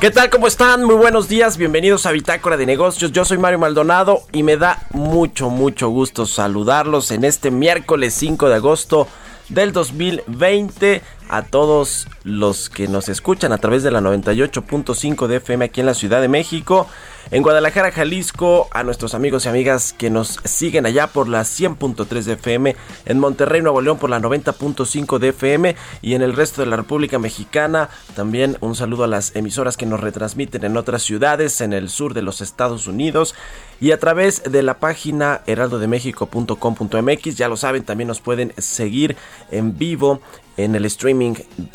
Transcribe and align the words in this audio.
¿Qué 0.00 0.10
tal? 0.10 0.30
¿Cómo 0.30 0.46
están? 0.46 0.84
Muy 0.84 0.94
buenos 0.94 1.28
días, 1.28 1.56
bienvenidos 1.56 2.06
a 2.06 2.12
Bitácora 2.12 2.56
de 2.56 2.64
Negocios. 2.66 3.12
Yo 3.12 3.24
soy 3.24 3.38
Mario 3.38 3.58
Maldonado 3.58 4.22
y 4.30 4.42
me 4.42 4.56
da 4.56 4.86
mucho, 4.90 5.50
mucho 5.50 5.88
gusto 5.88 6.26
saludarlos 6.26 7.10
en 7.10 7.24
este 7.24 7.50
miércoles 7.50 8.14
5 8.14 8.48
de 8.48 8.54
agosto 8.54 9.08
del 9.48 9.72
2020. 9.72 11.02
A 11.28 11.42
todos 11.42 12.06
los 12.22 12.70
que 12.70 12.86
nos 12.86 13.08
escuchan 13.08 13.52
a 13.52 13.58
través 13.58 13.82
de 13.82 13.90
la 13.90 14.00
98.5 14.00 15.26
de 15.26 15.36
FM 15.36 15.64
aquí 15.64 15.80
en 15.80 15.86
la 15.86 15.94
Ciudad 15.94 16.20
de 16.20 16.28
México, 16.28 16.86
en 17.32 17.42
Guadalajara, 17.42 17.90
Jalisco, 17.90 18.68
a 18.70 18.84
nuestros 18.84 19.12
amigos 19.12 19.44
y 19.44 19.48
amigas 19.48 19.92
que 19.92 20.10
nos 20.10 20.38
siguen 20.44 20.86
allá 20.86 21.08
por 21.08 21.28
la 21.28 21.40
100.3 21.40 22.22
de 22.22 22.34
FM, 22.34 22.76
en 23.04 23.18
Monterrey, 23.18 23.60
Nuevo 23.60 23.80
León 23.80 23.98
por 23.98 24.10
la 24.10 24.20
90.5 24.20 25.18
de 25.18 25.30
FM 25.30 25.74
y 26.02 26.14
en 26.14 26.22
el 26.22 26.34
resto 26.34 26.62
de 26.62 26.68
la 26.68 26.76
República 26.76 27.18
Mexicana. 27.18 27.88
También 28.14 28.56
un 28.60 28.76
saludo 28.76 29.02
a 29.02 29.08
las 29.08 29.34
emisoras 29.34 29.76
que 29.76 29.86
nos 29.86 29.98
retransmiten 29.98 30.62
en 30.64 30.76
otras 30.76 31.02
ciudades 31.02 31.60
en 31.60 31.72
el 31.72 31.88
sur 31.88 32.14
de 32.14 32.22
los 32.22 32.40
Estados 32.40 32.86
Unidos 32.86 33.34
y 33.80 33.90
a 33.90 33.98
través 33.98 34.44
de 34.44 34.62
la 34.62 34.78
página 34.78 35.40
heraldodemexico.com.mx. 35.46 37.36
Ya 37.36 37.48
lo 37.48 37.56
saben, 37.56 37.82
también 37.82 38.06
nos 38.06 38.20
pueden 38.20 38.52
seguir 38.58 39.16
en 39.50 39.76
vivo 39.76 40.20
en 40.56 40.74
el 40.74 40.84
streaming 40.84 41.34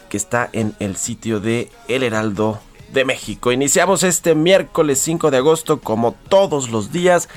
que 0.09 0.17
está 0.17 0.49
en 0.53 0.75
el 0.79 0.95
sitio 0.95 1.39
de 1.39 1.69
El 1.87 2.03
Heraldo 2.03 2.59
de 2.91 3.05
México. 3.05 3.51
Iniciamos 3.51 4.03
este 4.03 4.35
miércoles 4.35 4.99
5 4.99 5.31
de 5.31 5.37
agosto 5.37 5.79
como 5.79 6.13
todos 6.29 6.69
los 6.69 6.91
días 6.91 7.29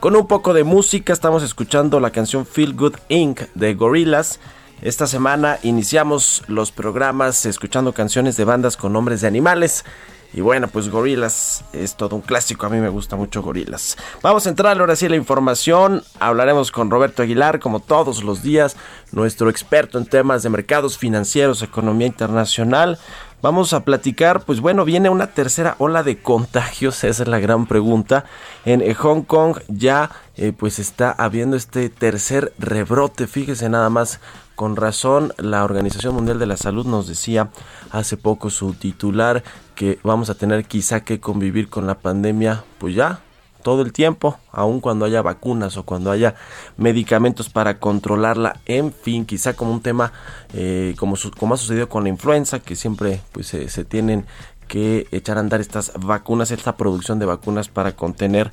con 0.00 0.16
un 0.16 0.26
poco 0.26 0.54
de 0.54 0.64
música. 0.64 1.12
Estamos 1.12 1.42
escuchando 1.42 2.00
la 2.00 2.10
canción 2.10 2.46
Feel 2.46 2.74
Good 2.74 2.96
Inc. 3.08 3.42
de 3.54 3.74
Gorillaz. 3.74 4.38
Esta 4.82 5.06
semana 5.06 5.58
iniciamos 5.62 6.42
los 6.46 6.72
programas 6.72 7.46
escuchando 7.46 7.92
canciones 7.92 8.36
de 8.36 8.44
bandas 8.44 8.76
con 8.76 8.92
nombres 8.92 9.20
de 9.20 9.28
animales. 9.28 9.84
Y 10.34 10.40
bueno, 10.40 10.66
pues 10.66 10.88
Gorilas 10.88 11.64
es 11.72 11.94
todo 11.94 12.16
un 12.16 12.22
clásico. 12.22 12.66
A 12.66 12.68
mí 12.68 12.78
me 12.78 12.88
gusta 12.88 13.14
mucho 13.14 13.40
Gorilas. 13.40 13.96
Vamos 14.20 14.46
a 14.46 14.50
entrar 14.50 14.80
ahora 14.80 14.96
sí 14.96 15.06
a 15.06 15.08
la 15.08 15.16
información. 15.16 16.02
Hablaremos 16.18 16.72
con 16.72 16.90
Roberto 16.90 17.22
Aguilar, 17.22 17.60
como 17.60 17.78
todos 17.78 18.24
los 18.24 18.42
días, 18.42 18.76
nuestro 19.12 19.48
experto 19.48 19.96
en 19.96 20.06
temas 20.06 20.42
de 20.42 20.50
mercados 20.50 20.98
financieros, 20.98 21.62
economía 21.62 22.08
internacional. 22.08 22.98
Vamos 23.42 23.74
a 23.74 23.84
platicar, 23.84 24.40
pues 24.44 24.60
bueno, 24.60 24.84
viene 24.84 25.10
una 25.10 25.28
tercera 25.28 25.76
ola 25.78 26.02
de 26.02 26.18
contagios, 26.18 27.04
esa 27.04 27.22
es 27.22 27.28
la 27.28 27.38
gran 27.38 27.66
pregunta. 27.66 28.24
En 28.64 28.92
Hong 28.94 29.22
Kong 29.22 29.58
ya 29.68 30.10
eh, 30.36 30.52
pues 30.56 30.80
está 30.80 31.12
habiendo 31.12 31.54
este 31.54 31.90
tercer 31.90 32.54
rebrote, 32.58 33.28
fíjese 33.28 33.68
nada 33.68 33.88
más. 33.88 34.18
Con 34.54 34.76
razón, 34.76 35.32
la 35.36 35.64
Organización 35.64 36.14
Mundial 36.14 36.38
de 36.38 36.46
la 36.46 36.56
Salud 36.56 36.86
nos 36.86 37.08
decía 37.08 37.50
hace 37.90 38.16
poco 38.16 38.50
su 38.50 38.72
titular 38.74 39.42
que 39.74 39.98
vamos 40.04 40.30
a 40.30 40.34
tener 40.36 40.64
quizá 40.66 41.00
que 41.00 41.18
convivir 41.18 41.68
con 41.68 41.88
la 41.88 41.96
pandemia, 41.98 42.62
pues 42.78 42.94
ya 42.94 43.20
todo 43.64 43.82
el 43.82 43.92
tiempo, 43.92 44.38
aun 44.52 44.80
cuando 44.80 45.06
haya 45.06 45.22
vacunas 45.22 45.76
o 45.76 45.82
cuando 45.84 46.12
haya 46.12 46.36
medicamentos 46.76 47.48
para 47.48 47.80
controlarla, 47.80 48.60
en 48.66 48.92
fin, 48.92 49.24
quizá 49.26 49.54
como 49.54 49.72
un 49.72 49.80
tema 49.80 50.12
eh, 50.52 50.94
como, 50.98 51.16
su- 51.16 51.30
como 51.32 51.54
ha 51.54 51.56
sucedido 51.56 51.88
con 51.88 52.04
la 52.04 52.10
influenza, 52.10 52.60
que 52.60 52.76
siempre 52.76 53.22
pues 53.32 53.48
se- 53.48 53.68
se 53.68 53.84
tienen 53.84 54.26
que 54.68 55.08
echar 55.10 55.36
a 55.36 55.40
andar 55.40 55.60
estas 55.60 55.92
vacunas, 55.98 56.50
esta 56.50 56.76
producción 56.76 57.18
de 57.18 57.26
vacunas 57.26 57.68
para 57.68 57.96
contener 57.96 58.52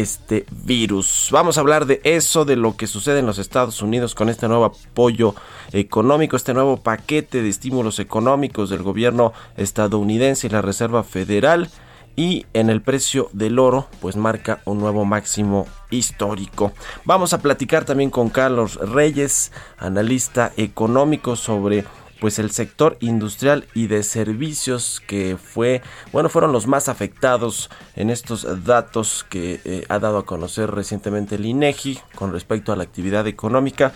este 0.00 0.46
virus. 0.64 1.28
Vamos 1.30 1.56
a 1.56 1.60
hablar 1.60 1.86
de 1.86 2.00
eso, 2.04 2.44
de 2.44 2.56
lo 2.56 2.76
que 2.76 2.86
sucede 2.86 3.18
en 3.18 3.26
los 3.26 3.38
Estados 3.38 3.82
Unidos 3.82 4.14
con 4.14 4.28
este 4.28 4.48
nuevo 4.48 4.64
apoyo 4.64 5.34
económico, 5.72 6.36
este 6.36 6.54
nuevo 6.54 6.78
paquete 6.78 7.42
de 7.42 7.48
estímulos 7.48 7.98
económicos 7.98 8.70
del 8.70 8.82
gobierno 8.82 9.32
estadounidense 9.56 10.46
y 10.46 10.50
la 10.50 10.62
Reserva 10.62 11.04
Federal. 11.04 11.68
Y 12.14 12.44
en 12.52 12.68
el 12.68 12.82
precio 12.82 13.30
del 13.32 13.58
oro, 13.58 13.88
pues 14.00 14.16
marca 14.16 14.60
un 14.66 14.78
nuevo 14.78 15.06
máximo 15.06 15.66
histórico. 15.90 16.72
Vamos 17.06 17.32
a 17.32 17.40
platicar 17.40 17.86
también 17.86 18.10
con 18.10 18.28
Carlos 18.28 18.76
Reyes, 18.76 19.50
analista 19.78 20.52
económico, 20.58 21.36
sobre 21.36 21.84
pues 22.22 22.38
el 22.38 22.52
sector 22.52 22.96
industrial 23.00 23.66
y 23.74 23.88
de 23.88 24.04
servicios 24.04 25.02
que 25.08 25.36
fue, 25.36 25.82
bueno, 26.12 26.28
fueron 26.28 26.52
los 26.52 26.68
más 26.68 26.88
afectados 26.88 27.68
en 27.96 28.10
estos 28.10 28.46
datos 28.64 29.26
que 29.28 29.60
eh, 29.64 29.84
ha 29.88 29.98
dado 29.98 30.18
a 30.18 30.24
conocer 30.24 30.70
recientemente 30.70 31.34
el 31.34 31.46
INEGI 31.46 31.98
con 32.14 32.30
respecto 32.30 32.72
a 32.72 32.76
la 32.76 32.84
actividad 32.84 33.26
económica. 33.26 33.92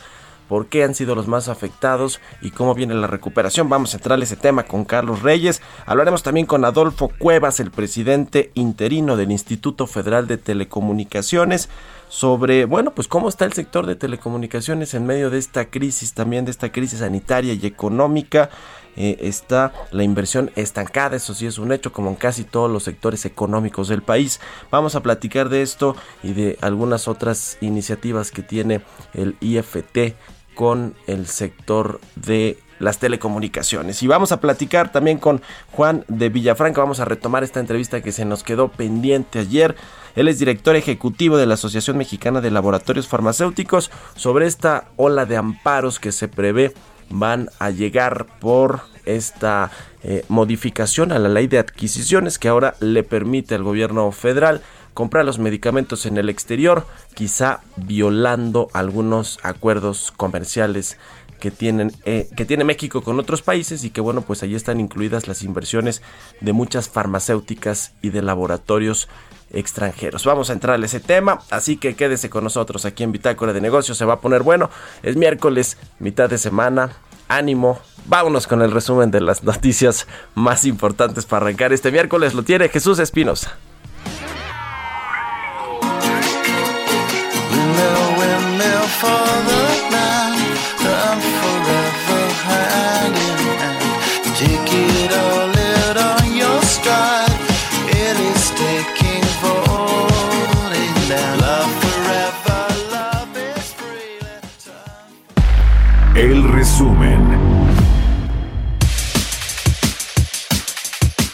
¿Por 0.48 0.66
qué 0.66 0.82
han 0.82 0.96
sido 0.96 1.14
los 1.14 1.28
más 1.28 1.48
afectados 1.48 2.20
y 2.42 2.50
cómo 2.50 2.74
viene 2.74 2.94
la 2.94 3.06
recuperación? 3.06 3.68
Vamos 3.68 3.94
a 3.94 3.98
entrar 3.98 4.18
a 4.18 4.22
ese 4.24 4.34
tema 4.34 4.64
con 4.64 4.84
Carlos 4.84 5.22
Reyes. 5.22 5.62
Hablaremos 5.86 6.24
también 6.24 6.46
con 6.46 6.64
Adolfo 6.64 7.12
Cuevas, 7.16 7.60
el 7.60 7.70
presidente 7.70 8.50
interino 8.54 9.16
del 9.16 9.30
Instituto 9.30 9.86
Federal 9.86 10.26
de 10.26 10.36
Telecomunicaciones, 10.36 11.68
sobre, 12.08 12.64
bueno, 12.64 12.94
pues 12.94 13.08
cómo 13.08 13.28
está 13.28 13.44
el 13.44 13.52
sector 13.52 13.86
de 13.86 13.96
telecomunicaciones 13.96 14.94
en 14.94 15.06
medio 15.06 15.30
de 15.30 15.38
esta 15.38 15.70
crisis, 15.70 16.14
también 16.14 16.44
de 16.44 16.50
esta 16.50 16.72
crisis 16.72 17.00
sanitaria 17.00 17.52
y 17.54 17.66
económica. 17.66 18.50
Eh, 18.98 19.18
está 19.28 19.74
la 19.90 20.04
inversión 20.04 20.50
estancada, 20.56 21.16
eso 21.16 21.34
sí 21.34 21.46
es 21.46 21.58
un 21.58 21.70
hecho, 21.70 21.92
como 21.92 22.08
en 22.08 22.16
casi 22.16 22.44
todos 22.44 22.70
los 22.70 22.84
sectores 22.84 23.26
económicos 23.26 23.88
del 23.88 24.02
país. 24.02 24.40
Vamos 24.70 24.94
a 24.94 25.02
platicar 25.02 25.50
de 25.50 25.60
esto 25.62 25.96
y 26.22 26.32
de 26.32 26.58
algunas 26.62 27.06
otras 27.06 27.58
iniciativas 27.60 28.30
que 28.30 28.42
tiene 28.42 28.80
el 29.12 29.36
IFT 29.40 30.14
con 30.54 30.94
el 31.06 31.26
sector 31.26 32.00
de 32.14 32.58
las 32.78 32.98
telecomunicaciones. 32.98 34.02
Y 34.02 34.06
vamos 34.06 34.32
a 34.32 34.40
platicar 34.40 34.92
también 34.92 35.18
con 35.18 35.42
Juan 35.72 36.04
de 36.08 36.28
Villafranca. 36.28 36.80
Vamos 36.80 37.00
a 37.00 37.04
retomar 37.04 37.44
esta 37.44 37.60
entrevista 37.60 38.02
que 38.02 38.12
se 38.12 38.24
nos 38.24 38.42
quedó 38.42 38.68
pendiente 38.68 39.38
ayer. 39.38 39.76
Él 40.16 40.28
es 40.28 40.38
director 40.38 40.74
ejecutivo 40.76 41.36
de 41.36 41.46
la 41.46 41.54
Asociación 41.54 41.98
Mexicana 41.98 42.40
de 42.40 42.50
Laboratorios 42.50 43.06
Farmacéuticos. 43.06 43.90
Sobre 44.16 44.46
esta 44.46 44.88
ola 44.96 45.26
de 45.26 45.36
amparos 45.36 46.00
que 46.00 46.10
se 46.10 46.26
prevé 46.26 46.72
van 47.10 47.50
a 47.58 47.70
llegar 47.70 48.26
por 48.40 48.80
esta 49.04 49.70
eh, 50.02 50.24
modificación 50.28 51.12
a 51.12 51.18
la 51.18 51.28
ley 51.28 51.46
de 51.46 51.58
adquisiciones 51.58 52.38
que 52.38 52.48
ahora 52.48 52.74
le 52.80 53.04
permite 53.04 53.54
al 53.54 53.62
gobierno 53.62 54.10
federal 54.10 54.62
comprar 54.94 55.26
los 55.26 55.38
medicamentos 55.38 56.06
en 56.06 56.16
el 56.16 56.30
exterior, 56.30 56.86
quizá 57.14 57.60
violando 57.76 58.68
algunos 58.72 59.38
acuerdos 59.42 60.12
comerciales 60.16 60.96
que 61.40 61.50
tienen 61.50 61.92
eh, 62.04 62.28
que 62.36 62.44
tiene 62.44 62.64
México 62.64 63.02
con 63.02 63.18
otros 63.18 63.42
países 63.42 63.84
y 63.84 63.90
que 63.90 64.00
bueno 64.00 64.22
pues 64.22 64.42
allí 64.42 64.54
están 64.54 64.80
incluidas 64.80 65.28
las 65.28 65.42
inversiones 65.42 66.02
de 66.40 66.52
muchas 66.52 66.88
farmacéuticas 66.88 67.92
y 68.02 68.10
de 68.10 68.22
laboratorios 68.22 69.08
extranjeros. 69.52 70.24
Vamos 70.24 70.50
a 70.50 70.52
entrar 70.52 70.80
a 70.80 70.84
ese 70.84 71.00
tema, 71.00 71.40
así 71.50 71.76
que 71.76 71.94
quédese 71.94 72.30
con 72.30 72.44
nosotros 72.44 72.84
aquí 72.84 73.02
en 73.02 73.12
Bitácora 73.12 73.52
de 73.52 73.60
Negocios, 73.60 73.98
se 73.98 74.04
va 74.04 74.14
a 74.14 74.20
poner 74.20 74.42
bueno. 74.42 74.70
Es 75.02 75.16
miércoles, 75.16 75.78
mitad 75.98 76.28
de 76.28 76.38
semana, 76.38 76.92
ánimo. 77.28 77.78
Vámonos 78.06 78.46
con 78.46 78.62
el 78.62 78.70
resumen 78.70 79.10
de 79.10 79.20
las 79.20 79.42
noticias 79.44 80.06
más 80.34 80.64
importantes 80.64 81.26
para 81.26 81.46
arrancar 81.46 81.72
este 81.72 81.90
miércoles. 81.90 82.34
Lo 82.34 82.42
tiene 82.42 82.68
Jesús 82.68 82.98
Espinosa. 82.98 83.56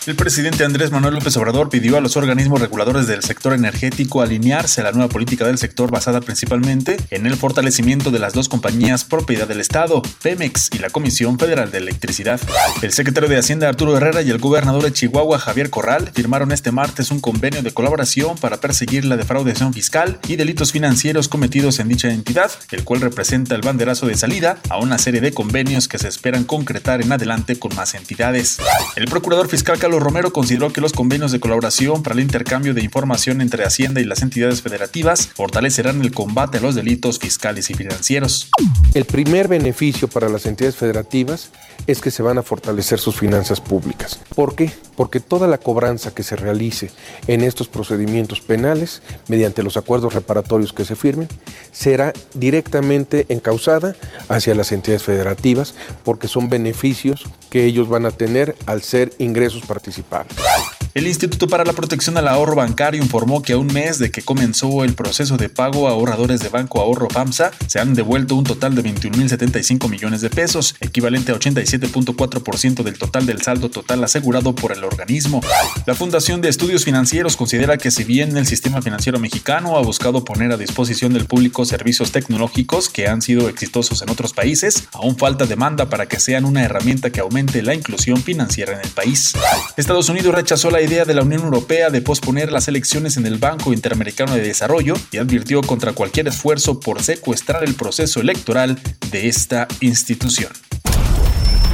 El 0.05 0.17
presidente 0.17 0.65
Andrés 0.65 0.91
Manuel 0.91 1.15
López 1.15 1.37
Obrador 1.37 1.69
pidió 1.69 1.97
a 1.97 2.01
los 2.01 2.17
organismos 2.17 2.61
reguladores 2.61 3.07
del 3.07 3.23
sector 3.23 3.53
energético 3.53 4.21
alinearse 4.21 4.81
a 4.81 4.85
la 4.85 4.91
nueva 4.91 5.09
política 5.09 5.47
del 5.47 5.59
sector 5.59 5.93
basada 5.93 6.21
principalmente 6.21 6.97
en 7.11 7.25
el 7.25 7.37
fortalecimiento 7.37 8.11
de 8.11 8.19
las 8.19 8.33
dos 8.33 8.49
compañías 8.49 9.05
propiedad 9.05 9.47
del 9.47 9.61
Estado, 9.61 10.03
Pemex 10.21 10.71
y 10.73 10.79
la 10.79 10.91
Comisión 10.91 11.39
Federal 11.39 11.71
de 11.71 11.79
Electricidad. 11.79 12.41
El 12.83 12.93
secretario 12.93 13.29
de 13.29 13.39
Hacienda 13.39 13.69
Arturo 13.69 13.97
Herrera 13.97 14.23
y 14.23 14.31
el 14.31 14.39
gobernador 14.39 14.83
de 14.83 14.93
Chihuahua 14.93 15.39
Javier 15.39 15.71
Corral 15.71 16.11
firmaron 16.13 16.51
este 16.51 16.73
martes 16.73 17.13
un 17.13 17.21
convenio 17.21 17.63
de 17.63 17.73
colaboración 17.73 18.37
para 18.39 18.57
perseguir 18.57 19.05
la 19.05 19.17
defraudación 19.17 19.73
fiscal 19.73 20.19
y 20.27 20.35
delitos 20.35 20.73
financieros 20.73 21.29
cometidos 21.29 21.79
en 21.79 21.87
dicha 21.87 22.11
entidad, 22.11 22.51
el 22.73 22.83
cual 22.83 23.03
representa 23.03 23.55
el 23.55 23.61
banderazo 23.61 24.07
de 24.07 24.17
salida 24.17 24.59
a 24.69 24.79
una 24.79 24.99
serie 24.99 25.21
de 25.21 25.33
convenios 25.33 25.87
que 25.87 26.01
se 26.01 26.09
esperan 26.09 26.43
concretar 26.43 27.03
en 27.03 27.13
adelante 27.13 27.57
con 27.57 27.73
más 27.77 27.95
entidades. 27.95 28.59
El 28.97 29.05
procurador 29.05 29.49
fiscal 29.49 29.79
Carlos 29.79 29.92
Romero 30.01 30.33
consideró 30.33 30.73
que 30.73 30.81
los 30.81 30.93
convenios 30.93 31.33
de 31.33 31.41
colaboración 31.41 32.03
para 32.03 32.15
el 32.15 32.21
intercambio 32.21 32.75
de 32.75 32.83
información 32.83 33.41
entre 33.41 33.65
Hacienda 33.65 34.01
y 34.01 34.05
las 34.05 34.23
entidades 34.23 34.63
federativas 34.63 35.29
fortalecerán 35.29 36.01
el 36.03 36.13
combate 36.13 36.59
a 36.59 36.61
los 36.61 36.75
delitos 36.75 37.19
fiscales 37.19 37.71
y 37.71 37.75
financieros. 37.75 38.51
El 38.95 39.05
primer 39.05 39.49
beneficio 39.49 40.09
para 40.09 40.29
las 40.29 40.47
entidades 40.47 40.77
federativas 40.77 41.51
es 41.87 42.01
que 42.01 42.11
se 42.11 42.23
van 42.23 42.39
a 42.39 42.43
fortalecer 42.43 42.99
sus 42.99 43.17
finanzas 43.17 43.61
públicas. 43.61 44.19
¿Por 44.35 44.55
qué? 44.55 44.71
Porque 44.97 45.21
toda 45.21 45.49
la 45.49 45.59
cobranza 45.59 46.15
que 46.15 46.23
se 46.23 46.37
realice 46.37 46.91
en 47.27 47.43
estos 47.43 47.69
procedimientos 47.69 48.41
penales, 48.41 49.03
mediante 49.29 49.63
los 49.63 49.77
acuerdos 49.77 50.15
reparatorios 50.15 50.73
que 50.73 50.85
se 50.85 50.97
firmen, 50.97 51.29
será 51.73 52.13
directamente 52.35 53.27
encausada 53.29 53.97
hacia 54.29 54.55
las 54.55 54.73
entidades 54.73 55.03
federativas, 55.03 55.75
porque 56.05 56.29
son 56.29 56.49
beneficios 56.49 57.25
que 57.51 57.65
ellos 57.65 57.89
van 57.89 58.07
a 58.07 58.11
tener 58.11 58.57
al 58.67 58.83
ser 58.83 59.13
ingresos 59.19 59.65
participar. 59.83 60.82
El 60.95 61.07
Instituto 61.07 61.49
para 61.49 61.65
la 61.65 61.73
Protección 61.73 62.19
al 62.19 62.29
Ahorro 62.29 62.55
Bancario 62.55 63.03
informó 63.03 63.41
que 63.41 63.55
a 63.55 63.57
un 63.57 63.69
mes 63.69 63.99
de 63.99 64.11
que 64.11 64.21
comenzó 64.21 64.85
el 64.85 64.93
proceso 64.93 65.39
de 65.39 65.49
pago 65.49 65.89
a 65.89 65.93
ahorradores 65.93 66.41
de 66.41 66.51
Banco 66.51 66.83
Ahorro 66.83 67.09
FAMSA, 67.09 67.51
se 67.67 67.81
han 67.81 67.95
devuelto 67.95 68.37
un 68.37 68.45
total 68.45 68.75
de 68.75 68.85
21.075 68.85 69.89
millones 69.89 70.21
de 70.21 70.29
pesos, 70.29 70.75
equivalente 70.81 71.33
a 71.33 71.37
87.4% 71.37 72.83
del 72.83 72.99
total 72.99 73.25
del 73.25 73.41
saldo 73.41 73.71
total 73.71 74.05
asegurado 74.05 74.55
por 74.55 74.71
el 74.73 74.85
organismo. 74.85 75.41
La 75.87 75.95
Fundación 75.95 76.43
de 76.43 76.51
Estudios 76.51 76.85
Financieros 76.85 77.39
considera 77.39 77.79
que 77.79 77.91
si 77.91 78.05
bien 78.05 78.37
el 78.37 78.47
sistema 78.47 78.83
financiero 78.83 79.19
mexicano 79.19 79.79
ha 79.79 79.81
buscado 79.81 80.27
poner 80.27 80.53
a 80.53 80.59
disposición 80.59 81.15
del 81.15 81.25
público 81.25 81.65
servicios 81.65 82.13
tecnológicos 82.13 82.91
que 82.91 83.09
han 83.09 83.23
sido 83.23 83.49
exitosos 83.49 84.03
en 84.03 84.11
otros 84.11 84.35
países, 84.35 84.85
aún 84.93 85.17
falta 85.17 85.47
demanda 85.47 85.89
para 85.89 86.05
que 86.05 86.21
sean 86.21 86.45
una 86.45 86.63
herramienta 86.63 87.09
que 87.09 87.21
aumente 87.21 87.63
la 87.63 87.75
inclusión 87.75 88.23
financiera 88.23 88.75
en 88.75 88.81
el 88.81 88.91
país. 88.91 89.33
Estados 89.79 90.11
Unidos 90.11 90.35
rechazó 90.35 90.71
la 90.71 90.82
idea 90.83 91.05
de 91.05 91.15
la 91.15 91.23
Unión 91.23 91.43
Europea 91.43 91.91
de 91.91 92.03
posponer 92.03 92.53
las 92.53 92.69
elecciones 92.69 93.17
en 93.17 93.27
el 93.27 93.39
Banco 93.39 93.73
Interamericano 93.73 94.35
de 94.35 94.43
Desarrollo 94.43 94.95
y 95.11 95.19
advirtió 95.19 95.61
contra 95.63 95.93
cualquier 95.93 96.29
esfuerzo 96.29 96.81
por 96.81 97.03
secuestrar 97.03 97.65
el 97.65 97.75
proceso 97.75 98.21
electoral 98.21 98.79
de 99.11 99.29
esta 99.29 99.69
institución. 99.81 100.53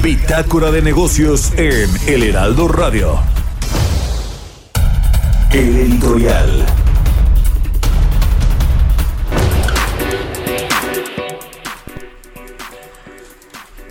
Bitácora 0.02 0.70
de 0.70 0.82
negocios 0.82 1.52
en 1.56 1.90
El 2.06 2.22
Heraldo 2.22 2.69
Radio. 2.69 3.20
El 5.52 5.76
editorial. 5.76 6.88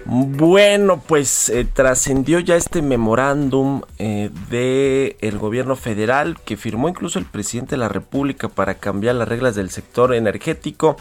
Bueno, 0.10 1.04
pues 1.06 1.50
eh, 1.50 1.66
trascendió 1.66 2.40
ya 2.40 2.56
este 2.56 2.82
memorándum 2.82 3.82
eh, 4.00 4.30
del 4.50 5.38
gobierno 5.38 5.76
federal 5.76 6.40
que 6.46 6.56
firmó 6.56 6.88
incluso 6.88 7.20
el 7.20 7.26
presidente 7.26 7.72
de 7.72 7.80
la 7.80 7.90
República 7.90 8.48
para 8.48 8.76
cambiar 8.76 9.16
las 9.16 9.28
reglas 9.28 9.56
del 9.56 9.70
sector 9.70 10.14
energético. 10.16 10.96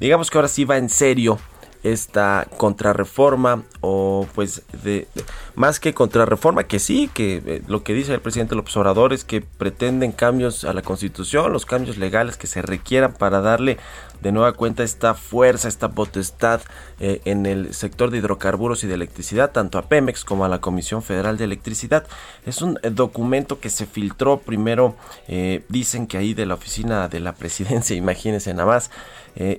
Digamos 0.00 0.28
que 0.28 0.38
ahora 0.38 0.48
sí 0.48 0.64
va 0.64 0.76
en 0.76 0.88
serio 0.88 1.38
esta 1.84 2.48
contrarreforma 2.56 3.62
o 3.80 4.26
pues 4.34 4.62
de, 4.82 5.06
más 5.54 5.78
que 5.78 5.94
contrarreforma 5.94 6.64
que 6.64 6.80
sí 6.80 7.08
que 7.14 7.40
eh, 7.46 7.62
lo 7.68 7.84
que 7.84 7.94
dice 7.94 8.12
el 8.12 8.20
presidente 8.20 8.56
López 8.56 8.76
Obrador 8.76 9.12
es 9.12 9.24
que 9.24 9.40
pretenden 9.40 10.10
cambios 10.10 10.64
a 10.64 10.72
la 10.72 10.82
Constitución 10.82 11.52
los 11.52 11.66
cambios 11.66 11.96
legales 11.96 12.36
que 12.36 12.48
se 12.48 12.62
requieran 12.62 13.14
para 13.14 13.40
darle 13.40 13.78
de 14.20 14.32
nueva 14.32 14.52
cuenta 14.52 14.82
esta 14.82 15.14
fuerza 15.14 15.68
esta 15.68 15.90
potestad 15.90 16.60
eh, 17.00 17.20
en 17.24 17.46
el 17.46 17.74
sector 17.74 18.10
de 18.10 18.18
hidrocarburos 18.18 18.84
y 18.84 18.86
de 18.86 18.94
electricidad 18.94 19.52
tanto 19.52 19.78
a 19.78 19.82
Pemex 19.82 20.24
como 20.24 20.44
a 20.44 20.48
la 20.48 20.60
Comisión 20.60 21.02
Federal 21.02 21.38
de 21.38 21.44
Electricidad. 21.44 22.06
Es 22.44 22.62
un 22.62 22.78
eh, 22.82 22.90
documento 22.90 23.60
que 23.60 23.70
se 23.70 23.86
filtró. 23.86 24.38
Primero 24.38 24.96
eh, 25.28 25.64
dicen 25.68 26.06
que 26.06 26.18
ahí 26.18 26.34
de 26.34 26.46
la 26.46 26.54
oficina 26.54 27.08
de 27.08 27.20
la 27.20 27.32
presidencia 27.32 27.96
imagínense 27.96 28.52
nada 28.54 28.66
más 28.66 28.90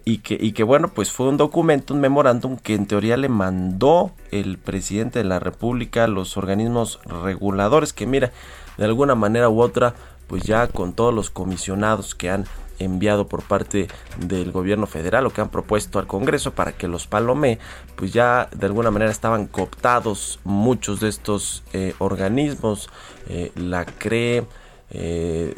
y, 0.03 0.17
que, 0.17 0.37
y 0.37 0.51
que 0.51 0.63
bueno, 0.63 0.89
pues 0.89 1.09
fue 1.09 1.29
un 1.29 1.37
documento, 1.37 1.93
un 1.93 2.01
memorándum 2.01 2.57
que 2.57 2.73
en 2.73 2.85
teoría 2.85 3.15
le 3.15 3.29
mandó 3.29 4.11
el 4.29 4.57
presidente 4.57 5.19
de 5.19 5.25
la 5.25 5.39
República 5.39 6.03
a 6.03 6.07
los 6.07 6.35
organismos 6.35 6.99
reguladores, 7.05 7.93
que 7.93 8.05
mira, 8.05 8.33
de 8.77 8.83
alguna 8.83 9.15
manera 9.15 9.47
u 9.47 9.61
otra, 9.61 9.95
pues 10.29 10.43
ya 10.43 10.67
con 10.67 10.93
todos 10.93 11.13
los 11.13 11.29
comisionados 11.29 12.15
que 12.15 12.29
han 12.29 12.45
enviado 12.79 13.27
por 13.27 13.43
parte 13.43 13.87
del 14.17 14.51
gobierno 14.51 14.87
federal 14.87 15.25
o 15.25 15.31
que 15.31 15.41
han 15.41 15.49
propuesto 15.49 15.99
al 15.99 16.07
Congreso 16.07 16.51
para 16.51 16.71
que 16.71 16.87
los 16.87 17.07
palome, 17.07 17.59
pues 17.95 18.13
ya 18.13 18.49
de 18.55 18.65
alguna 18.67 18.91
manera 18.91 19.11
estaban 19.11 19.47
cooptados 19.47 20.39
muchos 20.45 21.01
de 21.01 21.09
estos 21.09 21.63
eh, 21.73 21.93
organismos, 21.99 22.89
eh, 23.27 23.51
la 23.55 23.85
CRE, 23.85 24.45
eh, 24.91 25.55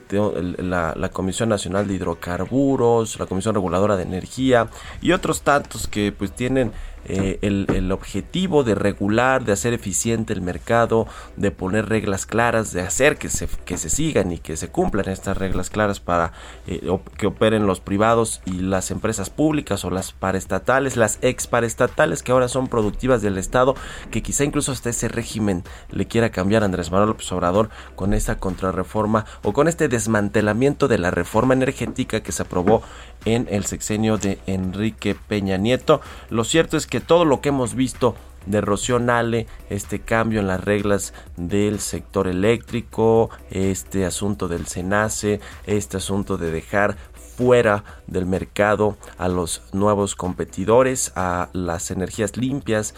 la, 0.57 0.93
la 0.98 1.10
Comisión 1.10 1.50
Nacional 1.50 1.88
de 1.88 1.93
Hidrocarburos, 1.93 3.19
la 3.19 3.27
Comisión 3.27 3.55
Reguladora 3.55 3.96
de 3.96 4.03
Energía 4.03 4.67
y 5.01 5.13
otros 5.13 5.43
tantos 5.43 5.88
que 5.88 6.12
pues 6.12 6.36
tienen 6.36 6.74
eh, 7.05 7.39
el, 7.41 7.91
objetivo 7.91 8.63
de 8.63 8.75
regular, 8.75 9.43
de 9.43 9.51
hacer 9.51 9.74
eficiente 9.74 10.34
el 10.34 10.41
mercado, 10.41 11.08
de 11.36 11.51
poner 11.51 11.89
reglas 11.89 12.25
claras, 12.25 12.72
de 12.72 12.81
hacer 12.81 13.17
que 13.17 13.29
se, 13.29 13.48
que 13.65 13.77
se 13.77 13.89
sigan 13.89 14.31
y 14.31 14.38
que 14.38 14.55
se 14.55 14.70
cumplan 14.70 15.10
estas 15.10 15.38
reglas 15.38 15.70
claras 15.70 16.00
para 16.00 16.31
eh, 16.67 16.81
que 17.17 17.27
operen 17.27 17.65
los 17.65 17.79
privados 17.79 18.41
y 18.46 18.53
las 18.53 18.91
empresas 18.91 19.29
públicas 19.29 19.84
o 19.84 19.89
las 19.89 20.13
paraestatales, 20.13 20.96
las 20.96 21.20
ex 21.22 21.48
paraestatales 21.48 22.24
que 22.24 22.31
ahora 22.31 22.48
son 22.48 22.67
productivas 22.67 23.22
del 23.22 23.38
Estado, 23.38 23.75
que 24.10 24.22
quizá 24.22 24.43
incluso 24.43 24.72
hasta 24.72 24.89
ese 24.89 25.08
régimen 25.08 25.63
le 25.89 26.08
quiera 26.08 26.31
cambiar 26.31 26.63
a 26.63 26.65
Andrés 26.65 26.91
Manuel 26.91 27.10
López 27.10 27.31
Obrador 27.31 27.70
con 27.96 28.13
esta 28.13 28.38
contrarreforma 28.38 29.25
o 29.43 29.53
con 29.53 29.67
este 29.67 29.88
desmantelamiento 29.88 30.88
de 30.88 30.98
la 30.98 31.12
reforma 31.12 31.53
energética 31.53 32.22
que 32.22 32.31
se 32.31 32.43
aprobó 32.43 32.84
en 33.25 33.48
el 33.50 33.66
sexenio 33.66 34.18
de 34.18 34.40
Enrique 34.48 35.16
Peña 35.16 35.58
Nieto. 35.58 36.01
Lo 36.30 36.44
cierto 36.44 36.78
es 36.78 36.88
que 36.88 37.00
todo 37.00 37.25
lo 37.25 37.42
que 37.42 37.50
hemos 37.50 37.75
visto 37.75 38.16
de 38.46 38.62
Rocío 38.62 39.00
Nale, 39.00 39.48
este 39.70 40.00
cambio 40.00 40.40
en 40.40 40.48
las 40.48 40.63
reglas 40.63 41.13
del 41.38 41.80
sector 41.80 42.28
eléctrico, 42.28 43.30
este 43.51 44.06
asunto 44.06 44.48
del 44.48 44.66
SENACE, 44.66 45.40
este 45.66 45.98
asunto 45.98 46.38
de 46.38 46.51
dejar 46.51 46.98
fuera 47.38 47.84
del 48.08 48.25
mercado 48.25 48.98
a 49.18 49.28
los 49.28 49.62
nuevos 49.74 50.16
competidores, 50.16 51.12
a 51.16 51.50
las 51.54 51.92
energías 51.92 52.38
limpias 52.38 52.94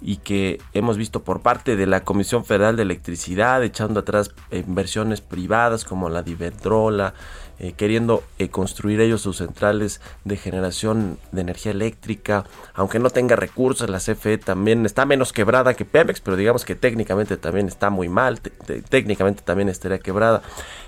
y 0.00 0.18
que 0.18 0.60
hemos 0.74 0.96
visto 0.96 1.24
por 1.24 1.40
parte 1.40 1.74
de 1.74 1.86
la 1.86 2.04
Comisión 2.04 2.44
Federal 2.44 2.76
de 2.76 2.82
Electricidad 2.82 3.64
echando 3.64 4.00
atrás 4.00 4.30
inversiones 4.52 5.20
privadas 5.20 5.84
como 5.84 6.08
la 6.08 6.22
de 6.22 6.32
Iberdrola, 6.32 7.14
eh, 7.60 7.72
queriendo 7.76 8.22
eh, 8.38 8.48
construir 8.48 9.00
ellos 9.00 9.22
sus 9.22 9.38
centrales 9.38 10.00
de 10.24 10.36
generación 10.36 11.18
de 11.32 11.40
energía 11.40 11.72
eléctrica, 11.72 12.44
aunque 12.74 12.98
no 12.98 13.10
tenga 13.10 13.36
recursos, 13.36 13.88
la 13.90 13.98
CFE 13.98 14.38
también 14.38 14.86
está 14.86 15.04
menos 15.06 15.32
quebrada 15.32 15.74
que 15.74 15.84
Pemex, 15.84 16.20
pero 16.20 16.36
digamos 16.36 16.64
que 16.64 16.74
técnicamente 16.74 17.36
también 17.36 17.66
está 17.68 17.90
muy 17.90 18.08
mal, 18.08 18.40
te- 18.40 18.50
te- 18.50 18.82
técnicamente 18.82 19.42
también 19.42 19.68
estaría 19.68 19.98
quebrada. 19.98 20.42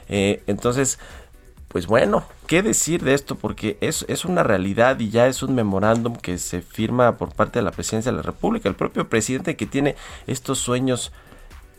Eh, 0.08 0.42
entonces, 0.46 0.98
pues 1.68 1.86
bueno, 1.86 2.24
¿qué 2.48 2.62
decir 2.62 3.02
de 3.04 3.14
esto? 3.14 3.36
Porque 3.36 3.78
es, 3.80 4.04
es 4.08 4.24
una 4.24 4.42
realidad 4.42 4.98
y 4.98 5.10
ya 5.10 5.28
es 5.28 5.42
un 5.44 5.54
memorándum 5.54 6.16
que 6.16 6.36
se 6.38 6.62
firma 6.62 7.16
por 7.16 7.32
parte 7.32 7.60
de 7.60 7.64
la 7.64 7.70
presidencia 7.70 8.10
de 8.10 8.16
la 8.16 8.22
República. 8.22 8.68
El 8.68 8.74
propio 8.74 9.08
presidente 9.08 9.54
que 9.56 9.66
tiene 9.66 9.94
estos 10.26 10.58
sueños, 10.58 11.12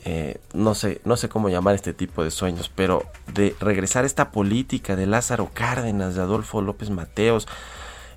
eh, 0.03 0.39
no 0.53 0.73
sé, 0.73 1.01
no 1.05 1.15
sé 1.15 1.29
cómo 1.29 1.49
llamar 1.49 1.75
este 1.75 1.93
tipo 1.93 2.23
de 2.23 2.31
sueños, 2.31 2.71
pero 2.73 3.03
de 3.33 3.55
regresar 3.59 4.03
esta 4.05 4.31
política 4.31 4.95
de 4.95 5.05
Lázaro 5.05 5.51
Cárdenas, 5.53 6.15
de 6.15 6.21
Adolfo 6.21 6.61
López 6.61 6.89
Mateos, 6.89 7.47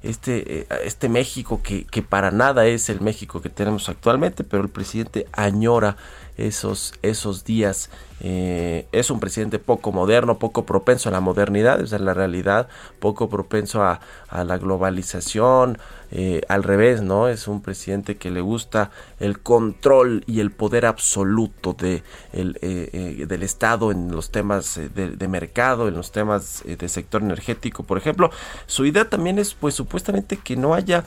este, 0.02 0.60
eh, 0.60 0.66
este 0.84 1.08
México 1.08 1.60
que, 1.62 1.84
que 1.84 2.02
para 2.02 2.30
nada 2.30 2.66
es 2.66 2.88
el 2.88 3.00
México 3.00 3.40
que 3.40 3.48
tenemos 3.48 3.88
actualmente, 3.88 4.44
pero 4.44 4.62
el 4.62 4.68
presidente 4.68 5.26
añora 5.32 5.96
esos, 6.36 6.94
esos 7.02 7.44
días. 7.44 7.90
Eh, 8.20 8.86
es 8.92 9.10
un 9.10 9.20
presidente 9.20 9.58
poco 9.58 9.92
moderno, 9.92 10.38
poco 10.38 10.64
propenso 10.64 11.08
a 11.08 11.12
la 11.12 11.20
modernidad, 11.20 11.80
esa 11.80 11.96
es 11.96 12.02
la 12.02 12.14
realidad, 12.14 12.68
poco 12.98 13.28
propenso 13.28 13.82
a, 13.82 14.00
a 14.28 14.44
la 14.44 14.58
globalización, 14.58 15.78
eh, 16.16 16.42
al 16.48 16.62
revés, 16.62 17.02
¿no? 17.02 17.26
Es 17.28 17.48
un 17.48 17.60
presidente 17.60 18.16
que 18.16 18.30
le 18.30 18.40
gusta 18.40 18.92
el 19.18 19.40
control 19.40 20.22
y 20.28 20.38
el 20.38 20.52
poder 20.52 20.86
absoluto 20.86 21.72
de 21.72 22.04
el, 22.32 22.56
eh, 22.62 23.24
del 23.26 23.42
Estado 23.42 23.90
en 23.90 24.12
los 24.12 24.30
temas 24.30 24.76
de, 24.76 25.16
de, 25.16 25.28
mercado, 25.28 25.88
en 25.88 25.94
los 25.94 26.12
temas 26.12 26.62
de 26.64 26.88
sector 26.88 27.20
energético, 27.20 27.82
por 27.82 27.98
ejemplo. 27.98 28.30
Su 28.66 28.86
idea 28.86 29.10
también 29.10 29.40
es, 29.40 29.54
pues, 29.54 29.74
supuestamente 29.74 30.36
que 30.36 30.56
no 30.56 30.74
haya 30.74 31.04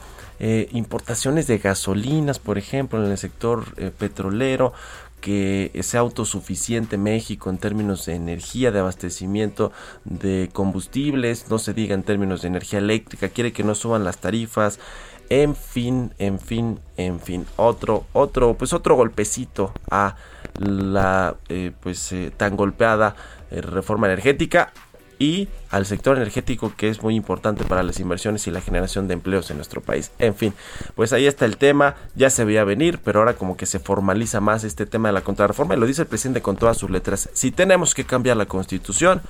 importaciones 0.71 1.47
de 1.47 1.57
gasolinas, 1.57 2.37
por 2.37 2.59
ejemplo, 2.59 3.03
en 3.03 3.09
el 3.09 3.17
sector 3.17 3.73
petrolero, 3.93 4.73
que 5.21 5.71
sea 5.81 6.01
autosuficiente 6.01 6.97
México 6.97 7.49
en 7.49 7.57
términos 7.57 8.05
de 8.05 8.15
energía, 8.15 8.71
de 8.71 8.79
abastecimiento 8.79 9.71
de 10.05 10.49
combustibles, 10.53 11.49
no 11.49 11.57
se 11.57 11.73
diga 11.73 11.95
en 11.95 12.03
términos 12.03 12.41
de 12.41 12.49
energía 12.49 12.79
eléctrica, 12.79 13.29
quiere 13.29 13.51
que 13.51 13.63
no 13.63 13.73
suban 13.73 14.03
las 14.03 14.19
tarifas, 14.19 14.79
en 15.29 15.55
fin, 15.55 16.13
en 16.17 16.39
fin, 16.39 16.79
en 16.96 17.19
fin, 17.19 17.46
otro, 17.55 18.05
otro, 18.13 18.53
pues 18.55 18.74
otro 18.74 18.96
golpecito 18.96 19.74
a 19.89 20.15
la 20.60 21.36
eh, 21.50 21.72
pues 21.79 22.12
eh, 22.12 22.31
tan 22.36 22.55
golpeada 22.55 23.15
eh, 23.51 23.62
reforma 23.62 24.07
energética 24.07 24.72
y 25.19 25.48
al 25.72 25.86
sector 25.86 26.17
energético 26.17 26.74
que 26.75 26.89
es 26.89 27.01
muy 27.01 27.15
importante 27.15 27.63
para 27.63 27.84
las 27.84 28.00
inversiones 28.00 28.46
y 28.48 28.51
la 28.51 28.62
generación 28.62 29.07
de 29.07 29.15
empleos 29.15 29.50
en 29.50 29.57
nuestro 29.57 29.81
país. 29.81 30.12
En 30.19 30.36
fin, 30.36 30.53
pues 30.96 31.12
ahí 31.12 31.25
está 31.25 31.46
el 31.46 31.57
tema, 31.57 31.96
ya 32.15 32.29
se 32.29 32.46
veía 32.46 32.63
venir, 32.63 33.00
pero 33.03 33.19
ahora 33.19 33.34
como 33.34 33.57
que 33.57 33.65
se 33.65 33.79
formaliza 33.79 34.39
más 34.41 34.63
este 34.63 34.86
tema 34.86 35.10
de 35.10 35.13
la 35.13 35.22
contrarreforma 35.22 35.75
y 35.75 35.79
lo 35.79 35.88
dice 35.88 36.03
el 36.03 36.07
presidente 36.07 36.41
con 36.41 36.55
todas 36.55 36.77
sus 36.77 36.89
letras. 36.89 37.29
Si 37.34 37.51
tenemos 37.51 37.96
que 37.96 38.05
cambiar 38.05 38.38
la 38.38 38.46
constitución, 38.46 39.22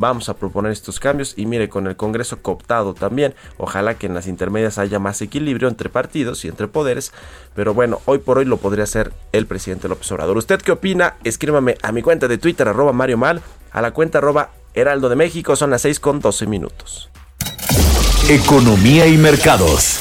vamos 0.00 0.30
a 0.30 0.34
proponer 0.34 0.72
estos 0.72 0.98
cambios 0.98 1.34
y 1.36 1.44
mire 1.44 1.68
con 1.68 1.86
el 1.86 1.94
Congreso 1.94 2.40
cooptado 2.40 2.94
también, 2.94 3.34
ojalá 3.58 3.94
que 3.94 4.06
en 4.06 4.14
las 4.14 4.26
intermedias 4.26 4.78
haya 4.78 4.98
más 4.98 5.20
equilibrio 5.20 5.68
entre 5.68 5.90
partidos 5.90 6.44
y 6.44 6.48
entre 6.48 6.68
poderes, 6.68 7.12
pero 7.54 7.74
bueno, 7.74 8.00
hoy 8.06 8.18
por 8.18 8.38
hoy 8.38 8.46
lo 8.46 8.56
podría 8.56 8.84
hacer 8.84 9.12
el 9.32 9.46
presidente 9.46 9.88
López 9.88 10.10
Obrador. 10.10 10.38
¿Usted 10.38 10.60
qué 10.62 10.72
opina? 10.72 11.16
Escríbame 11.22 11.76
a 11.82 11.92
mi 11.92 12.00
cuenta 12.00 12.28
de 12.28 12.38
Twitter 12.38 12.66
arroba 12.66 12.94
Mario 12.94 13.18
Mal, 13.18 13.42
a 13.72 13.82
la 13.82 13.90
cuenta 13.92 14.18
arroba 14.18 14.50
Heraldo 14.72 15.10
de 15.10 15.16
México, 15.16 15.54
son 15.54 15.70
las 15.70 15.82
6 15.82 16.00
con 16.00 16.20
12 16.20 16.46
minutos. 16.46 17.10
Economía 18.30 19.06
y 19.06 19.18
mercados. 19.18 19.98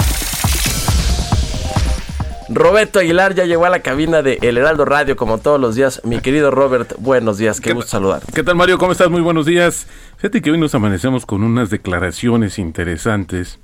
Roberto 2.50 3.00
Aguilar 3.00 3.36
ya 3.36 3.46
llegó 3.46 3.66
a 3.66 3.70
la 3.70 3.82
cabina 3.82 4.22
de 4.22 4.40
El 4.42 4.58
Heraldo 4.58 4.86
Radio 4.86 5.16
como 5.16 5.38
todos 5.38 5.60
los 5.60 5.76
días. 5.76 6.02
Mi 6.04 6.20
querido 6.20 6.50
Robert, 6.50 6.94
buenos 6.98 7.38
días, 7.38 7.62
qué, 7.62 7.74
gusto 7.74 7.92
saludar. 7.92 8.24
¿Qué 8.34 8.44
tal 8.44 8.56
Mario? 8.56 8.78
¿Cómo 8.78 8.92
estás? 8.92 9.10
Muy 9.10 9.22
buenos 9.22 9.46
días. 9.46 9.86
Fíjate 10.18 10.42
que 10.42 10.52
hoy 10.52 10.58
nos 10.58 10.74
amanecemos 10.74 11.26
con 11.26 11.44
unas 11.44 11.70
declaraciones 11.70 12.58
interesantes 12.58 13.60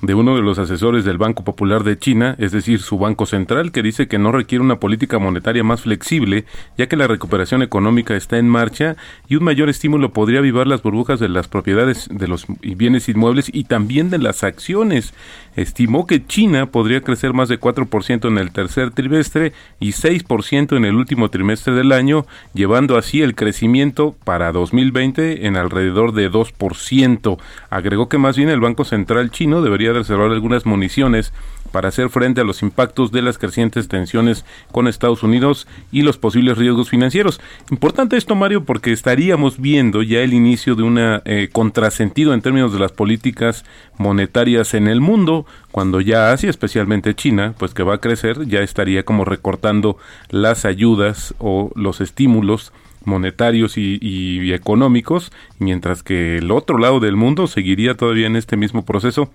de 0.00 0.14
uno 0.14 0.36
de 0.36 0.42
los 0.42 0.58
asesores 0.58 1.04
del 1.04 1.18
Banco 1.18 1.42
Popular 1.42 1.82
de 1.82 1.98
China, 1.98 2.36
es 2.38 2.52
decir, 2.52 2.80
su 2.80 2.98
Banco 2.98 3.26
Central, 3.26 3.72
que 3.72 3.82
dice 3.82 4.06
que 4.06 4.18
no 4.18 4.30
requiere 4.30 4.62
una 4.62 4.78
política 4.78 5.18
monetaria 5.18 5.64
más 5.64 5.82
flexible, 5.82 6.44
ya 6.76 6.86
que 6.86 6.96
la 6.96 7.08
recuperación 7.08 7.62
económica 7.62 8.14
está 8.14 8.38
en 8.38 8.48
marcha 8.48 8.96
y 9.28 9.34
un 9.34 9.44
mayor 9.44 9.68
estímulo 9.68 10.12
podría 10.12 10.38
avivar 10.38 10.68
las 10.68 10.82
burbujas 10.82 11.18
de 11.18 11.28
las 11.28 11.48
propiedades 11.48 12.08
de 12.12 12.28
los 12.28 12.46
bienes 12.60 13.08
inmuebles 13.08 13.50
y 13.52 13.64
también 13.64 14.08
de 14.10 14.18
las 14.18 14.44
acciones. 14.44 15.14
Estimó 15.56 16.06
que 16.06 16.24
China 16.24 16.66
podría 16.66 17.00
crecer 17.00 17.32
más 17.32 17.48
de 17.48 17.58
4% 17.58 18.28
en 18.28 18.38
el 18.38 18.52
tercer 18.52 18.92
trimestre 18.92 19.52
y 19.80 19.90
6% 19.90 20.76
en 20.76 20.84
el 20.84 20.94
último 20.94 21.30
trimestre 21.30 21.74
del 21.74 21.90
año, 21.90 22.26
llevando 22.54 22.96
así 22.96 23.22
el 23.22 23.34
crecimiento 23.34 24.14
para 24.22 24.52
2020 24.52 25.48
en 25.48 25.56
alrededor 25.56 26.12
de 26.12 26.30
2%. 26.30 27.38
Agregó 27.70 28.08
que 28.08 28.18
más 28.18 28.36
bien 28.36 28.50
el 28.50 28.60
Banco 28.60 28.84
Central 28.84 29.32
chino 29.32 29.60
debería 29.60 29.87
de 29.92 30.00
reservar 30.00 30.30
algunas 30.30 30.66
municiones 30.66 31.32
para 31.70 31.88
hacer 31.88 32.08
frente 32.08 32.40
a 32.40 32.44
los 32.44 32.62
impactos 32.62 33.12
de 33.12 33.22
las 33.22 33.38
crecientes 33.38 33.88
tensiones 33.88 34.44
con 34.72 34.88
Estados 34.88 35.22
Unidos 35.22 35.66
y 35.92 36.02
los 36.02 36.18
posibles 36.18 36.58
riesgos 36.58 36.88
financieros. 36.88 37.40
Importante 37.70 38.16
esto, 38.16 38.34
Mario, 38.34 38.64
porque 38.64 38.92
estaríamos 38.92 39.60
viendo 39.60 40.02
ya 40.02 40.20
el 40.20 40.32
inicio 40.32 40.74
de 40.74 40.82
un 40.82 40.98
eh, 40.98 41.48
contrasentido 41.52 42.34
en 42.34 42.42
términos 42.42 42.72
de 42.72 42.78
las 42.78 42.92
políticas 42.92 43.64
monetarias 43.98 44.74
en 44.74 44.88
el 44.88 45.00
mundo, 45.00 45.46
cuando 45.70 46.00
ya 46.00 46.32
Asia, 46.32 46.50
especialmente 46.50 47.14
China, 47.14 47.54
pues 47.58 47.74
que 47.74 47.82
va 47.82 47.94
a 47.94 48.00
crecer, 48.00 48.46
ya 48.46 48.60
estaría 48.60 49.04
como 49.04 49.24
recortando 49.24 49.98
las 50.30 50.64
ayudas 50.64 51.34
o 51.38 51.70
los 51.74 52.00
estímulos 52.00 52.72
monetarios 53.04 53.78
y, 53.78 53.98
y 54.00 54.52
económicos, 54.52 55.32
mientras 55.58 56.02
que 56.02 56.38
el 56.38 56.50
otro 56.50 56.78
lado 56.78 57.00
del 57.00 57.16
mundo 57.16 57.46
seguiría 57.46 57.94
todavía 57.94 58.26
en 58.26 58.36
este 58.36 58.56
mismo 58.56 58.84
proceso 58.84 59.30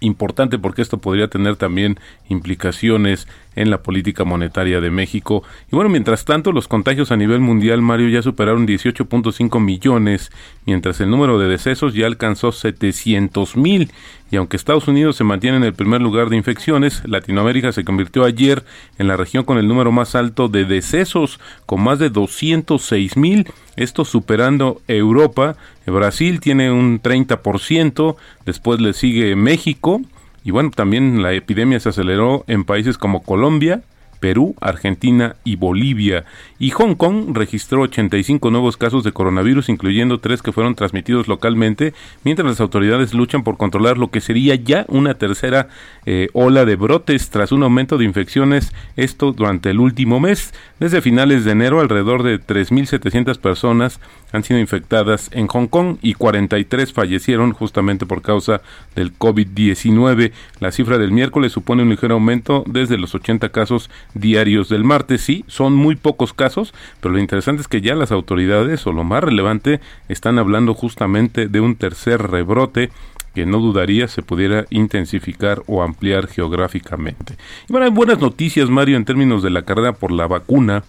importante 0.00 0.58
porque 0.58 0.82
esto 0.82 0.98
podría 0.98 1.28
tener 1.28 1.56
también 1.56 1.98
implicaciones 2.28 3.26
en 3.56 3.70
la 3.70 3.82
política 3.82 4.24
monetaria 4.24 4.80
de 4.80 4.90
México. 4.90 5.42
Y 5.70 5.76
bueno, 5.76 5.90
mientras 5.90 6.24
tanto, 6.24 6.52
los 6.52 6.68
contagios 6.68 7.12
a 7.12 7.16
nivel 7.16 7.40
mundial, 7.40 7.82
Mario, 7.82 8.08
ya 8.08 8.22
superaron 8.22 8.66
18.5 8.66 9.60
millones, 9.60 10.30
mientras 10.66 11.00
el 11.00 11.10
número 11.10 11.38
de 11.38 11.48
decesos 11.48 11.94
ya 11.94 12.06
alcanzó 12.06 12.52
700 12.52 13.56
mil. 13.56 13.90
Y 14.30 14.36
aunque 14.36 14.56
Estados 14.56 14.88
Unidos 14.88 15.16
se 15.16 15.22
mantiene 15.22 15.58
en 15.58 15.64
el 15.64 15.74
primer 15.74 16.00
lugar 16.00 16.28
de 16.28 16.36
infecciones, 16.36 17.02
Latinoamérica 17.06 17.70
se 17.72 17.84
convirtió 17.84 18.24
ayer 18.24 18.64
en 18.98 19.06
la 19.06 19.16
región 19.16 19.44
con 19.44 19.58
el 19.58 19.68
número 19.68 19.92
más 19.92 20.14
alto 20.14 20.48
de 20.48 20.64
decesos, 20.64 21.38
con 21.66 21.82
más 21.82 21.98
de 21.98 22.10
206 22.10 23.16
mil, 23.16 23.46
esto 23.76 24.04
superando 24.04 24.80
Europa. 24.88 25.56
Brasil 25.86 26.40
tiene 26.40 26.72
un 26.72 27.00
30%, 27.00 28.16
después 28.44 28.80
le 28.80 28.92
sigue 28.92 29.36
México, 29.36 30.00
y 30.44 30.50
bueno, 30.50 30.70
también 30.70 31.22
la 31.22 31.32
epidemia 31.32 31.80
se 31.80 31.88
aceleró 31.88 32.44
en 32.46 32.64
países 32.64 32.98
como 32.98 33.22
Colombia, 33.22 33.82
Perú, 34.24 34.56
Argentina 34.62 35.36
y 35.44 35.56
Bolivia. 35.56 36.24
Y 36.58 36.70
Hong 36.70 36.94
Kong 36.94 37.36
registró 37.36 37.82
85 37.82 38.50
nuevos 38.50 38.78
casos 38.78 39.04
de 39.04 39.12
coronavirus, 39.12 39.68
incluyendo 39.68 40.18
tres 40.18 40.40
que 40.40 40.50
fueron 40.50 40.74
transmitidos 40.74 41.28
localmente, 41.28 41.92
mientras 42.22 42.48
las 42.48 42.60
autoridades 42.62 43.12
luchan 43.12 43.44
por 43.44 43.58
controlar 43.58 43.98
lo 43.98 44.10
que 44.10 44.22
sería 44.22 44.54
ya 44.54 44.86
una 44.88 45.12
tercera 45.12 45.68
eh, 46.06 46.28
ola 46.32 46.64
de 46.64 46.76
brotes 46.76 47.28
tras 47.28 47.52
un 47.52 47.64
aumento 47.64 47.98
de 47.98 48.06
infecciones, 48.06 48.72
esto 48.96 49.32
durante 49.32 49.68
el 49.68 49.78
último 49.78 50.20
mes. 50.20 50.54
Desde 50.80 51.02
finales 51.02 51.44
de 51.44 51.52
enero, 51.52 51.80
alrededor 51.80 52.22
de 52.22 52.40
3.700 52.40 53.36
personas 53.36 54.00
han 54.32 54.42
sido 54.42 54.58
infectadas 54.58 55.28
en 55.32 55.48
Hong 55.48 55.66
Kong 55.66 55.98
y 56.00 56.14
43 56.14 56.92
fallecieron 56.92 57.52
justamente 57.52 58.06
por 58.06 58.22
causa 58.22 58.62
del 58.96 59.16
COVID-19. 59.16 60.32
La 60.60 60.72
cifra 60.72 60.96
del 60.96 61.12
miércoles 61.12 61.52
supone 61.52 61.82
un 61.82 61.90
ligero 61.90 62.14
aumento 62.14 62.64
desde 62.66 62.98
los 62.98 63.14
80 63.14 63.50
casos 63.50 63.90
diarios 64.14 64.68
del 64.68 64.84
martes. 64.84 65.20
Sí, 65.20 65.44
son 65.46 65.74
muy 65.74 65.96
pocos 65.96 66.32
casos, 66.32 66.72
pero 67.00 67.14
lo 67.14 67.20
interesante 67.20 67.62
es 67.62 67.68
que 67.68 67.80
ya 67.80 67.94
las 67.94 68.12
autoridades, 68.12 68.86
o 68.86 68.92
lo 68.92 69.04
más 69.04 69.22
relevante, 69.22 69.80
están 70.08 70.38
hablando 70.38 70.74
justamente 70.74 71.48
de 71.48 71.60
un 71.60 71.76
tercer 71.76 72.22
rebrote 72.30 72.90
que 73.34 73.46
no 73.46 73.58
dudaría 73.58 74.06
se 74.06 74.22
pudiera 74.22 74.64
intensificar 74.70 75.62
o 75.66 75.82
ampliar 75.82 76.28
geográficamente. 76.28 77.34
Y 77.68 77.72
bueno, 77.72 77.86
hay 77.86 77.92
buenas 77.92 78.20
noticias, 78.20 78.70
Mario, 78.70 78.96
en 78.96 79.04
términos 79.04 79.42
de 79.42 79.50
la 79.50 79.62
carrera 79.62 79.92
por 79.92 80.12
la 80.12 80.26
vacuna 80.26 80.84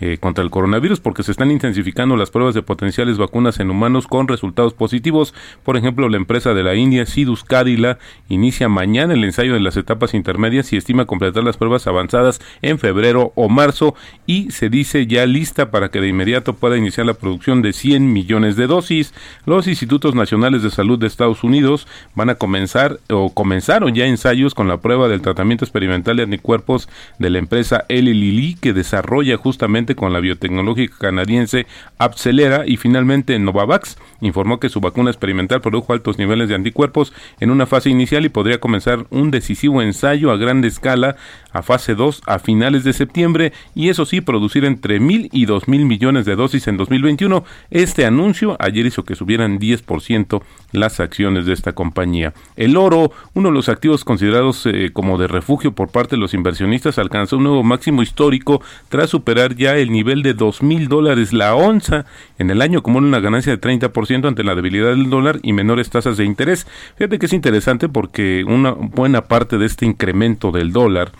eh, 0.00 0.18
contra 0.18 0.42
el 0.42 0.50
coronavirus 0.50 1.00
porque 1.00 1.22
se 1.22 1.30
están 1.30 1.50
intensificando 1.50 2.16
las 2.16 2.30
pruebas 2.30 2.54
de 2.54 2.62
potenciales 2.62 3.18
vacunas 3.18 3.60
en 3.60 3.70
humanos 3.70 4.06
con 4.06 4.28
resultados 4.28 4.72
positivos. 4.72 5.34
Por 5.62 5.76
ejemplo, 5.76 6.08
la 6.08 6.16
empresa 6.16 6.54
de 6.54 6.62
la 6.62 6.74
India, 6.74 7.04
Sidus 7.06 7.44
Cadila, 7.44 7.98
inicia 8.28 8.68
mañana 8.68 9.14
el 9.14 9.24
ensayo 9.24 9.54
de 9.54 9.60
las 9.60 9.76
etapas 9.76 10.14
intermedias 10.14 10.72
y 10.72 10.76
estima 10.76 11.04
completar 11.04 11.44
las 11.44 11.56
pruebas 11.56 11.86
avanzadas 11.86 12.40
en 12.62 12.78
febrero 12.78 13.32
o 13.34 13.48
marzo 13.48 13.94
y 14.26 14.50
se 14.50 14.70
dice 14.70 15.06
ya 15.06 15.26
lista 15.26 15.70
para 15.70 15.90
que 15.90 16.00
de 16.00 16.08
inmediato 16.08 16.54
pueda 16.54 16.76
iniciar 16.76 17.06
la 17.06 17.14
producción 17.14 17.62
de 17.62 17.72
100 17.72 18.12
millones 18.12 18.56
de 18.56 18.66
dosis. 18.66 19.12
Los 19.44 19.66
institutos 19.66 20.14
nacionales 20.14 20.62
de 20.62 20.70
salud 20.70 20.98
de 20.98 21.06
Estados 21.06 21.44
Unidos 21.44 21.86
van 22.14 22.30
a 22.30 22.36
comenzar 22.36 23.00
o 23.10 23.32
comenzaron 23.34 23.94
ya 23.94 24.06
ensayos 24.06 24.54
con 24.54 24.68
la 24.68 24.80
prueba 24.80 25.08
del 25.08 25.20
tratamiento 25.20 25.64
experimental 25.64 26.16
de 26.16 26.22
anticuerpos 26.24 26.88
de 27.18 27.30
la 27.30 27.38
empresa 27.38 27.84
Eli 27.88 28.14
Lilly 28.14 28.54
que 28.54 28.72
desarrolla 28.72 29.36
justamente 29.36 29.89
con 29.94 30.12
la 30.12 30.20
biotecnológica 30.20 30.96
canadiense 30.98 31.66
Abcelera 31.98 32.64
y 32.66 32.76
finalmente 32.76 33.38
Novavax 33.38 33.98
informó 34.20 34.60
que 34.60 34.68
su 34.68 34.80
vacuna 34.80 35.10
experimental 35.10 35.60
produjo 35.60 35.92
altos 35.92 36.18
niveles 36.18 36.48
de 36.48 36.54
anticuerpos 36.54 37.12
en 37.40 37.50
una 37.50 37.66
fase 37.66 37.90
inicial 37.90 38.24
y 38.24 38.28
podría 38.28 38.60
comenzar 38.60 39.06
un 39.10 39.30
decisivo 39.30 39.82
ensayo 39.82 40.30
a 40.30 40.36
gran 40.36 40.64
escala 40.64 41.16
a 41.52 41.62
fase 41.62 41.94
2 41.94 42.22
a 42.26 42.38
finales 42.38 42.84
de 42.84 42.92
septiembre 42.92 43.52
y 43.74 43.88
eso 43.88 44.04
sí 44.04 44.20
producir 44.20 44.64
entre 44.64 45.00
mil 45.00 45.28
y 45.32 45.46
dos 45.46 45.68
mil 45.68 45.84
millones 45.84 46.24
de 46.24 46.36
dosis 46.36 46.68
en 46.68 46.76
2021. 46.76 47.44
Este 47.70 48.04
anuncio 48.04 48.56
ayer 48.58 48.86
hizo 48.86 49.04
que 49.04 49.14
subieran 49.14 49.58
10% 49.58 50.42
las 50.72 51.00
acciones 51.00 51.46
de 51.46 51.52
esta 51.52 51.72
compañía. 51.72 52.32
El 52.56 52.76
oro, 52.76 53.12
uno 53.34 53.48
de 53.48 53.54
los 53.54 53.68
activos 53.68 54.04
considerados 54.04 54.66
eh, 54.66 54.90
como 54.92 55.18
de 55.18 55.26
refugio 55.26 55.72
por 55.72 55.90
parte 55.90 56.16
de 56.16 56.20
los 56.20 56.34
inversionistas, 56.34 56.98
alcanzó 56.98 57.36
un 57.36 57.44
nuevo 57.44 57.62
máximo 57.62 58.02
histórico 58.02 58.62
tras 58.88 59.10
superar 59.10 59.56
ya 59.56 59.76
el 59.82 59.90
nivel 59.90 60.22
de 60.22 60.34
dos 60.34 60.62
mil 60.62 60.88
dólares 60.88 61.32
la 61.32 61.54
onza 61.54 62.06
en 62.38 62.50
el 62.50 62.62
año 62.62 62.82
como 62.82 62.98
una 62.98 63.20
ganancia 63.20 63.56
de 63.56 63.60
30% 63.60 64.26
ante 64.26 64.44
la 64.44 64.54
debilidad 64.54 64.90
del 64.90 65.10
dólar 65.10 65.40
y 65.42 65.52
menores 65.52 65.90
tasas 65.90 66.16
de 66.16 66.24
interés. 66.24 66.66
Fíjate 66.96 67.18
que 67.18 67.26
es 67.26 67.32
interesante 67.32 67.88
porque 67.88 68.44
una 68.46 68.72
buena 68.72 69.22
parte 69.22 69.58
de 69.58 69.66
este 69.66 69.86
incremento 69.86 70.52
del 70.52 70.72
dólar 70.72 71.12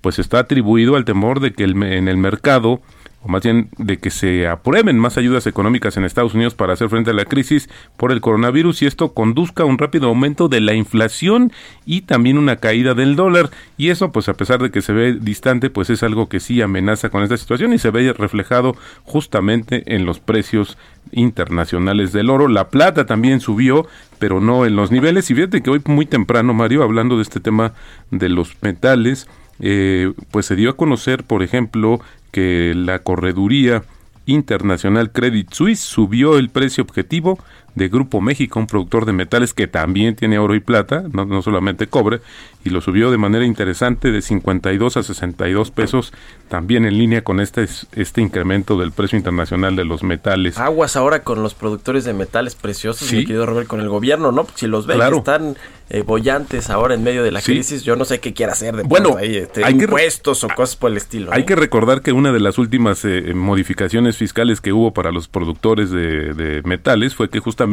pues 0.00 0.18
está 0.18 0.40
atribuido 0.40 0.96
al 0.96 1.04
temor 1.04 1.40
de 1.40 1.52
que 1.52 1.64
el, 1.64 1.82
en 1.82 2.08
el 2.08 2.16
mercado 2.16 2.80
más 3.28 3.42
bien 3.42 3.68
de 3.78 3.98
que 3.98 4.10
se 4.10 4.48
aprueben 4.48 4.98
más 4.98 5.18
ayudas 5.18 5.46
económicas 5.46 5.96
en 5.96 6.04
Estados 6.04 6.34
Unidos 6.34 6.54
para 6.54 6.72
hacer 6.72 6.88
frente 6.88 7.10
a 7.10 7.14
la 7.14 7.24
crisis 7.24 7.68
por 7.96 8.10
el 8.10 8.20
coronavirus 8.20 8.82
y 8.82 8.86
esto 8.86 9.12
conduzca 9.12 9.62
a 9.62 9.66
un 9.66 9.78
rápido 9.78 10.08
aumento 10.08 10.48
de 10.48 10.60
la 10.60 10.74
inflación 10.74 11.52
y 11.86 12.02
también 12.02 12.38
una 12.38 12.56
caída 12.56 12.94
del 12.94 13.16
dólar 13.16 13.50
y 13.76 13.90
eso 13.90 14.12
pues 14.12 14.28
a 14.28 14.34
pesar 14.34 14.60
de 14.60 14.70
que 14.70 14.82
se 14.82 14.92
ve 14.92 15.12
distante 15.12 15.70
pues 15.70 15.90
es 15.90 16.02
algo 16.02 16.28
que 16.28 16.40
sí 16.40 16.62
amenaza 16.62 17.10
con 17.10 17.22
esta 17.22 17.36
situación 17.36 17.72
y 17.72 17.78
se 17.78 17.90
ve 17.90 18.12
reflejado 18.12 18.74
justamente 19.04 19.94
en 19.94 20.06
los 20.06 20.20
precios 20.20 20.78
internacionales 21.12 22.12
del 22.12 22.30
oro. 22.30 22.48
La 22.48 22.68
plata 22.68 23.06
también 23.06 23.40
subió, 23.40 23.86
pero 24.18 24.40
no 24.40 24.66
en 24.66 24.76
los 24.76 24.90
niveles. 24.90 25.30
Y 25.30 25.34
fíjate 25.34 25.62
que 25.62 25.70
hoy 25.70 25.82
muy 25.86 26.06
temprano, 26.06 26.54
Mario, 26.54 26.82
hablando 26.82 27.16
de 27.16 27.22
este 27.22 27.40
tema 27.40 27.72
de 28.10 28.28
los 28.28 28.56
metales, 28.62 29.28
eh, 29.60 30.12
pues 30.30 30.46
se 30.46 30.56
dio 30.56 30.70
a 30.70 30.76
conocer, 30.76 31.24
por 31.24 31.42
ejemplo, 31.42 32.00
que 32.30 32.72
la 32.74 33.00
correduría 33.00 33.82
internacional 34.26 35.10
Credit 35.12 35.52
Suisse 35.52 35.80
subió 35.80 36.38
el 36.38 36.50
precio 36.50 36.84
objetivo 36.84 37.38
de 37.74 37.88
Grupo 37.88 38.20
México, 38.20 38.58
un 38.58 38.66
productor 38.66 39.04
de 39.06 39.12
metales 39.12 39.54
que 39.54 39.68
también 39.68 40.16
tiene 40.16 40.38
oro 40.38 40.54
y 40.54 40.60
plata, 40.60 41.04
no, 41.12 41.24
no, 41.24 41.42
solamente 41.42 41.86
cobre, 41.86 42.20
y 42.64 42.70
lo 42.70 42.80
subió 42.80 43.10
de 43.12 43.18
manera 43.18 43.44
interesante 43.44 44.10
de 44.10 44.20
52 44.20 44.96
a 44.96 45.02
62 45.04 45.70
pesos, 45.70 46.12
también 46.48 46.84
en 46.86 46.98
línea 46.98 47.22
con 47.22 47.38
este, 47.40 47.68
este 47.92 48.20
incremento 48.20 48.76
del 48.78 48.90
precio 48.90 49.16
internacional 49.16 49.76
de 49.76 49.84
los 49.84 50.02
metales. 50.02 50.58
Aguas 50.58 50.96
ahora 50.96 51.22
con 51.22 51.42
los 51.42 51.54
productores 51.54 52.04
de 52.04 52.14
metales 52.14 52.56
preciosos, 52.56 53.06
Sí. 53.08 53.16
mi 53.18 53.26
querido 53.26 53.46
Robert, 53.46 53.68
con 53.68 53.80
el 53.80 53.88
gobierno, 53.88 54.32
¿no? 54.32 54.46
Si 54.56 54.66
los 54.66 54.86
ven 54.86 54.96
Claro. 54.96 55.12
que 55.16 55.18
están 55.18 55.56
eh, 55.90 56.02
bollantes 56.02 56.68
ahora 56.68 56.92
en 56.94 57.02
medio 57.02 57.22
de 57.22 57.30
la 57.30 57.40
Sí. 57.40 57.52
crisis, 57.52 57.82
yo 57.82 57.96
no 57.96 58.04
sé 58.04 58.20
qué 58.20 58.34
quiera 58.34 58.52
hacer 58.52 58.76
de 58.76 58.82
Bueno, 58.82 59.16
ahí, 59.16 59.36
este, 59.36 59.64
hay 59.64 59.74
que- 59.78 59.84
impuestos 59.84 60.44
o 60.44 60.48
cosas 60.48 60.76
por 60.76 60.90
el 60.90 60.98
estilo. 60.98 61.32
Hay 61.32 61.40
¿no? 61.42 61.46
que 61.46 61.56
recordar 61.56 62.02
que 62.02 62.12
una 62.12 62.30
de 62.30 62.40
las 62.40 62.58
últimas 62.58 63.06
eh, 63.06 63.32
modificaciones 63.34 64.18
fiscales 64.18 64.60
que 64.60 64.74
hubo 64.74 64.92
para 64.92 65.12
los 65.12 65.28
productores 65.28 65.90
de, 65.90 66.34
de 66.34 66.60
metales 66.64 67.14
fue 67.14 67.30
que 67.30 67.38
justamente 67.38 67.67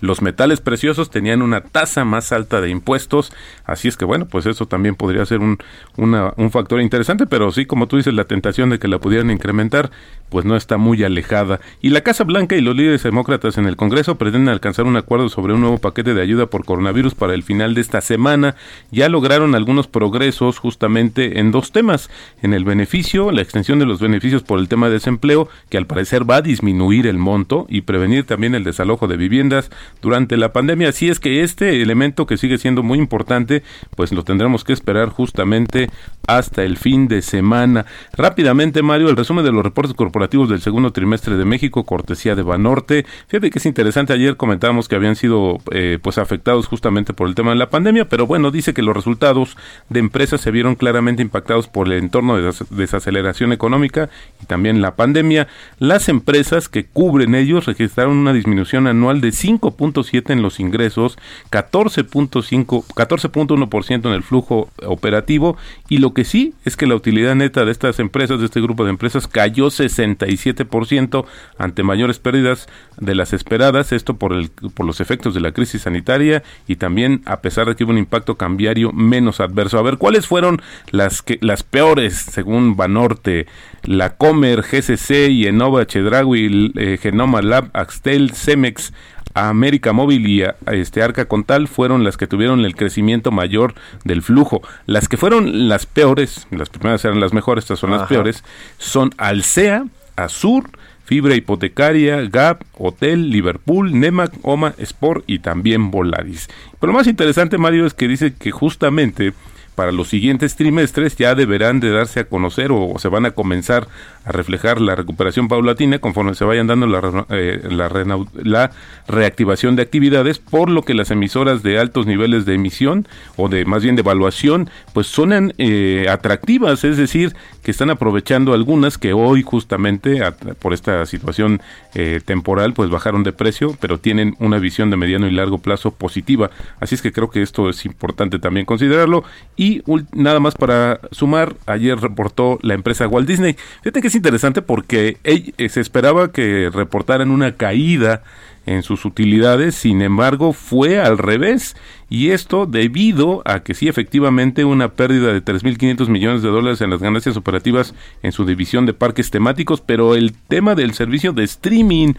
los 0.00 0.22
metales 0.22 0.60
preciosos 0.60 1.10
tenían 1.10 1.42
una 1.42 1.60
tasa 1.60 2.04
más 2.04 2.32
alta 2.32 2.60
de 2.60 2.70
impuestos, 2.70 3.32
así 3.64 3.88
es 3.88 3.96
que 3.96 4.04
bueno, 4.04 4.26
pues 4.26 4.46
eso 4.46 4.66
también 4.66 4.94
podría 4.94 5.24
ser 5.26 5.40
un, 5.40 5.58
un 5.96 6.50
factor 6.50 6.80
interesante, 6.80 7.26
pero 7.26 7.50
sí, 7.50 7.66
como 7.66 7.88
tú 7.88 7.96
dices, 7.96 8.14
la 8.14 8.24
tentación 8.24 8.70
de 8.70 8.78
que 8.78 8.88
la 8.88 8.98
pudieran 8.98 9.30
incrementar, 9.30 9.90
pues 10.28 10.44
no 10.44 10.56
está 10.56 10.76
muy 10.76 11.02
alejada. 11.04 11.60
Y 11.80 11.90
la 11.90 12.02
Casa 12.02 12.24
Blanca 12.24 12.56
y 12.56 12.60
los 12.60 12.76
líderes 12.76 13.02
demócratas 13.02 13.58
en 13.58 13.66
el 13.66 13.76
Congreso 13.76 14.16
pretenden 14.16 14.48
alcanzar 14.48 14.86
un 14.86 14.96
acuerdo 14.96 15.28
sobre 15.28 15.54
un 15.54 15.60
nuevo 15.60 15.78
paquete 15.78 16.14
de 16.14 16.22
ayuda 16.22 16.46
por 16.46 16.64
coronavirus 16.64 17.14
para 17.14 17.34
el 17.34 17.42
final 17.42 17.74
de 17.74 17.80
esta 17.80 18.00
semana. 18.00 18.54
Ya 18.90 19.08
lograron 19.08 19.54
algunos 19.54 19.86
progresos 19.86 20.58
justamente 20.58 21.40
en 21.40 21.50
dos 21.50 21.72
temas. 21.72 22.10
En 22.42 22.54
el 22.54 22.64
beneficio, 22.64 23.32
la 23.32 23.42
extensión 23.42 23.78
de 23.78 23.86
los 23.86 24.00
beneficios 24.00 24.42
por 24.42 24.58
el 24.58 24.68
tema 24.68 24.88
de 24.88 24.94
desempleo, 24.94 25.48
que 25.70 25.78
al 25.78 25.86
parecer 25.86 26.28
va 26.28 26.36
a 26.36 26.42
disminuir 26.42 27.06
el 27.06 27.18
monto 27.18 27.66
y 27.68 27.82
prevenir 27.82 28.24
también 28.24 28.54
el 28.54 28.64
desalojo 28.64 29.08
de 29.08 29.16
viviendas 29.18 29.70
durante 30.00 30.38
la 30.38 30.52
pandemia. 30.54 30.88
Así 30.88 31.10
es 31.10 31.20
que 31.20 31.42
este 31.42 31.82
elemento 31.82 32.24
que 32.26 32.38
sigue 32.38 32.56
siendo 32.56 32.82
muy 32.82 32.98
importante, 32.98 33.62
pues 33.96 34.12
lo 34.12 34.24
tendremos 34.24 34.64
que 34.64 34.72
esperar 34.72 35.10
justamente 35.10 35.90
hasta 36.26 36.62
el 36.62 36.76
fin 36.76 37.08
de 37.08 37.20
semana. 37.20 37.84
Rápidamente, 38.16 38.82
Mario, 38.82 39.08
el 39.10 39.16
resumen 39.16 39.44
de 39.44 39.52
los 39.52 39.62
reportes 39.62 39.94
corporativos 39.94 40.48
del 40.48 40.60
segundo 40.60 40.92
trimestre 40.92 41.36
de 41.36 41.44
México, 41.44 41.84
cortesía 41.84 42.34
de 42.34 42.42
Banorte. 42.42 43.04
Fíjate 43.26 43.50
que 43.50 43.58
es 43.58 43.66
interesante, 43.66 44.12
ayer 44.12 44.36
comentábamos 44.36 44.88
que 44.88 44.94
habían 44.94 45.16
sido 45.16 45.58
eh, 45.72 45.98
pues 46.00 46.18
afectados 46.18 46.66
justamente 46.66 47.12
por 47.12 47.28
el 47.28 47.34
tema 47.34 47.50
de 47.50 47.56
la 47.56 47.70
pandemia, 47.70 48.08
pero 48.08 48.26
bueno, 48.26 48.50
dice 48.50 48.74
que 48.74 48.82
los 48.82 48.94
resultados 48.94 49.56
de 49.88 50.00
empresas 50.00 50.40
se 50.40 50.50
vieron 50.50 50.76
claramente 50.76 51.22
impactados 51.22 51.66
por 51.66 51.86
el 51.86 51.94
entorno 51.94 52.36
de 52.36 52.42
des- 52.42 52.64
desaceleración 52.70 53.52
económica 53.52 54.10
y 54.42 54.46
también 54.46 54.82
la 54.82 54.94
pandemia. 54.94 55.48
Las 55.78 56.08
empresas 56.08 56.68
que 56.68 56.84
cubren 56.84 57.34
ellos 57.34 57.64
registraron 57.64 58.18
una 58.18 58.34
disminución 58.34 58.86
anual 58.86 59.07
de 59.14 59.28
5.7 59.28 60.30
en 60.30 60.42
los 60.42 60.60
ingresos, 60.60 61.18
14.5 61.50 62.84
14.1% 62.86 64.06
en 64.06 64.12
el 64.12 64.22
flujo 64.22 64.68
operativo 64.84 65.56
y 65.88 65.98
lo 65.98 66.14
que 66.14 66.24
sí 66.24 66.54
es 66.64 66.76
que 66.76 66.86
la 66.86 66.94
utilidad 66.94 67.34
neta 67.34 67.64
de 67.64 67.72
estas 67.72 67.98
empresas, 67.98 68.40
de 68.40 68.46
este 68.46 68.60
grupo 68.60 68.84
de 68.84 68.90
empresas 68.90 69.26
cayó 69.26 69.66
67% 69.66 71.24
ante 71.58 71.82
mayores 71.82 72.18
pérdidas 72.18 72.68
de 72.98 73.14
las 73.14 73.32
esperadas, 73.32 73.92
esto 73.92 74.16
por 74.16 74.32
el 74.32 74.50
por 74.74 74.86
los 74.86 75.00
efectos 75.00 75.34
de 75.34 75.40
la 75.40 75.52
crisis 75.52 75.82
sanitaria 75.82 76.42
y 76.66 76.76
también 76.76 77.22
a 77.24 77.40
pesar 77.40 77.66
de 77.66 77.76
que 77.76 77.84
hubo 77.84 77.92
un 77.92 77.98
impacto 77.98 78.36
cambiario 78.36 78.92
menos 78.92 79.40
adverso. 79.40 79.78
A 79.78 79.82
ver, 79.82 79.98
¿cuáles 79.98 80.26
fueron 80.26 80.60
las 80.90 81.22
que 81.22 81.38
las 81.40 81.62
peores 81.62 82.14
según 82.14 82.76
Banorte? 82.76 83.46
La 83.88 84.16
Comer, 84.16 84.62
GCC 84.62 85.28
y 85.30 85.46
Enova 85.46 85.86
Chedraui, 85.86 86.72
eh, 86.76 86.98
Genoma 87.00 87.40
Lab, 87.40 87.70
Axtel, 87.72 88.32
Cemex, 88.32 88.92
América 89.34 89.92
Móvil 89.92 90.26
y 90.26 90.42
a- 90.42 90.56
este 90.72 91.02
Arca 91.02 91.24
Contal 91.26 91.68
fueron 91.68 92.04
las 92.04 92.16
que 92.16 92.26
tuvieron 92.26 92.64
el 92.66 92.74
crecimiento 92.76 93.30
mayor 93.30 93.74
del 94.04 94.20
flujo. 94.22 94.60
Las 94.86 95.08
que 95.08 95.16
fueron 95.16 95.68
las 95.68 95.86
peores, 95.86 96.46
las 96.50 96.68
primeras 96.68 97.04
eran 97.04 97.20
las 97.20 97.32
mejores, 97.32 97.64
estas 97.64 97.78
son 97.78 97.90
las 97.92 98.08
peores, 98.08 98.44
son 98.78 99.10
Alsea, 99.16 99.84
Azur, 100.16 100.68
Fibra 101.04 101.34
Hipotecaria, 101.34 102.20
Gap, 102.30 102.64
Hotel, 102.76 103.30
Liverpool, 103.30 103.98
Nemac, 103.98 104.32
Oma, 104.42 104.74
Sport 104.76 105.24
y 105.26 105.38
también 105.38 105.90
Volaris. 105.90 106.48
Pero 106.78 106.92
lo 106.92 106.98
más 106.98 107.06
interesante, 107.06 107.56
Mario, 107.56 107.86
es 107.86 107.94
que 107.94 108.06
dice 108.08 108.34
que 108.34 108.50
justamente 108.50 109.32
para 109.78 109.92
los 109.92 110.08
siguientes 110.08 110.56
trimestres 110.56 111.14
ya 111.14 111.36
deberán 111.36 111.78
de 111.78 111.92
darse 111.92 112.18
a 112.18 112.24
conocer 112.24 112.72
o, 112.72 112.98
se 112.98 113.06
van 113.06 113.26
a 113.26 113.30
comenzar 113.30 113.86
a 114.24 114.32
reflejar 114.32 114.80
la 114.80 114.96
recuperación 114.96 115.46
paulatina 115.46 116.00
conforme 116.00 116.34
se 116.34 116.44
vayan 116.44 116.66
dando 116.66 116.88
la, 116.88 117.26
eh, 117.30 118.68
reactivación 119.06 119.76
de 119.76 119.82
actividades, 119.82 120.40
por 120.40 120.68
lo 120.68 120.82
que 120.82 120.94
las 120.94 121.12
emisoras 121.12 121.62
de 121.62 121.78
altos 121.78 122.06
niveles 122.06 122.44
de 122.44 122.54
emisión 122.54 123.06
o 123.36 123.48
de 123.48 123.64
más 123.66 123.84
bien 123.84 123.94
de 123.94 124.00
evaluación, 124.00 124.68
pues 124.94 125.06
sonan 125.06 125.54
eh, 125.58 126.06
atractivas, 126.10 126.82
es 126.82 126.96
decir, 126.96 127.36
que 127.62 127.70
están 127.70 127.90
aprovechando 127.90 128.54
algunas 128.54 128.98
que 128.98 129.12
hoy 129.12 129.42
justamente 129.42 130.20
por 130.58 130.72
esta 130.72 131.06
situación 131.06 131.62
eh, 131.94 132.20
temporal 132.24 132.72
pues 132.72 132.90
bajaron 132.90 133.22
de 133.22 133.32
precio, 133.32 133.76
pero 133.80 134.00
tienen 134.00 134.34
una 134.40 134.58
visión 134.58 134.90
de 134.90 134.96
mediano 134.96 135.28
y 135.28 135.30
largo 135.30 135.58
plazo 135.58 135.92
positiva. 135.92 136.50
Así 136.80 136.96
es 136.96 137.02
que 137.02 137.12
creo 137.12 137.30
que 137.30 137.42
esto 137.42 137.68
es 137.70 137.84
importante 137.84 138.40
también 138.40 138.66
considerarlo. 138.66 139.22
Y 139.56 139.67
ul- 139.86 140.06
nada 140.12 140.40
más 140.40 140.54
para 140.54 141.00
sumar, 141.10 141.54
ayer 141.66 141.98
reportó 141.98 142.58
la 142.62 142.74
empresa 142.74 143.06
Walt 143.08 143.28
Disney. 143.28 143.56
Fíjate 143.82 144.00
que 144.00 144.08
es 144.08 144.14
interesante 144.14 144.62
porque 144.62 145.16
eh, 145.24 145.68
se 145.68 145.80
esperaba 145.80 146.32
que 146.32 146.70
reportaran 146.72 147.30
una 147.30 147.52
caída 147.56 148.22
en 148.66 148.82
sus 148.82 149.06
utilidades, 149.06 149.74
sin 149.76 150.02
embargo 150.02 150.52
fue 150.52 151.00
al 151.00 151.16
revés 151.16 151.74
y 152.10 152.30
esto 152.30 152.66
debido 152.66 153.40
a 153.46 153.60
que 153.60 153.72
sí 153.72 153.88
efectivamente 153.88 154.64
una 154.66 154.88
pérdida 154.92 155.32
de 155.32 155.42
3.500 155.42 156.08
millones 156.08 156.42
de 156.42 156.50
dólares 156.50 156.82
en 156.82 156.90
las 156.90 157.00
ganancias 157.00 157.38
operativas 157.38 157.94
en 158.22 158.32
su 158.32 158.44
división 158.44 158.84
de 158.84 158.92
parques 158.92 159.30
temáticos, 159.30 159.80
pero 159.80 160.14
el 160.14 160.34
tema 160.34 160.74
del 160.74 160.92
servicio 160.92 161.32
de 161.32 161.44
streaming 161.44 162.12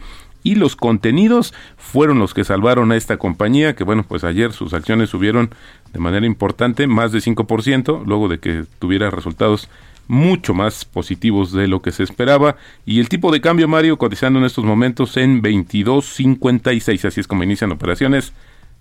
y 0.44 0.56
los 0.56 0.76
contenidos 0.76 1.54
fueron 1.78 2.20
los 2.20 2.34
que 2.34 2.44
salvaron 2.44 2.92
a 2.92 2.96
esta 2.96 3.18
compañía, 3.18 3.76
que 3.76 3.84
bueno, 3.84 4.04
pues 4.08 4.24
ayer 4.24 4.54
sus 4.54 4.74
acciones 4.74 5.10
subieron 5.10 5.50
de 5.94 6.00
manera 6.00 6.26
importante, 6.26 6.88
más 6.88 7.12
de 7.12 7.20
5%, 7.20 8.06
luego 8.06 8.28
de 8.28 8.40
que 8.40 8.66
tuviera 8.80 9.10
resultados 9.10 9.70
mucho 10.08 10.56
más 10.56 10.86
positivos 10.86 11.52
de 11.52 11.68
lo 11.68 11.84
que 11.84 11.92
se 11.92 12.02
esperaba 12.02 12.56
y 12.84 13.00
el 13.00 13.10
tipo 13.10 13.32
de 13.32 13.42
cambio 13.42 13.68
Mario 13.68 13.98
cotizando 13.98 14.40
en 14.40 14.46
estos 14.46 14.66
momentos 14.66 15.16
en 15.18 15.44
22.56 15.44 17.06
así 17.06 17.20
es 17.20 17.28
como 17.28 17.44
inician 17.44 17.72
operaciones 17.72 18.34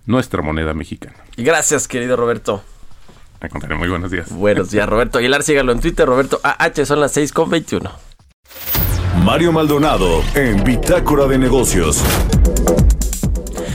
nuestra 0.07 0.41
moneda 0.41 0.73
mexicana. 0.73 1.15
Y 1.37 1.43
gracias, 1.43 1.87
querido 1.87 2.15
Roberto. 2.15 2.63
Me 3.41 3.47
contaré 3.47 3.75
muy 3.75 3.87
buenos 3.87 4.11
días. 4.11 4.31
Buenos 4.31 4.71
días, 4.71 4.89
Roberto 4.89 5.19
Aguilar. 5.19 5.43
Sígalo 5.43 5.71
en 5.71 5.79
Twitter, 5.79 6.05
Roberto 6.05 6.41
AH. 6.43 6.85
Son 6.85 6.99
las 6.99 7.13
6 7.13 7.31
con 7.31 7.49
21. 7.49 8.08
Mario 9.23 9.51
Maldonado 9.51 10.21
en 10.35 10.63
Bitácora 10.63 11.27
de 11.27 11.37
Negocios. 11.37 12.03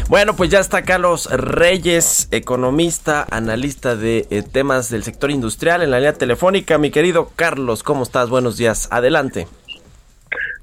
Bueno, 0.09 0.35
pues 0.37 0.51
ya 0.51 0.61
está 0.61 0.83
Carlos 0.83 1.29
Reyes, 1.31 2.29
economista, 2.31 3.27
analista 3.31 3.97
de 3.97 4.27
eh, 4.31 4.43
temas 4.43 4.91
del 4.91 5.03
sector 5.03 5.31
industrial 5.31 5.83
en 5.83 5.91
la 5.91 5.99
línea 5.99 6.15
telefónica. 6.15 6.79
Mi 6.79 6.91
querido 6.91 7.31
Carlos, 7.37 7.83
¿cómo 7.83 8.03
estás? 8.03 8.31
Buenos 8.31 8.57
días. 8.57 8.89
Adelante. 8.91 9.47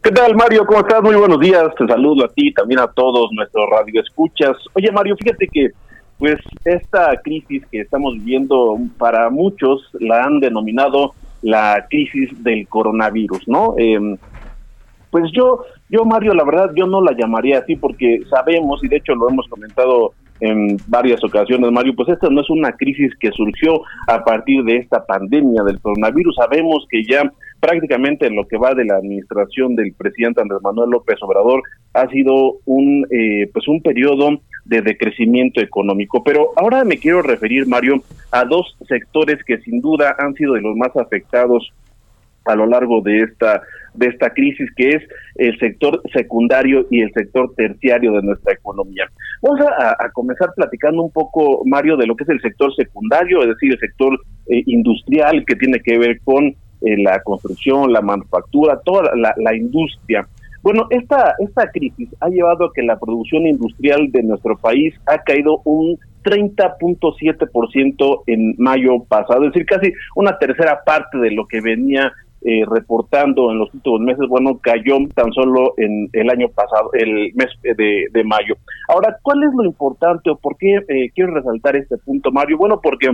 ¿Qué 0.04 0.12
tal, 0.12 0.36
Mario? 0.36 0.66
¿Cómo 0.66 0.80
estás? 0.80 1.02
Muy 1.04 1.16
buenos 1.16 1.40
días. 1.40 1.64
Te 1.78 1.86
saludo 1.86 2.26
a 2.26 2.28
ti 2.30 2.48
y 2.48 2.54
también 2.54 2.80
a 2.80 2.88
todos 2.88 3.30
nuestros 3.34 3.70
radioescuchas. 3.70 4.58
Oye, 4.74 4.92
Mario, 4.92 5.16
fíjate 5.18 5.48
que 5.48 5.70
pues 6.18 6.38
esta 6.66 7.20
crisis 7.24 7.64
que 7.72 7.82
estamos 7.82 8.14
viviendo 8.16 8.78
para 8.98 9.30
muchos 9.30 9.90
la 10.00 10.24
han 10.24 10.40
denominado 10.40 11.14
la 11.42 11.86
crisis 11.90 12.30
del 12.44 12.68
coronavirus, 12.68 13.48
¿no? 13.48 13.76
Eh, 13.78 14.18
pues 15.12 15.32
yo, 15.34 15.66
yo 15.90 16.06
Mario, 16.06 16.34
la 16.34 16.44
verdad, 16.44 16.72
yo 16.76 16.88
no 16.88 17.02
la 17.02 17.12
llamaría 17.12 17.60
así 17.60 17.76
porque 17.76 18.22
sabemos, 18.30 18.84
y 18.84 18.88
de 18.88 18.98
hecho 18.98 19.14
lo 19.14 19.30
hemos 19.30 19.48
comentado 19.48 20.14
en 20.40 20.78
varias 20.88 21.24
ocasiones, 21.24 21.72
Mario, 21.72 21.94
pues 21.96 22.10
esta 22.10 22.28
no 22.30 22.42
es 22.42 22.50
una 22.50 22.72
crisis 22.72 23.14
que 23.20 23.32
surgió 23.32 23.82
a 24.08 24.24
partir 24.24 24.64
de 24.64 24.78
esta 24.78 25.06
pandemia 25.06 25.62
del 25.64 25.80
coronavirus. 25.80 26.36
Sabemos 26.36 26.88
que 26.90 27.04
ya 27.04 27.32
prácticamente 27.60 28.26
en 28.26 28.36
lo 28.36 28.48
que 28.48 28.58
va 28.58 28.74
de 28.74 28.86
la 28.86 28.96
administración 28.96 29.76
del 29.76 29.94
presidente 29.94 30.42
Andrés 30.42 30.62
Manuel 30.64 30.90
López 30.90 31.18
Obrador 31.22 31.62
ha 31.94 32.08
sido 32.08 32.56
un 32.66 33.06
eh, 33.12 33.52
pues 33.54 33.68
un 33.68 33.84
periodo 33.84 34.42
de 34.66 34.82
decrecimiento 34.82 35.62
económico. 35.62 36.24
Pero 36.24 36.50
ahora 36.56 36.84
me 36.84 36.98
quiero 36.98 37.22
referir, 37.22 37.68
Mario, 37.68 38.02
a 38.32 38.44
dos 38.44 38.76
sectores 38.88 39.44
que 39.46 39.60
sin 39.60 39.80
duda 39.80 40.16
han 40.18 40.34
sido 40.34 40.54
de 40.54 40.62
los 40.62 40.76
más 40.76 40.96
afectados 40.98 41.72
a 42.46 42.56
lo 42.56 42.66
largo 42.66 43.02
de 43.02 43.22
esta 43.22 43.62
de 43.94 44.08
esta 44.08 44.30
crisis 44.30 44.70
que 44.76 44.90
es 44.90 45.04
el 45.36 45.58
sector 45.60 46.02
secundario 46.14 46.86
y 46.90 47.02
el 47.02 47.12
sector 47.14 47.54
terciario 47.56 48.14
de 48.14 48.22
nuestra 48.22 48.54
economía. 48.54 49.06
Vamos 49.42 49.60
a, 49.78 50.10
comenzar 50.14 50.50
platicando 50.56 51.04
un 51.04 51.12
poco, 51.12 51.62
Mario, 51.66 51.98
de 51.98 52.08
lo 52.08 52.16
que 52.16 52.24
es 52.24 52.30
el 52.30 52.42
sector 52.42 52.74
secundario, 52.76 53.42
es 53.42 53.50
decir, 53.50 53.74
el 53.74 53.80
sector 53.80 54.20
eh, 54.48 54.64
industrial 54.66 55.44
que 55.46 55.56
tiene 55.56 55.80
que 55.80 55.98
ver 55.98 56.20
con 56.24 56.46
eh, 56.46 56.56
la 57.04 57.22
construcción, 57.22 57.92
la 57.92 58.02
manufactura, 58.02 58.80
toda 58.84 59.16
la, 59.16 59.34
la 59.38 59.56
industria. 59.56 60.28
Bueno, 60.64 60.88
esta, 60.92 61.34
esta 61.40 61.72
crisis 61.72 62.10
ha 62.20 62.30
llevado 62.30 62.66
a 62.66 62.74
que 62.74 62.84
la 62.84 63.00
producción 63.00 63.48
industrial 63.48 64.12
de 64.12 64.22
nuestro 64.24 64.58
país 64.58 64.94
ha 65.08 65.18
caído 65.24 65.62
un 65.66 65.98
30.7% 66.24 68.24
en 68.28 68.54
mayo 68.60 69.04
pasado, 69.08 69.46
es 69.46 69.54
decir, 69.54 69.66
casi 69.66 69.92
una 70.16 70.38
tercera 70.38 70.84
parte 70.86 71.18
de 71.18 71.32
lo 71.32 71.48
que 71.48 71.62
venía 71.62 72.14
eh, 72.44 72.64
reportando 72.68 73.52
en 73.52 73.60
los 73.60 73.74
últimos 73.74 74.00
meses, 74.02 74.28
bueno, 74.28 74.58
cayó 74.62 74.98
tan 75.14 75.32
solo 75.32 75.74
en 75.78 76.10
el 76.14 76.30
año 76.30 76.50
pasado, 76.50 76.90
el 76.94 77.32
mes 77.36 77.50
de, 77.62 78.24
mayo. 78.24 78.56
Ahora, 78.88 79.18
¿cuál 79.22 79.44
es 79.44 79.50
lo 79.56 79.64
importante 79.64 80.30
o 80.30 80.36
por 80.38 80.58
qué 80.58 80.76
eh, 80.88 81.12
quiero 81.14 81.36
resaltar 81.36 81.76
este 81.76 81.98
punto, 81.98 82.32
Mario? 82.32 82.58
Bueno, 82.58 82.80
porque 82.82 83.10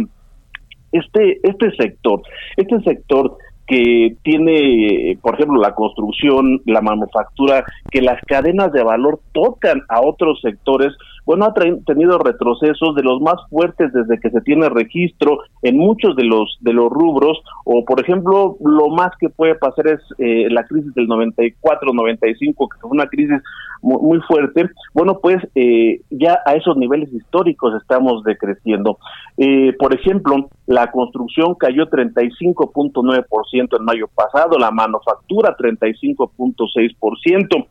este, 0.92 1.40
este 1.44 1.72
sector, 1.76 2.22
este 2.56 2.80
sector 2.82 3.38
que 3.68 4.16
tiene, 4.24 5.20
por 5.22 5.36
ejemplo, 5.36 5.60
la 5.60 5.76
construcción, 5.76 6.62
la 6.66 6.82
manufactura, 6.82 7.66
que 7.92 8.02
las 8.02 8.22
cadenas 8.26 8.72
de 8.72 8.82
valor 8.82 9.20
tocan 9.34 9.82
a 9.90 10.00
otros 10.02 10.40
sectores, 10.42 10.94
bueno, 11.28 11.46
ha 11.46 11.54
tenido 11.54 12.18
retrocesos 12.20 12.96
de 12.96 13.04
los 13.04 13.20
más 13.20 13.36
fuertes 13.50 13.92
desde 13.92 14.18
que 14.18 14.30
se 14.30 14.40
tiene 14.40 14.70
registro 14.70 15.40
en 15.62 15.78
muchos 15.78 16.16
de 16.16 16.24
los 16.24 16.58
de 16.62 16.72
los 16.72 16.90
rubros, 16.90 17.42
o 17.66 17.84
por 17.84 18.00
ejemplo, 18.00 18.56
lo 18.64 18.88
más 18.88 19.12
que 19.20 19.28
puede 19.28 19.56
pasar 19.56 19.88
es 19.88 20.00
eh, 20.20 20.48
la 20.50 20.64
crisis 20.64 20.94
del 20.94 21.10
94-95, 21.10 22.70
que 22.70 22.80
fue 22.80 22.92
una 22.92 23.08
crisis 23.08 23.42
muy, 23.82 24.22
fuerte. 24.22 24.70
Bueno, 24.94 25.20
pues 25.22 25.46
eh, 25.54 26.00
ya 26.10 26.40
a 26.46 26.54
esos 26.54 26.78
niveles 26.78 27.12
históricos 27.14 27.76
estamos 27.76 28.24
decreciendo. 28.24 28.98
Eh, 29.38 29.74
por 29.78 29.94
ejemplo, 29.94 30.50
la 30.66 30.90
construcción 30.92 31.56
cayó 31.56 31.90
35.9% 31.90 33.78
en 33.78 33.86
mayo 33.86 34.08
pasado, 34.16 34.58
la 34.58 34.72
manufactura 34.72 35.58
35.6%. 35.58 37.68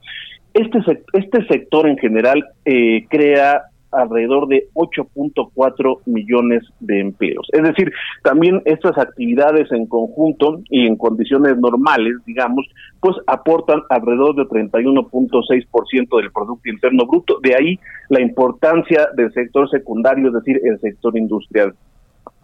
Este, 0.57 1.03
este 1.13 1.47
sector 1.49 1.87
en 1.87 1.99
general 1.99 2.43
eh, 2.65 3.05
crea 3.11 3.65
alrededor 3.93 4.49
de 4.49 4.69
8.4 4.73 6.01
millones 6.07 6.63
de 6.81 7.01
empleos. 7.01 7.47
Es 7.53 7.63
decir, 7.63 7.93
también 8.23 8.63
estas 8.65 8.97
actividades 8.97 9.71
en 9.71 9.87
conjunto 9.87 10.63
y 10.71 10.87
en 10.87 10.97
condiciones 10.97 11.59
normales, 11.59 12.15
digamos, 12.25 12.67
pues 13.01 13.17
aportan 13.27 13.83
alrededor 13.91 14.35
de 14.35 14.45
31.6% 14.45 16.21
del 16.21 16.33
Producto 16.33 16.71
Interno 16.71 17.07
Bruto. 17.07 17.39
De 17.43 17.55
ahí 17.55 17.79
la 18.09 18.23
importancia 18.23 19.09
del 19.15 19.31
sector 19.35 19.69
secundario, 19.69 20.29
es 20.29 20.35
decir, 20.35 20.59
el 20.65 20.81
sector 20.81 21.19
industrial. 21.19 21.75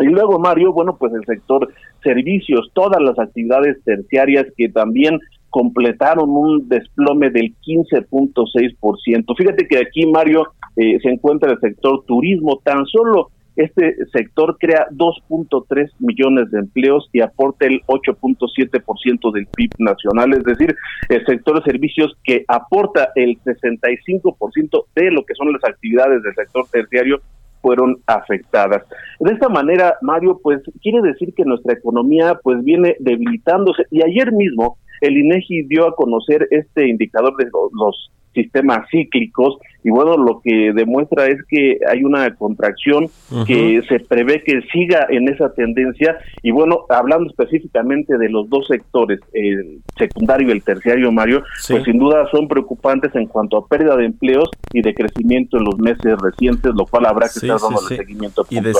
Y 0.00 0.06
luego, 0.06 0.38
Mario, 0.38 0.74
bueno, 0.74 0.96
pues 0.98 1.14
el 1.14 1.24
sector 1.24 1.72
servicios, 2.02 2.70
todas 2.74 3.00
las 3.00 3.18
actividades 3.18 3.82
terciarias 3.84 4.46
que 4.54 4.68
también 4.68 5.18
completaron 5.52 6.30
un 6.30 6.66
desplome 6.68 7.30
del 7.30 7.54
15.6%. 7.64 9.36
Fíjate 9.36 9.68
que 9.68 9.78
aquí, 9.78 10.06
Mario, 10.06 10.46
eh, 10.76 10.98
se 11.02 11.10
encuentra 11.10 11.52
el 11.52 11.60
sector 11.60 12.04
turismo. 12.06 12.60
Tan 12.64 12.86
solo 12.86 13.30
este 13.54 13.96
sector 14.12 14.56
crea 14.58 14.86
2.3 14.92 15.90
millones 15.98 16.50
de 16.50 16.60
empleos 16.60 17.06
y 17.12 17.20
aporta 17.20 17.66
el 17.66 17.82
8.7% 17.86 19.32
del 19.32 19.46
PIB 19.46 19.70
nacional, 19.78 20.32
es 20.32 20.44
decir, 20.44 20.74
el 21.10 21.26
sector 21.26 21.62
de 21.62 21.70
servicios 21.70 22.16
que 22.24 22.46
aporta 22.48 23.10
el 23.14 23.38
65% 23.42 24.84
de 24.94 25.10
lo 25.10 25.22
que 25.26 25.34
son 25.34 25.52
las 25.52 25.62
actividades 25.64 26.22
del 26.22 26.34
sector 26.34 26.64
terciario 26.72 27.20
fueron 27.62 27.96
afectadas. 28.06 28.82
De 29.20 29.32
esta 29.32 29.48
manera, 29.48 29.96
Mario, 30.02 30.38
pues 30.42 30.60
quiere 30.82 31.00
decir 31.00 31.32
que 31.34 31.44
nuestra 31.44 31.72
economía 31.72 32.38
pues 32.42 32.62
viene 32.62 32.96
debilitándose 32.98 33.84
y 33.90 34.02
ayer 34.02 34.32
mismo 34.32 34.76
el 35.00 35.16
INEGI 35.16 35.62
dio 35.62 35.88
a 35.88 35.94
conocer 35.94 36.46
este 36.50 36.88
indicador 36.88 37.36
de 37.36 37.46
los, 37.52 38.10
sistemas 38.32 38.88
cíclicos 38.90 39.58
y 39.84 39.90
bueno, 39.90 40.16
lo 40.16 40.40
que 40.42 40.72
demuestra 40.72 41.26
es 41.26 41.38
que 41.48 41.78
hay 41.90 42.04
una 42.04 42.34
contracción 42.36 43.08
que 43.46 43.82
se 43.88 43.98
prevé 43.98 44.42
que 44.44 44.62
siga 44.72 45.06
en 45.10 45.28
esa 45.28 45.52
tendencia 45.52 46.18
y 46.42 46.52
bueno, 46.52 46.86
hablando 46.88 47.28
específicamente 47.28 48.16
de 48.16 48.28
los 48.28 48.48
dos 48.48 48.66
sectores, 48.68 49.18
el 49.32 49.80
secundario 49.98 50.48
y 50.48 50.52
el 50.52 50.62
terciario, 50.62 51.10
Mario, 51.10 51.42
pues 51.68 51.82
sin 51.84 51.98
duda 51.98 52.28
son 52.30 52.46
preocupantes 52.46 53.14
en 53.16 53.26
cuanto 53.26 53.56
a 53.56 53.66
pérdida 53.66 53.96
de 53.96 54.06
empleos 54.06 54.48
y 54.72 54.82
de 54.82 54.94
crecimiento 54.94 55.58
en 55.58 55.64
los 55.64 55.78
meses 55.78 56.16
recientes, 56.20 56.72
lo 56.74 56.86
cual 56.86 57.06
habrá 57.06 57.26
que 57.26 57.40
estar 57.40 57.58
dando 57.60 57.80
seguimiento 57.80 58.46
y 58.50 58.60
de, 58.60 58.74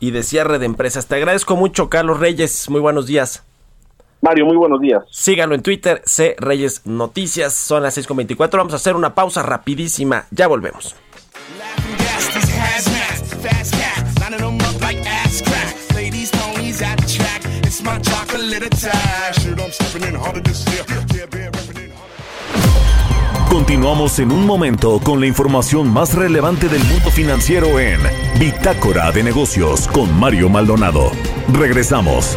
y 0.00 0.10
de 0.10 0.22
cierre 0.22 0.58
de 0.58 0.66
empresas. 0.66 1.06
Te 1.06 1.16
agradezco 1.16 1.56
mucho, 1.56 1.90
Carlos 1.90 2.18
Reyes. 2.18 2.70
Muy 2.70 2.80
buenos 2.80 3.06
días. 3.06 3.44
Mario, 4.20 4.46
muy 4.46 4.56
buenos 4.56 4.80
días. 4.80 5.02
Síganlo 5.10 5.54
en 5.54 5.62
Twitter, 5.62 6.02
C 6.04 6.36
Reyes 6.38 6.82
Noticias. 6.84 7.54
Son 7.54 7.82
las 7.82 7.96
6.24. 7.96 8.56
Vamos 8.56 8.72
a 8.72 8.76
hacer 8.76 8.96
una 8.96 9.14
pausa 9.14 9.42
rapidísima. 9.42 10.26
Ya 10.30 10.46
volvemos. 10.46 10.96
Continuamos 23.48 24.18
en 24.18 24.32
un 24.32 24.44
momento 24.46 25.00
con 25.02 25.20
la 25.20 25.26
información 25.26 25.88
más 25.92 26.14
relevante 26.14 26.68
del 26.68 26.84
mundo 26.84 27.10
financiero 27.10 27.80
en 27.80 28.00
Bitácora 28.38 29.10
de 29.12 29.22
Negocios 29.22 29.88
con 29.88 30.14
Mario 30.18 30.48
Maldonado. 30.48 31.10
Regresamos. 31.52 32.36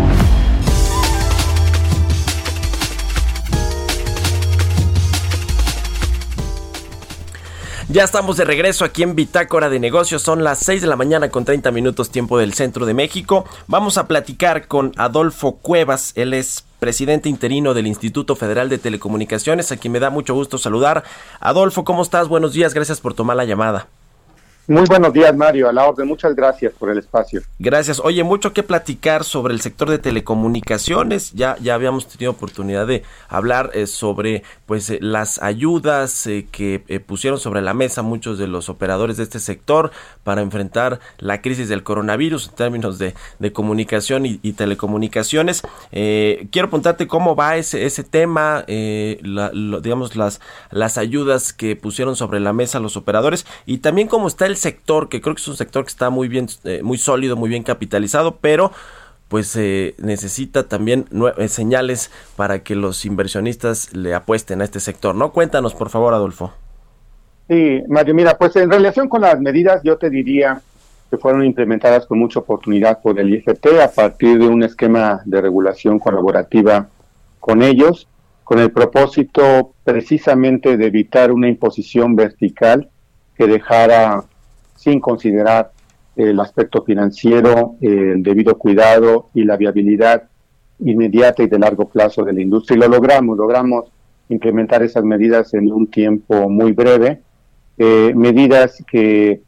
Ya 7.91 8.05
estamos 8.05 8.37
de 8.37 8.45
regreso 8.45 8.85
aquí 8.85 9.03
en 9.03 9.15
Bitácora 9.15 9.69
de 9.69 9.77
Negocios. 9.77 10.21
Son 10.21 10.45
las 10.45 10.59
6 10.59 10.81
de 10.81 10.87
la 10.87 10.95
mañana 10.95 11.27
con 11.27 11.43
30 11.43 11.71
minutos 11.71 12.09
tiempo 12.09 12.37
del 12.37 12.53
centro 12.53 12.85
de 12.85 12.93
México. 12.93 13.43
Vamos 13.67 13.97
a 13.97 14.07
platicar 14.07 14.69
con 14.69 14.93
Adolfo 14.95 15.57
Cuevas. 15.57 16.13
Él 16.15 16.33
es 16.33 16.63
presidente 16.79 17.27
interino 17.27 17.73
del 17.73 17.87
Instituto 17.87 18.37
Federal 18.37 18.69
de 18.69 18.77
Telecomunicaciones, 18.77 19.73
a 19.73 19.77
quien 19.77 19.91
me 19.91 19.99
da 19.99 20.09
mucho 20.09 20.33
gusto 20.33 20.57
saludar. 20.57 21.03
Adolfo, 21.41 21.83
¿cómo 21.83 22.01
estás? 22.01 22.29
Buenos 22.29 22.53
días, 22.53 22.73
gracias 22.73 23.01
por 23.01 23.13
tomar 23.13 23.35
la 23.35 23.43
llamada. 23.43 23.89
Muy 24.67 24.85
buenos 24.85 25.11
días, 25.11 25.35
Mario. 25.35 25.67
A 25.67 25.73
la 25.73 25.87
orden. 25.87 26.07
Muchas 26.07 26.35
gracias 26.35 26.71
por 26.77 26.89
el 26.91 26.99
espacio. 26.99 27.41
Gracias. 27.57 27.99
Oye, 27.99 28.23
mucho 28.23 28.53
que 28.53 28.61
platicar 28.61 29.23
sobre 29.23 29.53
el 29.53 29.61
sector 29.61 29.89
de 29.89 29.97
telecomunicaciones. 29.97 31.31
Ya, 31.33 31.57
ya 31.59 31.73
habíamos 31.73 32.07
tenido 32.07 32.31
oportunidad 32.31 32.85
de 32.85 33.03
hablar 33.27 33.71
eh, 33.73 33.87
sobre 33.87 34.43
pues 34.67 34.89
eh, 34.91 34.99
las 35.01 35.41
ayudas 35.41 36.27
eh, 36.27 36.47
que 36.51 37.03
pusieron 37.05 37.39
sobre 37.39 37.61
la 37.61 37.73
mesa 37.73 38.03
muchos 38.03 38.37
de 38.37 38.47
los 38.47 38.69
operadores 38.69 39.17
de 39.17 39.23
este 39.23 39.39
sector 39.39 39.91
para 40.23 40.41
enfrentar 40.41 40.99
la 41.17 41.41
crisis 41.41 41.67
del 41.67 41.83
coronavirus 41.83 42.49
en 42.49 42.55
términos 42.55 42.99
de, 42.99 43.15
de 43.39 43.51
comunicación 43.51 44.25
y, 44.25 44.37
telecomunicaciones. 44.51 45.63
quiero 45.91 46.69
preguntarte 46.69 47.07
cómo 47.07 47.35
va 47.35 47.55
ese, 47.57 47.85
ese 47.85 48.03
tema, 48.03 48.63
digamos, 48.67 50.15
las, 50.15 50.41
las 50.69 50.97
ayudas 50.97 51.53
que 51.53 51.75
pusieron 51.75 52.15
sobre 52.15 52.39
la 52.39 52.53
mesa 52.53 52.79
los 52.79 52.97
operadores 52.97 53.45
y 53.65 53.79
también 53.79 54.07
cómo 54.07 54.27
está 54.27 54.45
el 54.45 54.50
sector, 54.55 55.09
que 55.09 55.21
creo 55.21 55.35
que 55.35 55.41
es 55.41 55.47
un 55.47 55.57
sector 55.57 55.83
que 55.83 55.89
está 55.89 56.09
muy 56.09 56.27
bien, 56.27 56.47
eh, 56.63 56.81
muy 56.83 56.97
sólido, 56.97 57.35
muy 57.35 57.49
bien 57.49 57.63
capitalizado, 57.63 58.37
pero 58.37 58.71
pues 59.27 59.55
eh, 59.55 59.95
necesita 59.97 60.67
también 60.67 61.05
eh, 61.37 61.47
señales 61.47 62.11
para 62.35 62.63
que 62.63 62.75
los 62.75 63.05
inversionistas 63.05 63.95
le 63.95 64.13
apuesten 64.13 64.61
a 64.61 64.65
este 64.65 64.81
sector, 64.81 65.15
¿no? 65.15 65.31
Cuéntanos, 65.31 65.73
por 65.73 65.89
favor, 65.89 66.13
Adolfo. 66.13 66.51
Sí, 67.47 67.81
Mario, 67.87 68.13
mira, 68.13 68.37
pues 68.37 68.55
en 68.57 68.69
relación 68.69 69.07
con 69.07 69.21
las 69.21 69.39
medidas, 69.39 69.81
yo 69.83 69.97
te 69.97 70.09
diría 70.09 70.61
que 71.09 71.17
fueron 71.17 71.45
implementadas 71.45 72.05
con 72.05 72.19
mucha 72.19 72.39
oportunidad 72.39 73.01
por 73.01 73.19
el 73.19 73.33
IFT 73.33 73.67
a 73.81 73.91
partir 73.91 74.37
de 74.37 74.47
un 74.47 74.63
esquema 74.63 75.21
de 75.25 75.41
regulación 75.41 75.99
colaborativa 75.99 76.87
con 77.39 77.61
ellos, 77.61 78.07
con 78.43 78.59
el 78.59 78.71
propósito 78.71 79.73
precisamente 79.83 80.75
de 80.75 80.87
evitar 80.87 81.31
una 81.31 81.47
imposición 81.47 82.15
vertical 82.15 82.89
que 83.37 83.47
dejara 83.47 84.23
sin 84.81 84.99
considerar 84.99 85.71
el 86.15 86.39
aspecto 86.39 86.81
financiero, 86.81 87.75
el 87.81 88.23
debido 88.23 88.57
cuidado 88.57 89.29
y 89.35 89.43
la 89.43 89.55
viabilidad 89.55 90.23
inmediata 90.79 91.43
y 91.43 91.47
de 91.47 91.59
largo 91.59 91.87
plazo 91.87 92.23
de 92.23 92.33
la 92.33 92.41
industria. 92.41 92.77
Y 92.77 92.79
lo 92.79 92.87
logramos, 92.87 93.37
logramos 93.37 93.91
implementar 94.29 94.81
esas 94.81 95.03
medidas 95.03 95.53
en 95.53 95.71
un 95.71 95.85
tiempo 95.85 96.49
muy 96.49 96.71
breve, 96.71 97.21
eh, 97.77 98.11
medidas 98.15 98.83
que 98.89 99.41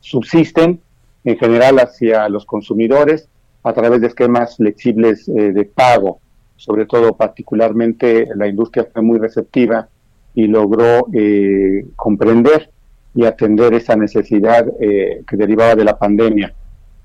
subsisten 0.00 0.80
en 1.22 1.38
general 1.38 1.78
hacia 1.78 2.28
los 2.28 2.44
consumidores 2.44 3.28
a 3.62 3.72
través 3.72 4.00
de 4.00 4.08
esquemas 4.08 4.56
flexibles 4.56 5.28
eh, 5.28 5.52
de 5.52 5.64
pago. 5.64 6.18
Sobre 6.56 6.86
todo, 6.86 7.16
particularmente, 7.16 8.28
la 8.34 8.48
industria 8.48 8.88
fue 8.92 9.02
muy 9.02 9.18
receptiva 9.18 9.88
y 10.34 10.48
logró 10.48 11.06
eh, 11.12 11.86
comprender 11.94 12.70
y 13.16 13.24
atender 13.24 13.72
esa 13.72 13.96
necesidad 13.96 14.66
eh, 14.78 15.22
que 15.26 15.36
derivaba 15.36 15.74
de 15.74 15.84
la 15.84 15.98
pandemia. 15.98 16.54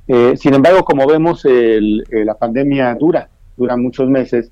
Eh, 0.08 0.36
sin 0.36 0.54
embargo, 0.54 0.84
como 0.84 1.08
vemos, 1.08 1.46
el, 1.46 2.04
eh, 2.12 2.26
la 2.26 2.36
pandemia 2.38 2.94
dura, 2.96 3.30
dura 3.56 3.78
muchos 3.78 4.10
meses 4.10 4.52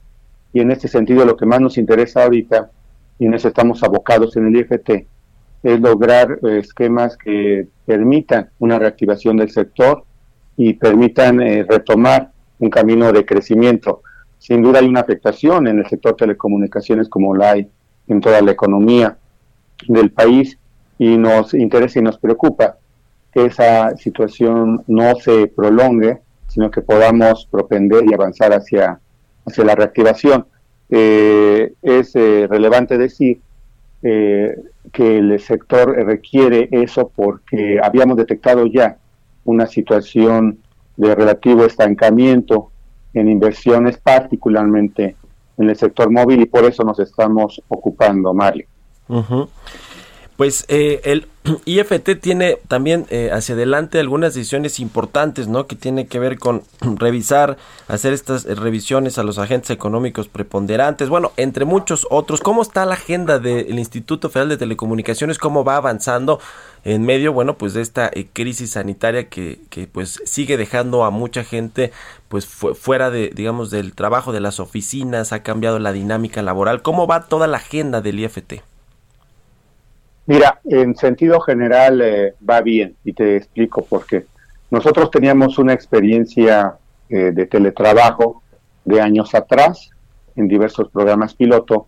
y 0.54 0.62
en 0.62 0.72
este 0.72 0.88
sentido 0.88 1.26
lo 1.26 1.36
que 1.36 1.46
más 1.46 1.60
nos 1.60 1.78
interesa 1.78 2.24
ahorita, 2.24 2.72
y 3.20 3.26
en 3.26 3.34
eso 3.34 3.50
estamos 3.50 3.84
abocados 3.84 4.38
en 4.38 4.48
el 4.48 4.56
IFT, 4.56 5.06
es 5.62 5.82
lograr 5.82 6.40
esquemas 6.44 7.18
que 7.18 7.68
permitan 7.86 8.50
una 8.60 8.80
reactivación 8.80 9.36
del 9.36 9.52
sector 9.52 10.06
y 10.56 10.74
permitan 10.74 11.40
retomar 11.68 12.32
un 12.60 12.70
camino 12.70 13.12
de 13.12 13.26
crecimiento. 13.26 14.02
Sin 14.38 14.62
duda 14.62 14.80
hay 14.80 14.88
una 14.88 15.02
afectación 15.02 15.68
en 15.68 15.80
el 15.80 15.88
sector 15.88 16.16
telecomunicaciones 16.16 17.10
como 17.10 17.36
la 17.36 17.52
hay 17.52 17.70
en 18.08 18.22
toda 18.22 18.42
la 18.42 18.52
economía 18.52 19.18
del 19.90 20.12
país 20.12 20.58
y 21.00 21.18
nos 21.18 21.54
interesa 21.56 21.98
y 21.98 22.04
nos 22.04 22.20
preocupa 22.20 22.78
que 23.32 23.46
esa 23.46 23.96
situación 23.96 24.84
no 24.88 25.16
se 25.16 25.48
prolongue, 25.48 26.20
sino 26.48 26.70
que 26.70 26.82
podamos 26.82 27.48
propender 27.50 28.04
y 28.08 28.14
avanzar 28.14 28.52
hacia, 28.54 29.00
hacia 29.46 29.64
la 29.64 29.76
reactivación. 29.76 30.46
Eh, 30.90 31.74
es 31.82 32.16
eh, 32.16 32.48
relevante 32.50 32.98
decir 32.98 33.40
eh, 34.04 34.56
que 34.92 35.18
el 35.20 35.40
sector 35.40 35.96
requiere 36.06 36.68
eso 36.72 37.12
porque 37.16 37.80
habíamos 37.82 38.18
detectado 38.18 38.66
ya 38.66 38.98
una 39.46 39.68
situación 39.68 40.60
de 40.98 41.16
relativo 41.16 41.64
estancamiento 41.64 42.72
en 43.14 43.30
inversiones, 43.30 43.98
particularmente 44.00 45.16
en 45.58 45.70
el 45.70 45.76
sector 45.76 46.12
móvil, 46.12 46.42
y 46.42 46.46
por 46.46 46.66
eso 46.66 46.84
nos 46.84 47.00
estamos 47.00 47.62
ocupando, 47.68 48.34
Mario. 48.34 48.66
Pues 50.40 50.64
eh, 50.70 51.02
el 51.04 51.28
IFT 51.66 52.12
tiene 52.22 52.60
también 52.70 53.06
eh, 53.10 53.30
hacia 53.34 53.56
adelante 53.56 54.00
algunas 54.00 54.34
decisiones 54.34 54.80
importantes, 54.80 55.50
¿no? 55.50 55.68
Que 55.68 55.76
tiene 55.76 56.08
que 56.08 56.18
ver 56.18 56.40
con 56.40 56.64
revisar, 56.96 57.58
hacer 57.90 58.14
estas 58.14 58.46
eh, 58.46 58.56
revisiones 58.56 59.18
a 59.18 59.24
los 59.24 59.38
agentes 59.38 59.70
económicos 59.70 60.30
preponderantes, 60.30 61.10
bueno, 61.10 61.34
entre 61.36 61.66
muchos 61.66 62.08
otros. 62.10 62.40
¿Cómo 62.40 62.62
está 62.62 62.86
la 62.86 62.94
agenda 62.94 63.40
del 63.40 63.78
Instituto 63.78 64.30
Federal 64.30 64.48
de 64.48 64.56
Telecomunicaciones? 64.56 65.40
¿Cómo 65.40 65.66
va 65.66 65.76
avanzando 65.76 66.40
en 66.86 67.04
medio, 67.04 67.34
bueno, 67.34 67.58
pues 67.58 67.74
de 67.74 67.82
esta 67.82 68.10
crisis 68.32 68.72
sanitaria 68.72 69.28
que, 69.28 69.60
que 69.70 69.88
pues 69.88 70.22
sigue 70.24 70.56
dejando 70.56 71.04
a 71.04 71.10
mucha 71.10 71.44
gente 71.44 71.92
pues 72.30 72.46
fuera 72.46 73.10
de, 73.10 73.34
digamos, 73.36 73.72
del 73.72 73.94
trabajo 73.94 74.32
de 74.32 74.40
las 74.40 74.62
oficinas, 74.62 75.34
ha 75.34 75.44
cambiado 75.44 75.80
la 75.80 75.92
dinámica 75.92 76.42
laboral. 76.42 76.82
¿Cómo 76.82 77.08
va 77.08 77.28
toda 77.28 77.48
la 77.48 77.58
agenda 77.58 78.00
del 78.00 78.22
IFT? 78.22 78.69
Mira, 80.30 80.62
en 80.66 80.96
sentido 80.96 81.40
general 81.40 82.02
eh, 82.02 82.36
va 82.48 82.62
bien 82.62 82.96
y 83.04 83.14
te 83.14 83.36
explico 83.36 83.84
por 83.84 84.06
qué. 84.06 84.28
Nosotros 84.70 85.10
teníamos 85.10 85.58
una 85.58 85.74
experiencia 85.74 86.78
eh, 87.10 87.32
de 87.34 87.48
teletrabajo 87.48 88.44
de 88.86 89.02
años 89.02 89.34
atrás 89.34 89.90
en 90.36 90.48
diversos 90.48 90.92
programas 90.92 91.34
piloto 91.34 91.88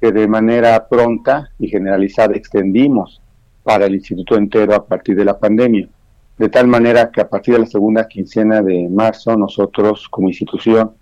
que 0.00 0.10
de 0.10 0.26
manera 0.26 0.88
pronta 0.88 1.52
y 1.60 1.68
generalizada 1.68 2.34
extendimos 2.34 3.22
para 3.62 3.86
el 3.86 3.94
instituto 3.94 4.34
entero 4.34 4.74
a 4.74 4.84
partir 4.84 5.14
de 5.14 5.26
la 5.26 5.38
pandemia. 5.38 5.88
De 6.36 6.48
tal 6.48 6.66
manera 6.66 7.12
que 7.12 7.20
a 7.20 7.28
partir 7.28 7.54
de 7.54 7.60
la 7.60 7.66
segunda 7.66 8.08
quincena 8.08 8.60
de 8.60 8.88
marzo 8.90 9.36
nosotros 9.36 10.08
como 10.08 10.26
institución 10.26 10.96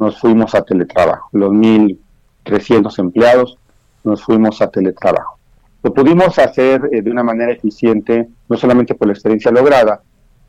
nos 0.00 0.18
fuimos 0.18 0.56
a 0.56 0.62
teletrabajo. 0.62 1.28
Los 1.30 1.52
1.300 1.52 2.98
empleados 2.98 3.56
nos 4.02 4.24
fuimos 4.24 4.60
a 4.60 4.68
teletrabajo. 4.68 5.37
Lo 5.82 5.94
pudimos 5.94 6.38
hacer 6.38 6.88
eh, 6.92 7.02
de 7.02 7.10
una 7.10 7.22
manera 7.22 7.52
eficiente, 7.52 8.28
no 8.48 8.56
solamente 8.56 8.94
por 8.94 9.06
la 9.06 9.12
experiencia 9.12 9.50
lograda, 9.50 10.02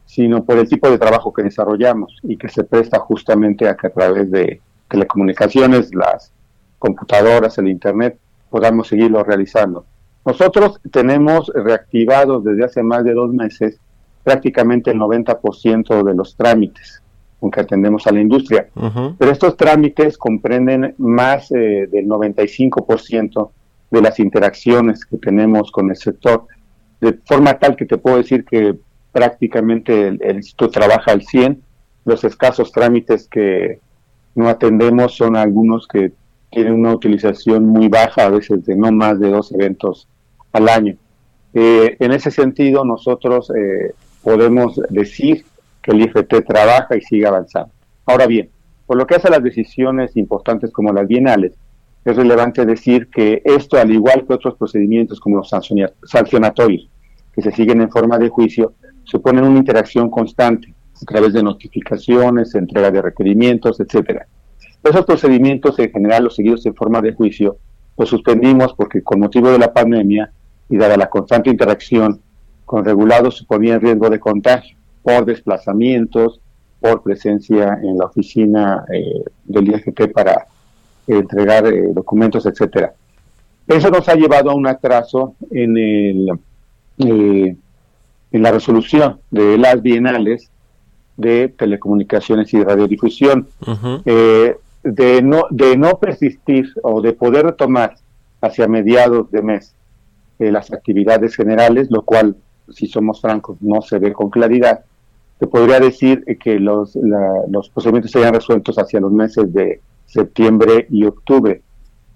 sino 0.05 0.43
por 0.43 0.57
el 0.57 0.67
tipo 0.67 0.89
de 0.89 0.97
trabajo 0.97 1.31
que 1.31 1.43
desarrollamos 1.43 2.17
y 2.23 2.35
que 2.35 2.49
se 2.49 2.63
presta 2.63 2.99
justamente 2.99 3.67
a 3.67 3.77
que 3.77 3.87
a 3.87 3.91
través 3.91 4.31
de 4.31 4.59
telecomunicaciones, 4.89 5.93
las 5.93 6.33
computadoras, 6.79 7.57
el 7.59 7.67
Internet, 7.67 8.17
podamos 8.49 8.87
seguirlo 8.87 9.23
realizando. 9.23 9.85
Nosotros 10.25 10.79
tenemos 10.91 11.51
reactivados 11.53 12.43
desde 12.43 12.65
hace 12.65 12.83
más 12.83 13.03
de 13.03 13.13
dos 13.13 13.31
meses 13.31 13.79
prácticamente 14.23 14.91
el 14.91 14.97
90% 14.99 16.03
de 16.03 16.13
los 16.13 16.35
trámites 16.35 17.01
con 17.39 17.51
que 17.51 17.61
atendemos 17.61 18.05
a 18.05 18.11
la 18.11 18.19
industria. 18.19 18.67
Pero 19.17 19.31
estos 19.31 19.55
trámites 19.55 20.17
comprenden 20.17 20.93
más 20.97 21.51
eh, 21.51 21.87
del 21.89 22.05
95% 22.05 23.49
de 23.91 24.01
las 24.01 24.19
interacciones 24.19 25.05
que 25.05 25.17
tenemos 25.17 25.71
con 25.71 25.89
el 25.89 25.95
sector, 25.95 26.45
de 27.01 27.13
forma 27.25 27.57
tal 27.57 27.75
que 27.75 27.85
te 27.85 27.97
puedo 27.97 28.17
decir 28.17 28.45
que 28.45 28.75
prácticamente 29.11 30.07
el, 30.07 30.35
instituto 30.35 30.71
trabaja 30.71 31.11
al 31.11 31.23
100, 31.23 31.61
los 32.05 32.23
escasos 32.23 32.71
trámites 32.71 33.27
que 33.27 33.79
no 34.35 34.47
atendemos 34.47 35.15
son 35.15 35.35
algunos 35.35 35.87
que 35.87 36.11
tienen 36.51 36.73
una 36.73 36.93
utilización 36.93 37.65
muy 37.65 37.87
baja, 37.87 38.25
a 38.25 38.29
veces 38.29 38.65
de 38.65 38.75
no 38.75 38.91
más 38.91 39.19
de 39.19 39.29
dos 39.29 39.51
eventos 39.51 40.07
al 40.51 40.69
año. 40.69 40.95
Eh, 41.53 41.97
en 41.99 42.11
ese 42.11 42.31
sentido, 42.31 42.85
nosotros 42.85 43.51
eh, 43.55 43.93
podemos 44.23 44.79
decir 44.89 45.45
que 45.81 45.91
el 45.91 46.01
IFT 46.01 46.45
trabaja 46.47 46.95
y 46.95 47.01
sigue 47.01 47.25
avanzando. 47.25 47.71
Ahora 48.05 48.27
bien, 48.27 48.49
por 48.85 48.97
lo 48.97 49.05
que 49.05 49.15
hace 49.15 49.27
a 49.27 49.31
las 49.31 49.43
decisiones 49.43 50.17
importantes 50.17 50.71
como 50.71 50.91
las 50.91 51.07
bienales, 51.07 51.53
es 52.05 52.15
relevante 52.15 52.65
decir 52.65 53.09
que 53.09 53.41
esto, 53.43 53.77
al 53.77 53.91
igual 53.91 54.25
que 54.25 54.33
otros 54.33 54.55
procedimientos 54.55 55.19
como 55.19 55.37
los 55.37 55.49
sancionatorios, 55.49 56.89
que 57.33 57.41
se 57.41 57.51
siguen 57.51 57.81
en 57.81 57.91
forma 57.91 58.17
de 58.17 58.29
juicio, 58.29 58.73
suponen 59.03 59.43
una 59.43 59.59
interacción 59.59 60.09
constante 60.09 60.73
a 61.01 61.05
través 61.05 61.33
de 61.33 61.43
notificaciones, 61.43 62.55
entrega 62.55 62.91
de 62.91 63.01
requerimientos, 63.01 63.79
etcétera. 63.79 64.27
Esos 64.83 65.05
procedimientos 65.05 65.77
en 65.79 65.91
general 65.91 66.23
los 66.23 66.35
seguidos 66.35 66.65
en 66.65 66.75
forma 66.75 67.01
de 67.01 67.13
juicio 67.13 67.57
los 67.97 68.09
suspendimos 68.09 68.73
porque 68.73 69.03
con 69.03 69.19
motivo 69.19 69.51
de 69.51 69.59
la 69.59 69.73
pandemia 69.73 70.31
y 70.69 70.77
dada 70.77 70.95
la 70.95 71.09
constante 71.09 71.49
interacción 71.49 72.21
con 72.63 72.85
regulados 72.85 73.35
suponía 73.35 73.77
riesgo 73.77 74.09
de 74.09 74.19
contagio 74.19 74.77
por 75.03 75.25
desplazamientos, 75.25 76.39
por 76.79 77.03
presencia 77.03 77.77
en 77.83 77.97
la 77.97 78.05
oficina 78.05 78.85
eh, 78.93 79.23
del 79.43 79.67
IFT 79.67 80.13
para 80.13 80.47
entregar 81.17 81.65
eh, 81.67 81.89
documentos, 81.93 82.45
etcétera. 82.45 82.93
Eso 83.67 83.89
nos 83.91 84.09
ha 84.09 84.15
llevado 84.15 84.49
a 84.49 84.55
un 84.55 84.65
atraso 84.65 85.35
en 85.51 85.77
el, 85.77 86.31
eh, 86.97 87.55
en 88.31 88.41
la 88.41 88.51
resolución 88.51 89.19
de 89.29 89.57
las 89.57 89.81
bienales 89.81 90.49
de 91.17 91.49
telecomunicaciones 91.49 92.53
y 92.53 92.63
radiodifusión. 92.63 93.47
Eh, 94.05 94.55
de, 94.83 95.21
no, 95.21 95.43
de 95.49 95.77
no 95.77 95.99
persistir 95.99 96.73
o 96.81 97.01
de 97.01 97.13
poder 97.13 97.45
retomar 97.45 97.95
hacia 98.41 98.67
mediados 98.67 99.29
de 99.29 99.41
mes 99.41 99.75
eh, 100.39 100.51
las 100.51 100.71
actividades 100.71 101.35
generales, 101.35 101.91
lo 101.91 102.01
cual, 102.01 102.37
si 102.69 102.87
somos 102.87 103.21
francos, 103.21 103.57
no 103.61 103.81
se 103.81 103.99
ve 103.99 104.13
con 104.13 104.29
claridad, 104.29 104.83
se 105.37 105.47
podría 105.47 105.79
decir 105.79 106.23
que 106.41 106.59
los, 106.59 106.97
los 107.49 107.69
procedimientos 107.69 108.11
serían 108.11 108.33
resueltos 108.33 108.77
hacia 108.77 108.99
los 108.99 109.11
meses 109.11 109.53
de 109.53 109.81
septiembre 110.09 110.87
y 110.89 111.05
octubre. 111.05 111.61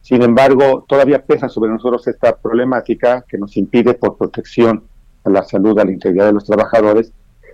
Sin 0.02 0.22
embargo, 0.22 0.86
todavía 0.88 1.24
pesa 1.24 1.48
sobre 1.48 1.72
nosotros 1.72 2.06
esta 2.08 2.36
problemática 2.36 3.24
que 3.28 3.38
nos 3.38 3.56
impide 3.56 3.94
por 3.94 4.18
protección 4.18 4.84
a 5.24 5.30
la 5.30 5.44
salud, 5.44 5.80
a 5.80 5.86
la 5.86 5.92
integridad 5.92 6.26
de 6.26 6.34
los 6.34 6.46
trabajadores 6.46 7.14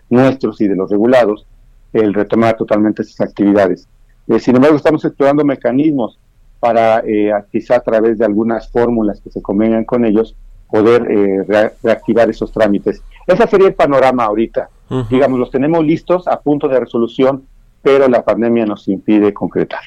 nuestros 0.09 0.59
y 0.61 0.67
de 0.67 0.75
los 0.75 0.89
regulados, 0.89 1.45
el 1.93 2.13
retomar 2.13 2.57
totalmente 2.57 3.03
esas 3.03 3.29
actividades. 3.29 3.87
Eh, 4.27 4.39
sin 4.39 4.55
embargo, 4.55 4.77
estamos 4.77 5.05
explorando 5.05 5.43
mecanismos 5.43 6.19
para, 6.59 6.99
eh, 6.99 7.31
quizá 7.51 7.75
a 7.75 7.81
través 7.81 8.17
de 8.17 8.25
algunas 8.25 8.71
fórmulas 8.71 9.21
que 9.21 9.29
se 9.29 9.41
convengan 9.41 9.85
con 9.85 10.05
ellos, 10.05 10.35
poder 10.69 11.07
eh, 11.09 11.71
reactivar 11.83 12.29
esos 12.29 12.51
trámites. 12.51 13.01
Ese 13.25 13.47
sería 13.47 13.67
el 13.67 13.73
panorama 13.73 14.25
ahorita. 14.25 14.69
Digamos, 15.09 15.39
los 15.39 15.51
tenemos 15.51 15.85
listos 15.85 16.27
a 16.27 16.39
punto 16.39 16.67
de 16.67 16.79
resolución, 16.79 17.43
pero 17.83 18.07
la 18.07 18.23
pandemia 18.23 18.65
nos 18.65 18.87
impide 18.87 19.33
concretar. 19.33 19.81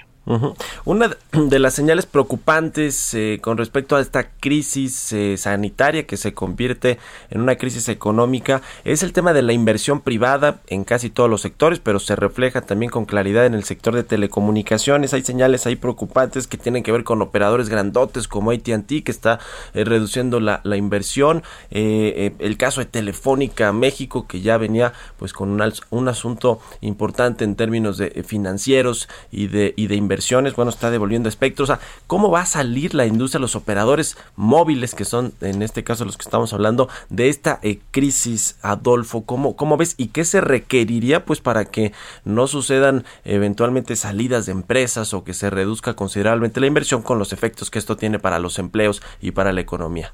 Una 0.85 1.17
de 1.33 1.59
las 1.59 1.75
señales 1.75 2.07
preocupantes 2.07 3.13
eh, 3.15 3.41
con 3.43 3.59
respecto 3.59 3.97
a 3.97 4.01
esta 4.01 4.31
crisis 4.31 5.13
eh, 5.13 5.37
sanitaria 5.37 6.07
que 6.07 6.17
se 6.17 6.33
convierte 6.33 6.99
en 7.31 7.41
una 7.41 7.57
crisis 7.57 7.89
económica 7.89 8.63
es 8.85 9.03
el 9.03 9.13
tema 9.13 9.33
de 9.33 9.43
la 9.43 9.53
inversión 9.53 10.01
privada 10.01 10.61
en 10.69 10.85
casi 10.85 11.11
todos 11.11 11.29
los 11.29 11.41
sectores, 11.41 11.81
pero 11.81 11.99
se 11.99 12.15
refleja 12.15 12.61
también 12.61 12.91
con 12.91 13.05
claridad 13.05 13.47
en 13.47 13.55
el 13.55 13.65
sector 13.65 13.97
de 13.97 14.05
telecomunicaciones. 14.05 15.13
Hay 15.13 15.23
señales 15.23 15.67
ahí 15.67 15.75
preocupantes 15.75 16.47
que 16.47 16.57
tienen 16.57 16.85
que 16.85 16.93
ver 16.93 17.03
con 17.03 17.21
operadores 17.21 17.69
grandotes 17.69 18.29
como 18.29 18.53
ATT 18.53 19.03
que 19.05 19.11
está 19.11 19.41
eh, 19.75 19.85
reduciendo 19.85 20.39
la, 20.39 20.61
inversión. 20.77 21.43
el 21.71 22.57
caso 22.57 22.81
de 22.81 22.87
Telefónica 22.87 23.73
México 23.73 24.27
que 24.27 24.41
ya 24.41 24.57
venía 24.57 24.93
pues 25.19 25.33
con 25.33 25.51
un, 25.51 25.73
un 25.91 26.09
asunto 26.09 26.61
importante 26.81 27.45
en 27.45 27.57
términos 27.57 27.99
de 27.99 28.25
financieros 28.27 29.09
y 29.31 29.49
de, 29.49 29.75
y 29.77 29.89
de 29.89 29.97
inversión 29.97 30.12
inversiones, 30.13 30.55
bueno, 30.55 30.71
está 30.71 30.91
devolviendo 30.91 31.29
espectro. 31.31 31.65
O 31.65 31.67
sea, 31.67 31.81
¿cómo 32.07 32.31
va 32.31 32.43
a 32.43 32.47
salir 32.47 32.95
la 32.95 33.07
industria, 33.07 33.41
los 33.41 33.57
operadores 33.57 34.19
móviles, 34.37 34.95
que 34.95 35.07
son 35.07 35.33
en 35.41 35.63
este 35.63 35.85
caso 35.85 36.05
los 36.05 36.19
que 36.19 36.25
estamos 36.25 36.53
hablando, 36.53 36.89
de 37.09 37.31
esta 37.31 37.59
eh, 37.63 37.79
crisis, 37.91 38.59
Adolfo? 38.61 39.23
¿Cómo, 39.25 39.57
¿Cómo 39.57 39.79
ves 39.79 39.95
y 39.97 40.09
qué 40.09 40.25
se 40.25 40.43
requeriría 40.43 41.25
pues 41.25 41.41
para 41.41 41.65
que 41.65 41.93
no 42.27 42.47
sucedan 42.47 43.05
eventualmente 43.25 43.97
salidas 43.97 44.45
de 44.45 44.53
empresas 44.53 45.15
o 45.15 45.25
que 45.25 45.33
se 45.33 45.49
reduzca 45.49 45.95
considerablemente 45.95 46.61
la 46.61 46.67
inversión 46.67 47.01
con 47.01 47.19
los 47.19 47.33
efectos 47.33 47.71
que 47.71 47.79
esto 47.79 47.97
tiene 47.97 48.19
para 48.19 48.39
los 48.39 48.59
empleos 48.59 49.03
y 49.23 49.31
para 49.31 49.53
la 49.53 49.63
economía? 49.63 50.13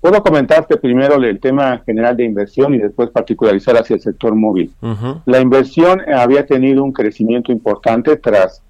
Puedo 0.00 0.22
comentarte 0.22 0.78
primero 0.78 1.16
el 1.16 1.40
tema 1.40 1.82
general 1.84 2.16
de 2.16 2.24
inversión 2.24 2.74
y 2.74 2.78
después 2.78 3.10
particularizar 3.10 3.76
hacia 3.76 3.94
el 3.94 4.00
sector 4.00 4.34
móvil. 4.34 4.72
La 5.26 5.40
inversión 5.40 6.00
había 6.10 6.46
tenido 6.46 6.82
un 6.82 6.92
crecimiento 6.92 7.52
importante 7.52 8.16
tras 8.16 8.62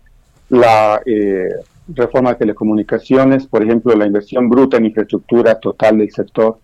la 0.50 1.00
eh, 1.06 1.48
reforma 1.88 2.30
de 2.30 2.36
telecomunicaciones, 2.36 3.46
por 3.46 3.62
ejemplo, 3.62 3.94
la 3.94 4.06
inversión 4.06 4.48
bruta 4.48 4.76
en 4.76 4.86
infraestructura 4.86 5.58
total 5.58 5.98
del 5.98 6.10
sector 6.10 6.58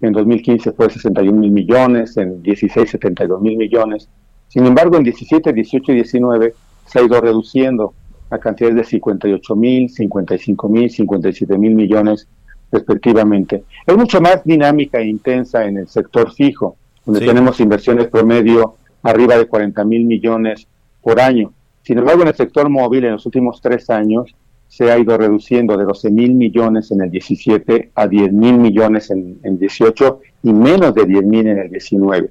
en 0.00 0.12
2015 0.12 0.72
fue 0.72 0.90
61 0.90 1.38
mil 1.38 1.52
millones, 1.52 2.16
en 2.16 2.42
16 2.42 2.90
72 2.90 3.40
mil 3.40 3.56
millones. 3.56 4.08
Sin 4.48 4.66
embargo, 4.66 4.96
en 4.96 5.04
17, 5.04 5.52
18 5.52 5.92
y 5.92 5.94
19 5.94 6.54
se 6.86 6.98
ha 6.98 7.02
ido 7.02 7.20
reduciendo 7.20 7.94
a 8.30 8.38
cantidades 8.38 8.76
de 8.76 8.84
58 8.84 9.56
mil, 9.56 9.88
55 9.88 10.68
mil, 10.68 10.90
57 10.90 11.56
mil 11.58 11.74
millones 11.74 12.26
respectivamente. 12.70 13.64
Es 13.86 13.96
mucho 13.96 14.20
más 14.20 14.42
dinámica 14.44 14.98
e 14.98 15.06
intensa 15.06 15.64
en 15.66 15.78
el 15.78 15.88
sector 15.88 16.32
fijo, 16.32 16.76
donde 17.04 17.24
tenemos 17.24 17.60
inversiones 17.60 18.08
promedio 18.08 18.76
arriba 19.02 19.36
de 19.36 19.46
40 19.46 19.84
mil 19.84 20.04
millones 20.04 20.66
por 21.00 21.20
año. 21.20 21.52
Sin 21.82 21.98
embargo, 21.98 22.22
en 22.22 22.28
el 22.28 22.34
sector 22.34 22.68
móvil 22.68 23.04
en 23.04 23.12
los 23.12 23.26
últimos 23.26 23.60
tres 23.60 23.90
años 23.90 24.34
se 24.68 24.90
ha 24.90 24.98
ido 24.98 25.18
reduciendo 25.18 25.76
de 25.76 25.84
12 25.84 26.10
mil 26.10 26.34
millones 26.34 26.90
en 26.92 27.02
el 27.02 27.10
17 27.10 27.90
a 27.94 28.06
10 28.08 28.32
mil 28.32 28.56
millones 28.56 29.10
en 29.10 29.38
el 29.42 29.58
18 29.58 30.20
y 30.44 30.52
menos 30.52 30.94
de 30.94 31.04
10 31.04 31.24
mil 31.24 31.46
en 31.46 31.58
el 31.58 31.70
19. 31.70 32.30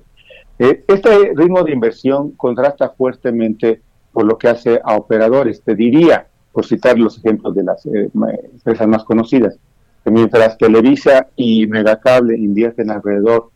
Eh, 0.57 0.83
este 0.87 1.33
ritmo 1.35 1.63
de 1.63 1.71
inversión 1.71 2.31
contrasta 2.31 2.89
fuertemente 2.89 3.81
por 4.11 4.25
lo 4.25 4.37
que 4.37 4.47
hace 4.47 4.81
a 4.83 4.95
operadores. 4.95 5.61
Te 5.61 5.75
diría, 5.75 6.27
por 6.51 6.65
citar 6.65 6.97
los 6.97 7.17
ejemplos 7.19 7.53
de 7.53 7.63
las 7.63 7.85
eh, 7.85 8.09
empresas 8.53 8.87
más 8.87 9.03
conocidas, 9.03 9.57
que 10.03 10.11
mientras 10.11 10.57
Televisa 10.57 11.27
y 11.35 11.67
Megacable 11.67 12.37
invierten 12.37 12.89
alrededor 12.89 13.50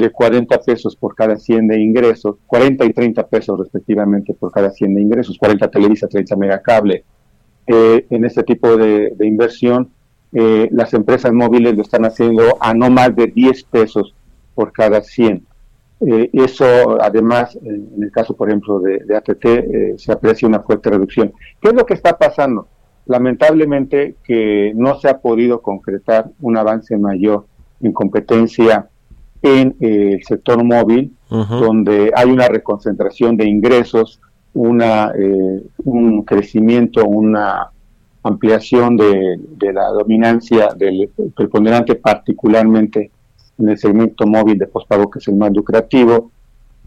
de 0.00 0.10
40 0.10 0.58
pesos 0.60 0.96
por 0.96 1.14
cada 1.14 1.36
100 1.36 1.68
de 1.68 1.80
ingresos, 1.80 2.36
40 2.46 2.84
y 2.84 2.92
30 2.92 3.26
pesos 3.28 3.58
respectivamente 3.58 4.34
por 4.34 4.50
cada 4.50 4.70
100 4.70 4.94
de 4.94 5.02
ingresos, 5.02 5.38
40 5.38 5.70
Televisa, 5.70 6.08
30 6.08 6.36
Megacable. 6.36 7.04
Eh, 7.66 8.06
en 8.10 8.24
este 8.24 8.42
tipo 8.42 8.76
de, 8.76 9.14
inversión, 9.20 9.90
eh, 10.32 10.68
las 10.72 10.92
empresas 10.94 11.32
móviles 11.32 11.76
lo 11.76 11.82
están 11.82 12.04
haciendo 12.04 12.58
a 12.60 12.74
no 12.74 12.90
más 12.90 13.14
de 13.14 13.28
10 13.28 13.64
pesos 13.64 14.14
por 14.54 14.72
cada 14.72 15.02
100. 15.02 15.46
Eh, 16.00 16.30
eso, 16.32 17.00
además, 17.00 17.56
en 17.62 18.02
el 18.02 18.10
caso, 18.10 18.34
por 18.34 18.48
ejemplo, 18.48 18.80
de, 18.80 18.98
de 19.04 19.16
ATT, 19.16 19.98
se 19.98 20.10
aprecia 20.10 20.48
una 20.48 20.60
fuerte 20.60 20.90
reducción. 20.90 21.32
¿Qué 21.60 21.68
es 21.68 21.74
lo 21.74 21.86
que 21.86 21.94
está 21.94 22.18
pasando? 22.18 22.66
Lamentablemente 23.06 24.16
que 24.24 24.72
no 24.74 24.98
se 24.98 25.08
ha 25.08 25.18
podido 25.18 25.62
concretar 25.62 26.30
un 26.40 26.56
avance 26.56 26.96
mayor 26.96 27.46
en 27.80 27.92
competencia 27.92 28.89
en 29.42 29.76
eh, 29.80 30.14
el 30.14 30.24
sector 30.24 30.62
móvil, 30.62 31.14
donde 31.28 32.10
hay 32.14 32.28
una 32.30 32.48
reconcentración 32.48 33.36
de 33.36 33.46
ingresos, 33.46 34.20
una, 34.52 35.12
eh, 35.16 35.62
un 35.84 36.24
crecimiento, 36.24 37.04
una 37.04 37.70
ampliación 38.22 38.96
de, 38.96 39.72
la 39.72 39.88
dominancia 39.88 40.70
del 40.76 41.08
preponderante, 41.34 41.94
particularmente 41.94 43.10
en 43.58 43.68
el 43.68 43.78
segmento 43.78 44.26
móvil 44.26 44.58
de 44.58 44.66
pospago, 44.66 45.10
que 45.10 45.20
es 45.20 45.28
el 45.28 45.36
más 45.36 45.52
lucrativo. 45.52 46.30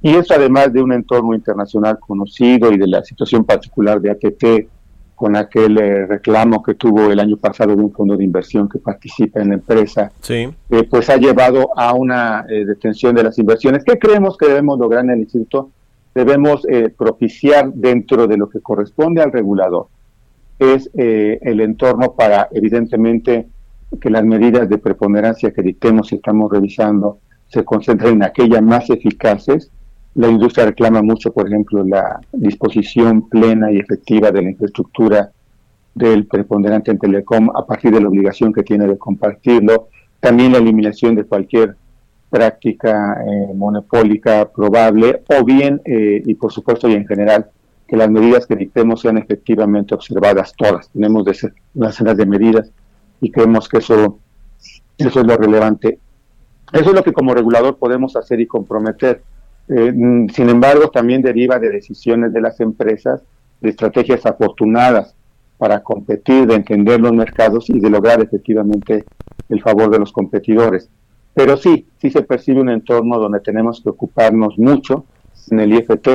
Y 0.01 0.09
eso 0.15 0.33
además 0.33 0.73
de 0.73 0.81
un 0.81 0.91
entorno 0.91 1.33
internacional 1.33 1.97
conocido 1.99 2.71
y 2.71 2.77
de 2.77 2.87
la 2.87 3.03
situación 3.03 3.45
particular 3.45 4.01
de 4.01 4.11
ATT, 4.11 4.67
con 5.15 5.35
aquel 5.35 5.77
eh, 5.77 6.05
reclamo 6.05 6.61
que 6.63 6.75
tuvo 6.75 7.11
el 7.11 7.19
año 7.19 7.37
pasado 7.37 7.75
de 7.75 7.81
un 7.81 7.91
fondo 7.91 8.17
de 8.17 8.23
inversión 8.23 8.67
que 8.67 8.79
participa 8.79 9.41
en 9.41 9.49
la 9.49 9.55
empresa, 9.55 10.11
sí. 10.21 10.49
Eh, 10.69 10.83
pues 10.89 11.09
ha 11.09 11.17
llevado 11.17 11.69
a 11.75 11.93
una 11.93 12.45
eh, 12.49 12.65
detención 12.65 13.15
de 13.15 13.23
las 13.23 13.37
inversiones. 13.37 13.83
¿Qué 13.83 13.97
creemos 13.97 14.37
que 14.37 14.47
debemos 14.47 14.79
lograr 14.79 15.03
en 15.03 15.11
el 15.11 15.19
instituto? 15.19 15.69
Debemos 16.15 16.61
propiciar 16.95 17.73
dentro 17.73 18.27
de 18.27 18.37
lo 18.37 18.47
que 18.47 18.59
corresponde 18.59 19.23
al 19.23 19.31
regulador, 19.31 19.87
es 20.59 20.87
el 20.93 21.59
entorno 21.59 22.13
para, 22.13 22.49
evidentemente, 22.51 23.47
que 23.99 24.11
las 24.11 24.23
medidas 24.23 24.69
de 24.69 24.77
preponderancia 24.77 25.51
que 25.51 25.63
dictemos 25.63 26.11
y 26.11 26.17
estamos 26.17 26.51
revisando 26.51 27.17
se 27.47 27.65
concentren 27.65 28.13
en 28.13 28.23
aquellas 28.25 28.61
más 28.61 28.91
eficaces 28.91 29.71
la 30.15 30.27
industria 30.27 30.65
reclama 30.65 31.01
mucho, 31.01 31.31
por 31.33 31.47
ejemplo, 31.47 31.83
la 31.83 32.19
disposición 32.31 33.27
plena 33.29 33.71
y 33.71 33.79
efectiva 33.79 34.31
de 34.31 34.41
la 34.43 34.49
infraestructura 34.51 35.31
del 35.95 36.27
preponderante 36.27 36.91
en 36.91 36.99
Telecom 36.99 37.49
a 37.55 37.65
partir 37.65 37.91
de 37.91 38.01
la 38.01 38.09
obligación 38.09 38.53
que 38.53 38.63
tiene 38.63 38.87
de 38.87 38.97
compartirlo. 38.97 39.89
También 40.19 40.51
la 40.51 40.59
eliminación 40.59 41.15
de 41.15 41.23
cualquier 41.23 41.75
práctica 42.29 43.23
eh, 43.25 43.53
monopólica 43.53 44.49
probable 44.49 45.23
o 45.29 45.43
bien, 45.43 45.81
eh, 45.85 46.21
y 46.25 46.33
por 46.35 46.51
supuesto 46.51 46.87
y 46.89 46.93
en 46.93 47.07
general, 47.07 47.49
que 47.87 47.97
las 47.97 48.09
medidas 48.09 48.45
que 48.45 48.55
dictemos 48.55 49.01
sean 49.01 49.17
efectivamente 49.17 49.93
observadas 49.93 50.53
todas. 50.55 50.89
Tenemos 50.89 51.25
de 51.25 51.33
ser 51.33 51.53
de 51.73 52.25
medidas 52.25 52.71
y 53.19 53.31
creemos 53.31 53.67
que 53.67 53.79
eso, 53.79 54.19
eso 54.97 55.19
es 55.19 55.25
lo 55.25 55.37
relevante. 55.37 55.99
Eso 56.71 56.89
es 56.89 56.95
lo 56.95 57.03
que 57.03 57.13
como 57.13 57.33
regulador 57.33 57.77
podemos 57.77 58.15
hacer 58.15 58.39
y 58.39 58.47
comprometer 58.47 59.21
eh, 59.69 59.91
mm, 59.93 60.29
sin 60.29 60.49
embargo, 60.49 60.89
también 60.89 61.21
deriva 61.21 61.59
de 61.59 61.69
decisiones 61.69 62.33
de 62.33 62.41
las 62.41 62.59
empresas, 62.59 63.21
de 63.61 63.69
estrategias 63.69 64.25
afortunadas 64.25 65.15
para 65.57 65.81
competir, 65.81 66.47
de 66.47 66.55
entender 66.55 66.99
los 66.99 67.13
mercados 67.13 67.69
y 67.69 67.79
de 67.79 67.89
lograr 67.89 68.21
efectivamente 68.21 69.05
el 69.49 69.61
favor 69.61 69.89
de 69.89 69.99
los 69.99 70.11
competidores. 70.11 70.89
Pero 71.33 71.57
sí, 71.57 71.87
sí 71.99 72.09
se 72.09 72.21
percibe 72.23 72.61
un 72.61 72.69
entorno 72.69 73.17
donde 73.17 73.39
tenemos 73.39 73.81
que 73.81 73.89
ocuparnos 73.89 74.57
mucho 74.57 75.05
en 75.49 75.59
el 75.59 75.73
IFT, 75.73 76.07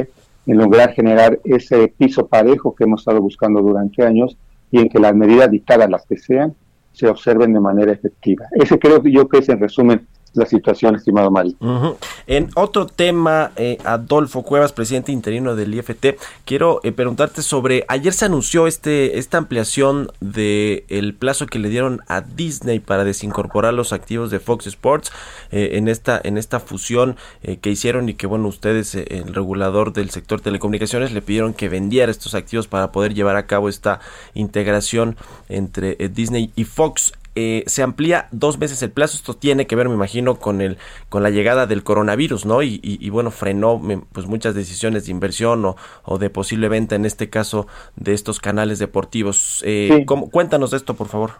en 0.46 0.58
lograr 0.58 0.92
generar 0.92 1.38
ese 1.44 1.88
piso 1.88 2.26
parejo 2.26 2.74
que 2.74 2.84
hemos 2.84 3.00
estado 3.00 3.20
buscando 3.20 3.60
durante 3.60 4.04
años 4.04 4.36
y 4.70 4.80
en 4.80 4.88
que 4.88 4.98
las 4.98 5.14
medidas 5.14 5.50
dictadas, 5.50 5.90
las 5.90 6.06
que 6.06 6.16
sean, 6.16 6.54
se 6.92 7.08
observen 7.08 7.52
de 7.52 7.60
manera 7.60 7.92
efectiva. 7.92 8.46
Ese 8.52 8.78
creo 8.78 9.02
yo 9.04 9.28
que 9.28 9.38
es 9.38 9.48
en 9.48 9.60
resumen 9.60 10.06
la 10.34 10.46
situación, 10.46 10.96
estimado 10.96 11.30
Mario. 11.30 11.54
Ujú. 11.60 11.96
En 12.26 12.50
otro 12.54 12.86
tema, 12.86 13.52
eh, 13.56 13.78
Adolfo 13.84 14.42
Cuevas, 14.42 14.72
presidente 14.72 15.12
interino 15.12 15.56
del 15.56 15.74
IFT, 15.74 16.18
quiero 16.44 16.80
eh, 16.84 16.92
preguntarte 16.92 17.42
sobre, 17.42 17.84
ayer 17.88 18.12
se 18.12 18.24
anunció 18.24 18.66
este 18.66 19.18
esta 19.18 19.38
ampliación 19.38 20.10
de 20.20 20.84
el 20.88 21.14
plazo 21.14 21.46
que 21.46 21.58
le 21.58 21.68
dieron 21.68 22.00
a 22.08 22.20
Disney 22.20 22.80
para 22.80 23.04
desincorporar 23.04 23.74
los 23.74 23.92
activos 23.92 24.30
de 24.30 24.40
Fox 24.40 24.66
Sports 24.66 25.10
eh, 25.50 25.70
en 25.72 25.88
esta 25.88 26.20
en 26.22 26.38
esta 26.38 26.60
fusión 26.60 27.16
eh, 27.42 27.56
que 27.56 27.70
hicieron 27.70 28.08
y 28.08 28.14
que 28.14 28.26
bueno, 28.26 28.48
ustedes 28.48 28.94
eh, 28.94 29.06
el 29.10 29.34
regulador 29.34 29.92
del 29.92 30.10
sector 30.10 30.40
telecomunicaciones 30.40 31.12
le 31.12 31.22
pidieron 31.22 31.54
que 31.54 31.68
vendiera 31.68 32.10
estos 32.10 32.34
activos 32.34 32.68
para 32.68 32.92
poder 32.92 33.14
llevar 33.14 33.36
a 33.36 33.46
cabo 33.46 33.68
esta 33.68 34.00
integración 34.34 35.16
entre 35.48 35.96
Disney 36.08 36.52
y 36.56 36.64
Fox 36.64 37.12
eh, 37.40 37.64
se 37.66 37.82
amplía 37.82 38.26
dos 38.32 38.58
veces 38.58 38.82
el 38.82 38.90
plazo. 38.90 39.16
Esto 39.16 39.34
tiene 39.34 39.66
que 39.66 39.76
ver, 39.76 39.88
me 39.88 39.94
imagino, 39.94 40.36
con 40.40 40.60
el 40.60 40.76
con 41.08 41.22
la 41.22 41.30
llegada 41.30 41.66
del 41.66 41.84
coronavirus, 41.84 42.46
¿no? 42.46 42.62
Y, 42.62 42.80
y- 42.82 42.98
y, 43.00 43.10
bueno, 43.10 43.30
frenó 43.30 43.80
pues 44.12 44.26
muchas 44.26 44.54
decisiones 44.54 45.06
de 45.06 45.12
inversión 45.12 45.64
o, 45.64 45.76
o 46.04 46.18
de 46.18 46.30
posible 46.30 46.68
venta, 46.68 46.96
en 46.96 47.04
este 47.04 47.30
caso, 47.30 47.66
de 47.96 48.12
estos 48.14 48.40
canales 48.40 48.78
deportivos. 48.78 49.62
Eh, 49.64 49.88
Sí. 49.98 50.04
¿cómo- 50.04 50.30
cuéntanos 50.30 50.70
de 50.72 50.78
esto, 50.78 50.94
por 50.94 51.06
favor. 51.08 51.30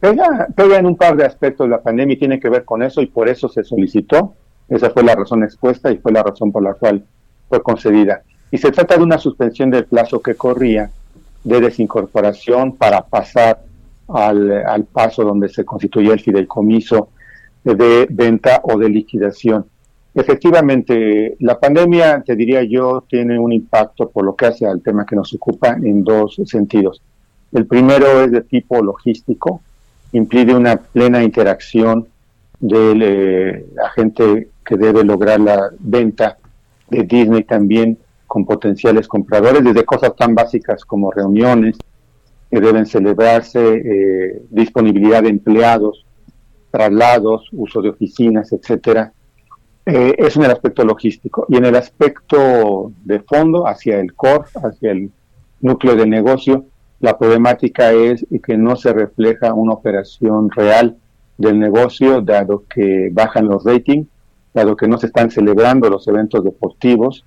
Pega, 0.00 0.48
pega 0.56 0.78
en 0.78 0.86
un 0.86 0.96
par 0.96 1.16
de 1.16 1.24
aspectos 1.24 1.68
la 1.68 1.80
pandemia 1.80 2.14
y 2.14 2.18
tiene 2.18 2.40
que 2.40 2.48
ver 2.48 2.64
con 2.64 2.82
eso 2.82 3.00
y 3.00 3.06
por 3.06 3.28
eso 3.28 3.48
se 3.48 3.62
solicitó. 3.62 4.34
Esa 4.68 4.90
fue 4.90 5.02
la 5.04 5.14
razón 5.14 5.44
expuesta 5.44 5.92
y 5.92 5.98
fue 5.98 6.10
la 6.12 6.22
razón 6.22 6.50
por 6.50 6.62
la 6.62 6.74
cual 6.74 7.04
fue 7.48 7.62
concedida. 7.62 8.22
Y 8.50 8.58
se 8.58 8.72
trata 8.72 8.96
de 8.96 9.02
una 9.02 9.18
suspensión 9.18 9.70
del 9.70 9.84
plazo 9.84 10.20
que 10.20 10.34
corría 10.34 10.90
de 11.44 11.60
desincorporación 11.60 12.76
para 12.76 13.02
pasar 13.02 13.60
al, 14.16 14.64
al 14.66 14.84
paso 14.84 15.24
donde 15.24 15.48
se 15.48 15.64
constituye 15.64 16.12
el 16.12 16.20
fideicomiso 16.20 17.08
de 17.64 18.06
venta 18.10 18.60
o 18.64 18.78
de 18.78 18.88
liquidación. 18.88 19.66
Efectivamente, 20.14 21.36
la 21.40 21.58
pandemia, 21.58 22.22
te 22.24 22.36
diría 22.36 22.62
yo, 22.64 23.04
tiene 23.08 23.38
un 23.38 23.52
impacto 23.52 24.10
por 24.10 24.24
lo 24.24 24.36
que 24.36 24.46
hace 24.46 24.66
al 24.66 24.82
tema 24.82 25.06
que 25.06 25.16
nos 25.16 25.32
ocupa 25.32 25.76
en 25.82 26.04
dos 26.04 26.38
sentidos. 26.44 27.00
El 27.50 27.66
primero 27.66 28.22
es 28.22 28.30
de 28.30 28.42
tipo 28.42 28.82
logístico, 28.82 29.62
implica 30.12 30.54
una 30.56 30.76
plena 30.76 31.22
interacción 31.22 32.06
del 32.60 33.02
eh, 33.02 33.66
agente 33.84 34.48
que 34.64 34.76
debe 34.76 35.02
lograr 35.02 35.40
la 35.40 35.70
venta 35.78 36.36
de 36.90 37.04
Disney 37.04 37.44
también 37.44 37.98
con 38.26 38.44
potenciales 38.44 39.08
compradores, 39.08 39.64
desde 39.64 39.84
cosas 39.84 40.14
tan 40.16 40.34
básicas 40.34 40.84
como 40.84 41.10
reuniones 41.10 41.76
que 42.52 42.60
deben 42.60 42.84
celebrarse, 42.84 43.76
eh, 43.76 44.42
disponibilidad 44.50 45.22
de 45.22 45.30
empleados, 45.30 46.04
traslados, 46.70 47.48
uso 47.52 47.80
de 47.80 47.88
oficinas, 47.88 48.52
etcétera. 48.52 49.10
Eh, 49.86 50.14
es 50.18 50.36
en 50.36 50.44
el 50.44 50.50
aspecto 50.50 50.84
logístico. 50.84 51.46
Y 51.48 51.56
en 51.56 51.64
el 51.64 51.74
aspecto 51.76 52.92
de 53.06 53.20
fondo, 53.20 53.66
hacia 53.66 53.98
el 53.98 54.12
core, 54.14 54.50
hacia 54.62 54.90
el 54.90 55.10
núcleo 55.62 55.96
del 55.96 56.10
negocio, 56.10 56.66
la 57.00 57.16
problemática 57.16 57.90
es 57.92 58.26
que 58.44 58.58
no 58.58 58.76
se 58.76 58.92
refleja 58.92 59.54
una 59.54 59.72
operación 59.72 60.50
real 60.50 60.98
del 61.38 61.58
negocio, 61.58 62.20
dado 62.20 62.64
que 62.68 63.08
bajan 63.12 63.48
los 63.48 63.64
ratings, 63.64 64.06
dado 64.52 64.76
que 64.76 64.88
no 64.88 64.98
se 64.98 65.06
están 65.06 65.30
celebrando 65.30 65.88
los 65.88 66.06
eventos 66.06 66.44
deportivos, 66.44 67.24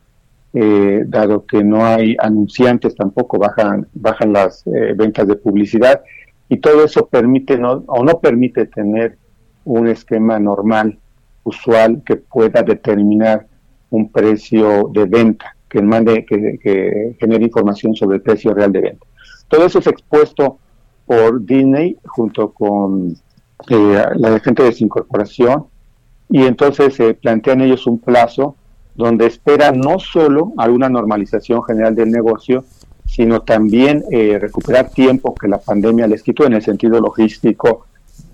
eh, 0.58 1.04
dado 1.06 1.46
que 1.46 1.64
no 1.66 1.86
hay 1.86 2.16
anunciantes 2.18 2.96
tampoco, 2.96 3.38
bajan, 3.38 3.88
bajan 3.94 4.32
las 4.32 4.66
eh, 4.68 4.94
ventas 4.96 5.28
de 5.28 5.36
publicidad, 5.36 6.02
y 6.48 6.58
todo 6.58 6.86
eso 6.86 7.08
permite 7.08 7.58
no, 7.58 7.84
o 7.88 8.06
no 8.06 8.20
permite 8.22 8.66
tener 8.68 9.18
un 9.66 9.88
esquema 9.88 10.40
normal, 10.40 10.98
usual, 11.44 12.02
que 12.06 12.16
pueda 12.16 12.64
determinar 12.64 13.48
un 13.90 14.10
precio 14.10 14.90
de 14.94 15.06
venta, 15.06 15.58
que 15.68 15.82
mande, 15.82 16.26
que, 16.26 17.18
genere 17.20 17.44
información 17.44 17.94
sobre 17.94 18.18
el 18.18 18.22
precio 18.22 18.54
real 18.54 18.72
de 18.72 18.80
venta. 18.80 19.06
Todo 19.50 19.66
eso 19.66 19.80
es 19.80 19.88
expuesto 19.88 20.58
por 21.06 21.46
Disney 21.46 21.98
junto 22.06 22.52
con 22.52 23.14
eh, 23.70 24.06
la 24.16 24.40
gente 24.40 24.64
de 24.64 24.70
desincorporación 24.70 25.66
y 26.30 26.44
entonces 26.44 26.96
se 26.96 27.14
plantean 27.14 27.60
ellos 27.60 27.86
un 27.88 28.00
plazo 28.00 28.56
donde 28.96 29.28
esperan 29.28 29.80
no 29.80 30.00
solo 30.00 30.54
alguna 30.58 30.90
normalización 30.90 31.64
general 31.64 31.96
del 31.96 32.12
negocio, 32.12 32.66
sino 33.06 33.42
también 33.42 34.04
eh, 34.12 34.38
recuperar 34.40 34.90
tiempo 34.90 35.36
que 35.36 35.48
la 35.48 35.60
pandemia 35.60 36.08
les 36.08 36.24
quitó 36.24 36.46
en 36.46 36.54
el 36.54 36.62
sentido 36.62 37.00
logístico 37.00 37.86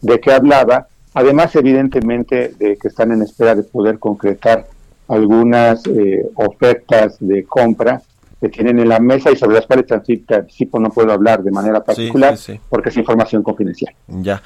de 0.01 0.19
que 0.19 0.31
hablaba, 0.31 0.87
además 1.13 1.55
evidentemente 1.55 2.53
de 2.57 2.77
que 2.77 2.87
están 2.87 3.11
en 3.11 3.21
espera 3.21 3.55
de 3.55 3.63
poder 3.63 3.99
concretar 3.99 4.67
algunas 5.07 5.85
eh, 5.87 6.25
ofertas 6.35 7.17
de 7.19 7.43
compra 7.43 8.01
que 8.39 8.49
tienen 8.49 8.79
en 8.79 8.89
la 8.89 8.99
mesa 8.99 9.29
y 9.31 9.35
sobre 9.35 9.55
las 9.55 9.67
cuales 9.67 9.85
te 9.85 10.35
anticipo 10.35 10.79
no 10.79 10.89
puedo 10.89 11.11
hablar 11.11 11.43
de 11.43 11.51
manera 11.51 11.83
particular 11.83 12.37
sí, 12.37 12.53
sí. 12.53 12.59
porque 12.69 12.89
es 12.89 12.97
información 12.97 13.43
confidencial. 13.43 13.93
Ya. 14.07 14.41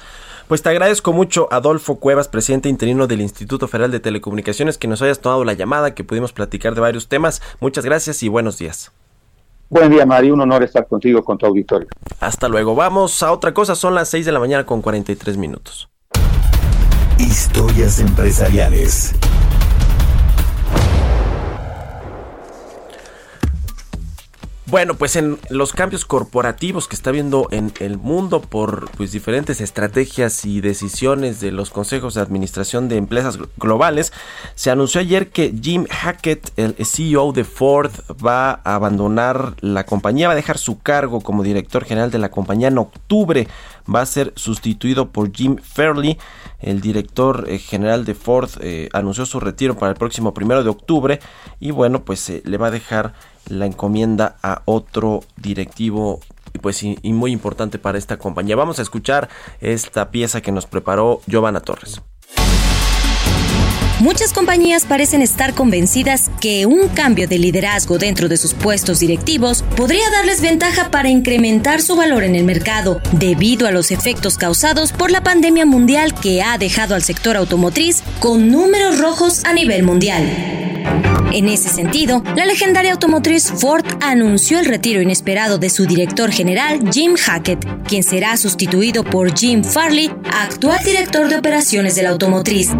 Pues 0.48 0.62
te 0.62 0.68
agradezco 0.68 1.12
mucho, 1.12 1.48
Adolfo 1.50 1.96
Cuevas, 1.96 2.28
presidente 2.28 2.68
interino 2.68 3.08
del 3.08 3.20
Instituto 3.20 3.66
Federal 3.66 3.90
de 3.90 3.98
Telecomunicaciones, 3.98 4.78
que 4.78 4.86
nos 4.86 5.02
hayas 5.02 5.18
tomado 5.18 5.44
la 5.44 5.54
llamada, 5.54 5.92
que 5.92 6.04
pudimos 6.04 6.32
platicar 6.32 6.76
de 6.76 6.80
varios 6.80 7.08
temas. 7.08 7.42
Muchas 7.58 7.84
gracias 7.84 8.22
y 8.22 8.28
buenos 8.28 8.56
días. 8.56 8.92
Buen 9.68 9.90
día, 9.90 10.06
María. 10.06 10.32
Un 10.32 10.40
honor 10.40 10.62
estar 10.62 10.86
contigo, 10.86 11.24
con 11.24 11.36
tu 11.36 11.46
auditorio. 11.46 11.88
Hasta 12.20 12.48
luego. 12.48 12.76
Vamos 12.76 13.24
a 13.24 13.32
otra 13.32 13.52
cosa. 13.52 13.74
Son 13.74 13.96
las 13.96 14.08
6 14.10 14.24
de 14.24 14.30
la 14.30 14.38
mañana 14.38 14.64
con 14.64 14.82
43 14.82 15.36
minutos. 15.36 15.88
Historias 17.18 17.98
empresariales. 17.98 19.16
Bueno, 24.68 24.94
pues 24.94 25.14
en 25.14 25.38
los 25.48 25.72
cambios 25.72 26.04
corporativos 26.04 26.88
que 26.88 26.96
está 26.96 27.12
viendo 27.12 27.46
en 27.52 27.72
el 27.78 27.98
mundo 27.98 28.40
por 28.40 28.90
pues 28.96 29.12
diferentes 29.12 29.60
estrategias 29.60 30.44
y 30.44 30.60
decisiones 30.60 31.38
de 31.40 31.52
los 31.52 31.70
consejos 31.70 32.14
de 32.14 32.20
administración 32.22 32.88
de 32.88 32.96
empresas 32.96 33.38
glo- 33.38 33.48
globales, 33.58 34.12
se 34.56 34.72
anunció 34.72 35.00
ayer 35.00 35.28
que 35.28 35.54
Jim 35.62 35.86
Hackett, 35.88 36.50
el 36.58 36.74
CEO 36.84 37.30
de 37.32 37.44
Ford, 37.44 37.92
va 38.24 38.60
a 38.64 38.74
abandonar 38.74 39.54
la 39.60 39.86
compañía, 39.86 40.26
va 40.26 40.32
a 40.32 40.36
dejar 40.36 40.58
su 40.58 40.80
cargo 40.80 41.20
como 41.20 41.44
director 41.44 41.84
general 41.84 42.10
de 42.10 42.18
la 42.18 42.32
compañía 42.32 42.66
en 42.66 42.78
octubre, 42.78 43.46
va 43.92 44.00
a 44.00 44.06
ser 44.06 44.32
sustituido 44.36 45.10
por 45.10 45.32
Jim 45.32 45.56
Fairley, 45.56 46.18
el 46.60 46.80
director 46.80 47.46
eh, 47.48 47.58
general 47.58 48.04
de 48.04 48.14
Ford 48.14 48.50
eh, 48.60 48.88
anunció 48.92 49.26
su 49.26 49.40
retiro 49.40 49.76
para 49.76 49.92
el 49.92 49.98
próximo 49.98 50.34
primero 50.34 50.62
de 50.62 50.70
octubre 50.70 51.20
y 51.60 51.70
bueno, 51.70 52.04
pues 52.04 52.28
eh, 52.30 52.42
le 52.44 52.56
va 52.56 52.68
a 52.68 52.70
dejar 52.70 53.14
la 53.48 53.66
encomienda 53.66 54.36
a 54.42 54.62
otro 54.64 55.22
directivo 55.36 56.20
pues 56.62 56.82
y, 56.82 56.98
y 57.02 57.12
muy 57.12 57.32
importante 57.32 57.78
para 57.78 57.98
esta 57.98 58.18
compañía. 58.18 58.56
Vamos 58.56 58.78
a 58.78 58.82
escuchar 58.82 59.28
esta 59.60 60.10
pieza 60.10 60.40
que 60.40 60.52
nos 60.52 60.66
preparó 60.66 61.20
Giovanna 61.26 61.60
Torres. 61.60 62.00
Muchas 64.00 64.34
compañías 64.34 64.84
parecen 64.84 65.22
estar 65.22 65.54
convencidas 65.54 66.30
que 66.38 66.66
un 66.66 66.88
cambio 66.88 67.26
de 67.26 67.38
liderazgo 67.38 67.96
dentro 67.96 68.28
de 68.28 68.36
sus 68.36 68.52
puestos 68.52 69.00
directivos 69.00 69.62
podría 69.74 70.10
darles 70.10 70.42
ventaja 70.42 70.90
para 70.90 71.08
incrementar 71.08 71.80
su 71.80 71.96
valor 71.96 72.22
en 72.22 72.34
el 72.34 72.44
mercado, 72.44 73.00
debido 73.12 73.66
a 73.66 73.70
los 73.70 73.90
efectos 73.90 74.36
causados 74.36 74.92
por 74.92 75.10
la 75.10 75.22
pandemia 75.22 75.64
mundial 75.64 76.12
que 76.14 76.42
ha 76.42 76.58
dejado 76.58 76.94
al 76.94 77.04
sector 77.04 77.38
automotriz 77.38 78.02
con 78.20 78.50
números 78.50 78.98
rojos 78.98 79.42
a 79.46 79.54
nivel 79.54 79.82
mundial. 79.82 80.24
En 81.32 81.48
ese 81.48 81.70
sentido, 81.70 82.22
la 82.36 82.44
legendaria 82.44 82.92
automotriz 82.92 83.50
Ford 83.50 83.86
anunció 84.02 84.58
el 84.58 84.66
retiro 84.66 85.00
inesperado 85.00 85.56
de 85.56 85.70
su 85.70 85.86
director 85.86 86.30
general 86.30 86.80
Jim 86.92 87.16
Hackett, 87.16 87.66
quien 87.88 88.02
será 88.02 88.36
sustituido 88.36 89.04
por 89.04 89.36
Jim 89.36 89.64
Farley, 89.64 90.10
actual 90.32 90.84
director 90.84 91.28
de 91.30 91.36
operaciones 91.36 91.94
de 91.94 92.02
la 92.02 92.10
automotriz. 92.10 92.70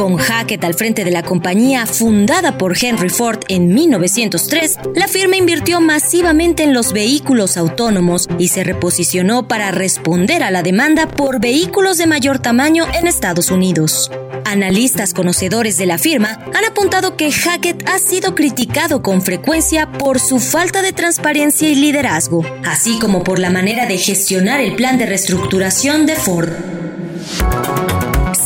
Con 0.00 0.16
Hackett 0.16 0.64
al 0.64 0.72
frente 0.72 1.04
de 1.04 1.10
la 1.10 1.22
compañía 1.22 1.84
fundada 1.84 2.56
por 2.56 2.74
Henry 2.74 3.10
Ford 3.10 3.40
en 3.48 3.74
1903, 3.74 4.78
la 4.94 5.06
firma 5.08 5.36
invirtió 5.36 5.82
masivamente 5.82 6.62
en 6.62 6.72
los 6.72 6.94
vehículos 6.94 7.58
autónomos 7.58 8.26
y 8.38 8.48
se 8.48 8.64
reposicionó 8.64 9.46
para 9.46 9.72
responder 9.72 10.42
a 10.42 10.50
la 10.50 10.62
demanda 10.62 11.06
por 11.06 11.38
vehículos 11.38 11.98
de 11.98 12.06
mayor 12.06 12.38
tamaño 12.38 12.86
en 12.98 13.08
Estados 13.08 13.50
Unidos. 13.50 14.10
Analistas 14.46 15.12
conocedores 15.12 15.76
de 15.76 15.84
la 15.84 15.98
firma 15.98 16.46
han 16.54 16.64
apuntado 16.64 17.18
que 17.18 17.30
Hackett 17.30 17.86
ha 17.86 17.98
sido 17.98 18.34
criticado 18.34 19.02
con 19.02 19.20
frecuencia 19.20 19.92
por 19.92 20.18
su 20.18 20.40
falta 20.40 20.80
de 20.80 20.94
transparencia 20.94 21.68
y 21.68 21.74
liderazgo, 21.74 22.42
así 22.64 22.98
como 23.00 23.22
por 23.22 23.38
la 23.38 23.50
manera 23.50 23.84
de 23.84 23.98
gestionar 23.98 24.60
el 24.60 24.76
plan 24.76 24.96
de 24.96 25.04
reestructuración 25.04 26.06
de 26.06 26.16
Ford. 26.16 26.48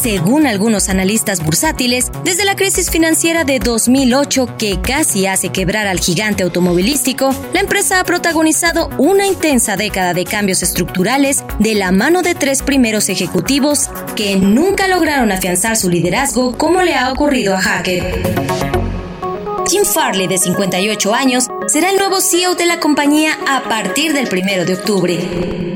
Según 0.04 0.46
algunos 0.46 0.90
analistas 0.90 1.42
bursátiles, 1.42 2.12
desde 2.24 2.44
la 2.44 2.56
crisis 2.56 2.90
financiera 2.90 3.44
de 3.44 3.58
2008 3.58 4.58
que 4.58 4.78
casi 4.82 5.26
hace 5.26 5.48
quebrar 5.48 5.86
al 5.86 5.98
gigante 5.98 6.42
automovilístico, 6.42 7.34
la 7.54 7.60
empresa 7.60 8.00
ha 8.00 8.04
protagonizado 8.04 8.90
una 8.98 9.26
intensa 9.26 9.78
década 9.78 10.12
de 10.12 10.26
cambios 10.26 10.62
estructurales 10.62 11.42
de 11.58 11.74
la 11.74 11.90
mano 11.90 12.20
de 12.20 12.34
tres 12.34 12.60
primeros 12.60 13.08
ejecutivos 13.08 13.88
que 14.14 14.36
nunca 14.36 14.88
lograron 14.88 15.32
afianzar 15.32 15.74
su 15.74 15.88
liderazgo 15.88 16.58
como 16.58 16.82
le 16.82 16.94
ha 16.94 17.10
ocurrido 17.10 17.56
a 17.56 17.62
Hacker. 17.62 18.04
Tim 19.64 19.86
Farley, 19.86 20.26
de 20.26 20.36
58 20.36 21.14
años, 21.14 21.46
será 21.66 21.88
el 21.88 21.96
nuevo 21.96 22.20
CEO 22.20 22.56
de 22.56 22.66
la 22.66 22.78
compañía 22.78 23.38
a 23.48 23.62
partir 23.62 24.12
del 24.12 24.28
1 24.30 24.66
de 24.66 24.74
octubre. 24.74 25.73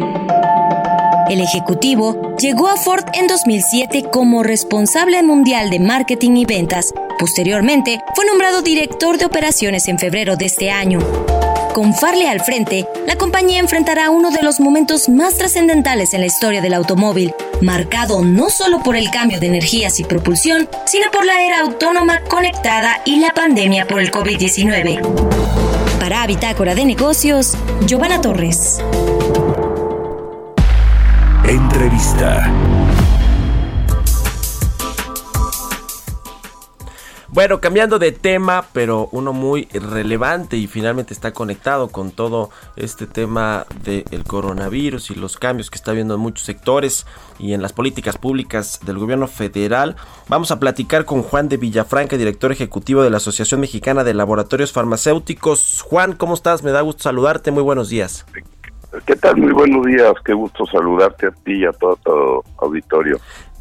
El 1.30 1.42
ejecutivo 1.42 2.34
llegó 2.38 2.68
a 2.68 2.76
Ford 2.76 3.04
en 3.12 3.26
2007 3.26 4.04
como 4.10 4.42
responsable 4.42 5.22
mundial 5.22 5.68
de 5.68 5.78
marketing 5.78 6.36
y 6.36 6.46
ventas. 6.46 6.94
Posteriormente, 7.18 8.00
fue 8.14 8.24
nombrado 8.24 8.62
director 8.62 9.18
de 9.18 9.26
operaciones 9.26 9.88
en 9.88 9.98
febrero 9.98 10.36
de 10.36 10.46
este 10.46 10.70
año. 10.70 11.00
Con 11.74 11.94
Farley 11.94 12.26
al 12.26 12.40
frente, 12.40 12.88
la 13.06 13.16
compañía 13.16 13.60
enfrentará 13.60 14.08
uno 14.08 14.30
de 14.30 14.42
los 14.42 14.58
momentos 14.58 15.10
más 15.10 15.36
trascendentales 15.36 16.14
en 16.14 16.20
la 16.20 16.26
historia 16.26 16.62
del 16.62 16.72
automóvil, 16.72 17.34
marcado 17.60 18.24
no 18.24 18.48
solo 18.48 18.82
por 18.82 18.96
el 18.96 19.10
cambio 19.10 19.38
de 19.38 19.48
energías 19.48 20.00
y 20.00 20.04
propulsión, 20.04 20.66
sino 20.86 21.10
por 21.10 21.26
la 21.26 21.42
era 21.44 21.60
autónoma 21.60 22.22
conectada 22.22 23.02
y 23.04 23.20
la 23.20 23.34
pandemia 23.34 23.86
por 23.86 24.00
el 24.00 24.10
COVID-19. 24.10 24.98
Para 26.00 26.26
Bitácora 26.26 26.74
de 26.74 26.86
Negocios, 26.86 27.52
Giovanna 27.86 28.20
Torres. 28.20 28.80
Entrevista. 31.48 32.52
Bueno, 37.28 37.58
cambiando 37.62 37.98
de 37.98 38.12
tema, 38.12 38.66
pero 38.74 39.08
uno 39.12 39.32
muy 39.32 39.64
relevante 39.72 40.58
y 40.58 40.66
finalmente 40.66 41.14
está 41.14 41.32
conectado 41.32 41.88
con 41.88 42.10
todo 42.10 42.50
este 42.76 43.06
tema 43.06 43.64
del 43.82 44.24
coronavirus 44.26 45.10
y 45.10 45.14
los 45.14 45.38
cambios 45.38 45.70
que 45.70 45.76
está 45.76 45.92
habiendo 45.92 46.16
en 46.16 46.20
muchos 46.20 46.44
sectores 46.44 47.06
y 47.38 47.54
en 47.54 47.62
las 47.62 47.72
políticas 47.72 48.18
públicas 48.18 48.80
del 48.84 48.98
gobierno 48.98 49.26
federal. 49.26 49.96
Vamos 50.28 50.50
a 50.50 50.60
platicar 50.60 51.06
con 51.06 51.22
Juan 51.22 51.48
de 51.48 51.56
Villafranca, 51.56 52.18
director 52.18 52.52
ejecutivo 52.52 53.02
de 53.02 53.08
la 53.08 53.16
Asociación 53.16 53.60
Mexicana 53.60 54.04
de 54.04 54.12
Laboratorios 54.12 54.72
Farmacéuticos. 54.72 55.80
Juan, 55.80 56.12
¿cómo 56.12 56.34
estás? 56.34 56.62
Me 56.62 56.72
da 56.72 56.82
gusto 56.82 57.04
saludarte. 57.04 57.52
Muy 57.52 57.62
buenos 57.62 57.88
días. 57.88 58.26
¿Qué 59.04 59.16
tal? 59.16 59.36
Muy 59.36 59.52
buenos 59.52 59.84
días. 59.86 60.12
Qué 60.24 60.32
gusto 60.32 60.64
saludarte 60.66 61.26
a 61.26 61.30
ti 61.30 61.54
y 61.54 61.64
a 61.66 61.72
todo 61.72 61.96
tu 61.96 62.44
auditorio. 62.64 63.18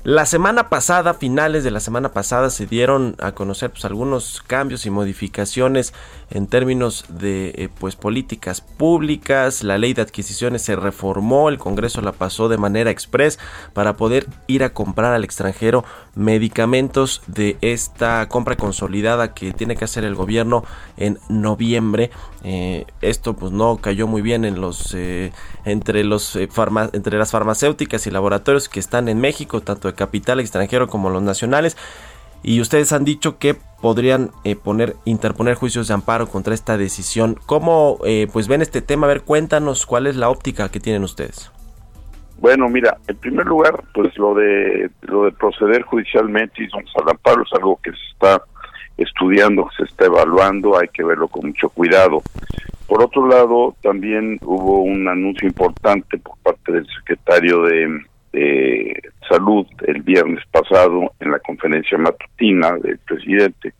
La 0.07 0.25
semana 0.25 0.69
pasada, 0.69 1.15
finales 1.15 1.65
de 1.65 1.71
la 1.71 1.81
semana 1.81 2.13
pasada, 2.13 2.49
se 2.49 2.65
dieron 2.65 3.15
a 3.19 3.33
conocer 3.33 3.71
pues, 3.71 3.83
algunos 3.83 4.41
cambios 4.41 4.85
y 4.85 4.89
modificaciones 4.89 5.93
en 6.29 6.47
términos 6.47 7.03
de 7.09 7.49
eh, 7.49 7.69
pues 7.77 7.97
políticas 7.97 8.61
públicas. 8.61 9.65
La 9.65 9.77
ley 9.77 9.93
de 9.93 10.03
adquisiciones 10.03 10.61
se 10.61 10.77
reformó, 10.77 11.49
el 11.49 11.57
Congreso 11.57 11.99
la 11.99 12.13
pasó 12.13 12.47
de 12.47 12.57
manera 12.57 12.89
express 12.89 13.37
para 13.73 13.97
poder 13.97 14.27
ir 14.47 14.63
a 14.63 14.69
comprar 14.69 15.13
al 15.13 15.25
extranjero 15.25 15.83
medicamentos 16.15 17.21
de 17.27 17.57
esta 17.59 18.29
compra 18.29 18.55
consolidada 18.55 19.33
que 19.33 19.51
tiene 19.51 19.75
que 19.75 19.83
hacer 19.83 20.05
el 20.05 20.15
gobierno 20.15 20.63
en 20.95 21.19
noviembre. 21.27 22.11
Eh, 22.49 22.85
esto 23.01 23.33
pues 23.33 23.51
no 23.51 23.75
cayó 23.75 24.07
muy 24.07 24.21
bien 24.21 24.45
en 24.45 24.61
los 24.61 24.93
eh, 24.95 25.33
entre 25.65 26.05
los 26.05 26.37
entre 26.37 27.17
las 27.17 27.31
farmacéuticas 27.31 28.07
y 28.07 28.11
laboratorios 28.11 28.69
que 28.69 28.79
están 28.79 29.09
en 29.09 29.19
México, 29.19 29.59
tanto 29.59 29.89
de 29.89 29.95
capital 29.95 30.39
extranjero 30.39 30.87
como 30.87 31.09
los 31.09 31.21
nacionales. 31.21 31.75
Y 32.43 32.61
ustedes 32.61 32.93
han 32.93 33.03
dicho 33.03 33.37
que 33.39 33.57
podrían 33.81 34.31
eh, 34.45 34.55
poner, 34.55 34.95
interponer 35.03 35.55
juicios 35.55 35.89
de 35.89 35.95
amparo 35.95 36.27
contra 36.27 36.53
esta 36.53 36.77
decisión. 36.77 37.37
¿Cómo 37.45 37.99
eh, 38.05 38.27
pues 38.31 38.47
ven 38.47 38.61
este 38.61 38.81
tema? 38.81 39.07
A 39.07 39.09
ver, 39.09 39.23
cuéntanos 39.23 39.85
cuál 39.85 40.07
es 40.07 40.15
la 40.15 40.29
óptica 40.29 40.69
que 40.69 40.79
tienen 40.79 41.03
ustedes. 41.03 41.51
Bueno, 42.39 42.69
mira, 42.69 42.97
en 43.07 43.17
primer 43.17 43.47
lugar, 43.47 43.83
pues 43.93 44.15
lo 44.17 44.35
de 44.35 44.91
lo 45.01 45.25
de 45.25 45.31
proceder 45.31 45.81
judicialmente 45.81 46.63
y 46.63 46.67
al 47.01 47.09
amparo 47.09 47.41
es 47.43 47.51
algo 47.53 47.79
que 47.83 47.91
se 47.91 47.97
está 48.13 48.41
estudiando, 48.97 49.69
se 49.77 49.83
está 49.83 50.05
evaluando, 50.05 50.77
hay 50.77 50.87
que 50.87 51.03
verlo 51.03 51.27
con 51.27 51.47
mucho 51.47 51.69
cuidado. 51.69 52.21
Por 52.87 53.03
otro 53.03 53.27
lado, 53.27 53.75
también 53.81 54.39
hubo 54.41 54.81
un 54.81 55.07
anuncio 55.07 55.47
importante 55.47 56.17
por 56.17 56.37
parte 56.37 56.71
del 56.71 56.87
secretario 56.87 57.63
de 57.63 58.05
Salud 59.27 59.65
el 59.85 60.01
viernes 60.03 60.43
pasado 60.51 61.11
en 61.19 61.31
la 61.31 61.39
conferencia 61.39 61.97
matutina 61.97 62.77
del 62.77 62.97
presidente, 62.99 63.73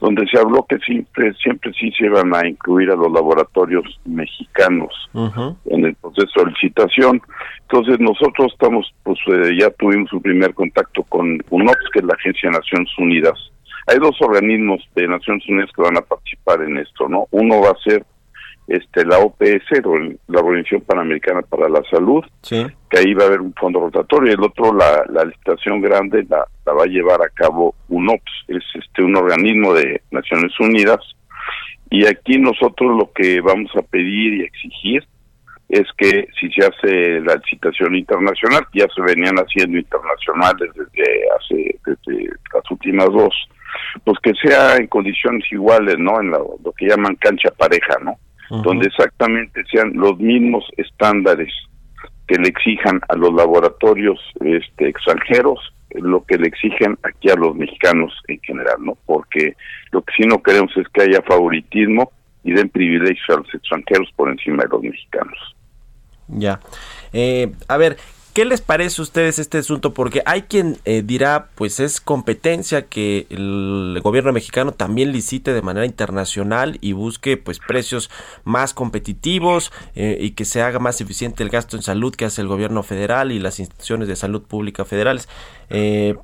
donde 0.00 0.26
se 0.26 0.38
habló 0.38 0.66
que 0.68 0.78
siempre, 0.78 1.32
siempre 1.34 1.72
sí 1.78 1.92
se 1.92 2.06
iban 2.06 2.34
a 2.34 2.46
incluir 2.48 2.90
a 2.90 2.96
los 2.96 3.12
laboratorios 3.12 4.00
mexicanos 4.04 4.92
en 5.14 5.84
el 5.84 5.94
proceso 5.96 6.44
de 6.44 6.50
licitación. 6.50 7.22
Entonces 7.62 8.00
nosotros 8.00 8.52
estamos, 8.52 8.92
pues 9.04 9.18
eh, 9.28 9.56
ya 9.58 9.70
tuvimos 9.70 10.12
un 10.12 10.22
primer 10.22 10.54
contacto 10.54 11.02
con 11.04 11.38
UNOPS, 11.50 11.90
que 11.92 12.00
es 12.00 12.04
la 12.04 12.14
Agencia 12.14 12.50
de 12.50 12.56
Naciones 12.56 12.90
Unidas. 12.98 13.52
Hay 13.86 13.98
dos 13.98 14.16
organismos 14.20 14.82
de 14.94 15.08
Naciones 15.08 15.48
Unidas 15.48 15.70
que 15.74 15.82
van 15.82 15.96
a 15.96 16.02
participar 16.02 16.62
en 16.62 16.78
esto, 16.78 17.08
¿no? 17.08 17.26
Uno 17.30 17.60
va 17.60 17.70
a 17.70 17.82
ser 17.82 18.04
este 18.68 19.04
la 19.04 19.18
OPS, 19.18 19.82
la 20.28 20.40
Organización 20.40 20.82
Panamericana 20.82 21.42
para 21.42 21.68
la 21.68 21.82
Salud, 21.90 22.24
que 22.48 22.98
ahí 22.98 23.14
va 23.14 23.24
a 23.24 23.26
haber 23.26 23.40
un 23.40 23.52
fondo 23.54 23.80
rotatorio, 23.80 24.30
y 24.30 24.34
el 24.34 24.42
otro, 24.42 24.72
la, 24.72 25.04
la 25.08 25.24
licitación 25.24 25.80
grande, 25.80 26.24
la, 26.28 26.44
la, 26.64 26.72
va 26.72 26.84
a 26.84 26.86
llevar 26.86 27.20
a 27.20 27.28
cabo 27.30 27.74
UNOPS, 27.88 28.44
es 28.48 28.62
este 28.74 29.02
un 29.02 29.16
organismo 29.16 29.74
de 29.74 30.02
Naciones 30.12 30.52
Unidas, 30.60 31.00
y 31.90 32.06
aquí 32.06 32.38
nosotros 32.38 32.96
lo 32.96 33.10
que 33.12 33.40
vamos 33.40 33.72
a 33.76 33.82
pedir 33.82 34.34
y 34.34 34.42
exigir 34.42 35.04
es 35.68 35.86
que 35.96 36.28
si 36.38 36.50
se 36.50 36.66
hace 36.66 37.20
la 37.20 37.36
licitación 37.36 37.96
internacional, 37.96 38.66
ya 38.72 38.86
se 38.94 39.02
venían 39.02 39.36
haciendo 39.36 39.78
internacionales 39.78 40.70
desde 40.74 41.28
hace 41.36 41.78
desde 41.86 42.24
las 42.52 42.70
últimas 42.70 43.06
dos, 43.06 43.34
pues 44.04 44.18
que 44.22 44.32
sea 44.34 44.76
en 44.76 44.86
condiciones 44.86 45.44
iguales, 45.50 45.96
¿no? 45.98 46.20
En 46.20 46.30
lo 46.30 46.72
que 46.76 46.88
llaman 46.88 47.16
cancha 47.16 47.50
pareja, 47.56 47.96
¿no? 48.02 48.18
donde 48.50 48.86
exactamente 48.86 49.62
sean 49.70 49.92
los 49.94 50.18
mismos 50.18 50.64
estándares 50.76 51.52
que 52.26 52.36
le 52.36 52.48
exijan 52.48 53.00
a 53.08 53.16
los 53.16 53.32
laboratorios 53.32 54.18
este, 54.40 54.88
extranjeros 54.88 55.58
lo 55.94 56.24
que 56.24 56.38
le 56.38 56.46
exigen 56.46 56.96
aquí 57.02 57.30
a 57.30 57.34
los 57.34 57.56
mexicanos 57.56 58.12
en 58.28 58.40
general, 58.42 58.76
¿no? 58.78 58.96
Porque 59.06 59.56
lo 59.90 60.02
que 60.02 60.12
sí 60.16 60.22
no 60.22 60.40
queremos 60.40 60.70
es 60.76 60.86
que 60.88 61.02
haya 61.02 61.20
favoritismo 61.22 62.12
y 62.44 62.52
den 62.52 62.68
privilegios 62.68 63.28
a 63.30 63.40
los 63.40 63.52
extranjeros 63.52 64.08
por 64.14 64.30
encima 64.30 64.62
de 64.62 64.68
los 64.68 64.82
mexicanos. 64.82 65.56
Ya. 66.28 66.60
Eh, 67.12 67.52
a 67.66 67.76
ver, 67.76 67.96
¿Qué 68.32 68.44
les 68.44 68.60
parece 68.60 69.00
a 69.00 69.02
ustedes 69.02 69.40
este 69.40 69.58
asunto? 69.58 69.92
Porque 69.92 70.22
hay 70.24 70.42
quien 70.42 70.78
eh, 70.84 71.02
dirá, 71.04 71.48
pues 71.56 71.80
es 71.80 72.00
competencia 72.00 72.86
que 72.86 73.26
el 73.28 73.98
gobierno 74.04 74.32
mexicano 74.32 74.70
también 74.70 75.10
licite 75.10 75.52
de 75.52 75.62
manera 75.62 75.84
internacional 75.84 76.78
y 76.80 76.92
busque 76.92 77.36
pues 77.36 77.58
precios 77.58 78.08
más 78.44 78.72
competitivos 78.72 79.72
eh, 79.96 80.16
y 80.20 80.30
que 80.32 80.44
se 80.44 80.62
haga 80.62 80.78
más 80.78 81.00
eficiente 81.00 81.42
el 81.42 81.50
gasto 81.50 81.76
en 81.76 81.82
salud 81.82 82.14
que 82.14 82.24
hace 82.24 82.40
el 82.40 82.46
gobierno 82.46 82.84
federal 82.84 83.32
y 83.32 83.40
las 83.40 83.58
instituciones 83.58 84.06
de 84.06 84.14
salud 84.14 84.42
pública 84.42 84.84
federales. 84.84 85.28
Eh, 85.68 86.14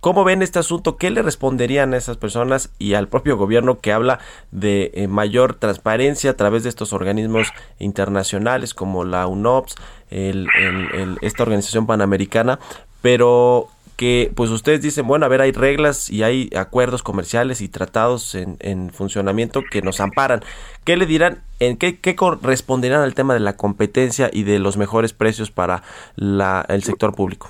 ¿Cómo 0.00 0.24
ven 0.24 0.42
este 0.42 0.58
asunto? 0.58 0.96
¿Qué 0.98 1.10
le 1.10 1.22
responderían 1.22 1.94
a 1.94 1.96
esas 1.96 2.16
personas 2.16 2.70
y 2.78 2.94
al 2.94 3.08
propio 3.08 3.36
gobierno 3.36 3.80
que 3.80 3.92
habla 3.92 4.20
de 4.52 5.06
mayor 5.08 5.54
transparencia 5.54 6.30
a 6.30 6.36
través 6.36 6.62
de 6.62 6.68
estos 6.68 6.92
organismos 6.92 7.48
internacionales 7.80 8.72
como 8.72 9.04
la 9.04 9.26
UNOPS, 9.26 9.74
esta 10.10 11.42
organización 11.42 11.86
panamericana, 11.86 12.58
pero 13.02 13.68
que 13.96 14.30
pues 14.34 14.50
ustedes 14.50 14.82
dicen, 14.82 15.06
bueno, 15.06 15.24
a 15.24 15.28
ver, 15.28 15.40
hay 15.40 15.52
reglas 15.52 16.10
y 16.10 16.22
hay 16.22 16.50
acuerdos 16.56 17.02
comerciales 17.02 17.62
y 17.62 17.68
tratados 17.68 18.34
en, 18.34 18.90
funcionamiento 18.90 19.62
que 19.70 19.82
nos 19.82 20.00
amparan. 20.00 20.40
¿Qué 20.84 20.96
le 20.96 21.06
dirán? 21.06 21.38
¿En 21.60 21.78
qué, 21.78 21.98
qué 21.98 22.14
corresponderán 22.14 23.00
al 23.00 23.14
tema 23.14 23.34
de 23.34 23.40
la 23.40 23.56
competencia 23.56 24.28
y 24.32 24.42
de 24.42 24.58
los 24.58 24.76
mejores 24.76 25.12
precios 25.14 25.50
para 25.50 25.82
la, 26.14 26.64
el 26.68 26.82
sector 26.82 27.14
público? 27.14 27.48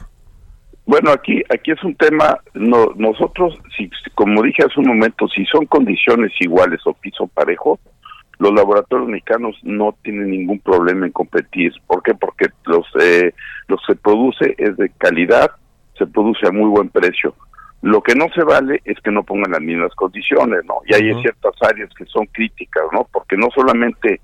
Bueno, 0.86 1.10
aquí 1.10 1.42
aquí 1.52 1.72
es 1.72 1.82
un 1.82 1.96
tema, 1.96 2.38
no, 2.54 2.92
nosotros, 2.94 3.58
si, 3.76 3.90
como 4.14 4.40
dije 4.42 4.62
hace 4.64 4.78
un 4.78 4.86
momento, 4.86 5.26
si 5.26 5.44
son 5.46 5.66
condiciones 5.66 6.30
iguales 6.38 6.80
o 6.84 6.94
piso 6.94 7.26
parejo, 7.26 7.80
los 8.38 8.52
laboratorios 8.52 9.08
mexicanos 9.08 9.56
no 9.62 9.96
tienen 10.02 10.30
ningún 10.30 10.58
problema 10.60 11.06
en 11.06 11.12
competir. 11.12 11.72
¿Por 11.86 12.02
qué? 12.02 12.14
Porque 12.14 12.48
los, 12.66 12.86
eh, 13.00 13.32
lo 13.68 13.76
que 13.78 13.84
se 13.86 13.96
produce 13.96 14.54
es 14.58 14.76
de 14.76 14.90
calidad, 14.98 15.50
se 15.96 16.06
produce 16.06 16.46
a 16.46 16.52
muy 16.52 16.68
buen 16.68 16.88
precio. 16.88 17.34
Lo 17.82 18.02
que 18.02 18.14
no 18.14 18.26
se 18.34 18.42
vale 18.42 18.80
es 18.84 18.98
que 19.00 19.10
no 19.10 19.22
pongan 19.22 19.52
las 19.52 19.60
mismas 19.60 19.94
condiciones, 19.94 20.64
¿no? 20.64 20.80
Y 20.86 20.94
hay 20.94 21.14
ciertas 21.20 21.54
áreas 21.62 21.90
que 21.96 22.04
son 22.06 22.26
críticas, 22.26 22.84
¿no? 22.92 23.06
Porque 23.12 23.36
no 23.36 23.48
solamente 23.54 24.20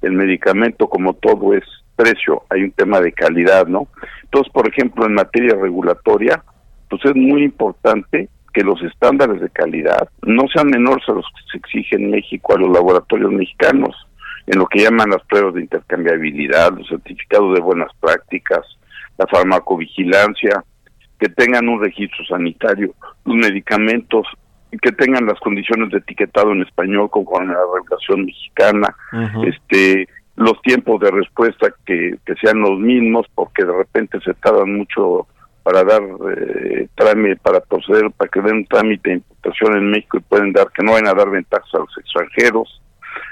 el 0.00 0.12
medicamento 0.12 0.88
como 0.88 1.14
todo 1.14 1.54
es 1.54 1.64
precio, 1.94 2.42
hay 2.48 2.62
un 2.64 2.72
tema 2.72 3.00
de 3.00 3.12
calidad, 3.12 3.66
¿no? 3.66 3.88
Entonces, 4.24 4.52
por 4.52 4.68
ejemplo, 4.68 5.06
en 5.06 5.14
materia 5.14 5.54
regulatoria, 5.54 6.42
pues 6.88 7.04
es 7.04 7.14
muy 7.14 7.44
importante 7.44 8.28
que 8.52 8.62
los 8.62 8.82
estándares 8.82 9.40
de 9.40 9.50
calidad 9.50 10.08
no 10.22 10.44
sean 10.52 10.68
menores 10.68 11.08
a 11.08 11.12
los 11.12 11.26
que 11.26 11.50
se 11.50 11.58
exigen 11.58 12.04
en 12.04 12.10
México 12.12 12.54
a 12.54 12.58
los 12.58 12.70
laboratorios 12.70 13.32
mexicanos, 13.32 13.96
en 14.46 14.58
lo 14.58 14.66
que 14.66 14.80
llaman 14.80 15.10
las 15.10 15.22
pruebas 15.24 15.54
de 15.54 15.62
intercambiabilidad, 15.62 16.72
los 16.76 16.88
certificados 16.88 17.54
de 17.54 17.60
buenas 17.60 17.90
prácticas, 18.00 18.60
la 19.18 19.26
farmacovigilancia, 19.26 20.64
que 21.18 21.28
tengan 21.28 21.68
un 21.68 21.80
registro 21.80 22.24
sanitario, 22.26 22.94
los 23.24 23.36
medicamentos, 23.36 24.26
que 24.80 24.92
tengan 24.92 25.26
las 25.26 25.38
condiciones 25.38 25.90
de 25.90 25.98
etiquetado 25.98 26.52
en 26.52 26.62
español 26.62 27.10
con 27.10 27.46
la 27.46 27.58
regulación 27.74 28.24
mexicana, 28.24 28.94
este 29.46 30.08
los 30.34 30.60
tiempos 30.62 30.98
de 31.00 31.10
respuesta 31.10 31.74
que, 31.84 32.16
que 32.24 32.34
sean 32.36 32.60
los 32.60 32.78
mismos, 32.78 33.26
porque 33.34 33.64
de 33.64 33.72
repente 33.72 34.18
se 34.24 34.32
tardan 34.34 34.74
mucho 34.76 35.26
para 35.62 35.84
dar 35.84 36.02
eh, 36.02 36.88
trámite, 36.94 37.36
para 37.36 37.60
proceder, 37.60 38.10
para 38.10 38.30
que 38.30 38.40
den 38.40 38.56
un 38.56 38.66
trámite 38.66 39.10
de 39.10 39.16
importación 39.16 39.76
en 39.76 39.90
México 39.90 40.18
y 40.18 40.22
pueden 40.22 40.52
dar, 40.52 40.68
que 40.72 40.82
no 40.82 40.92
vayan 40.92 41.08
a 41.08 41.14
dar 41.14 41.30
ventajas 41.30 41.72
a 41.74 41.78
los 41.78 41.98
extranjeros, 41.98 42.82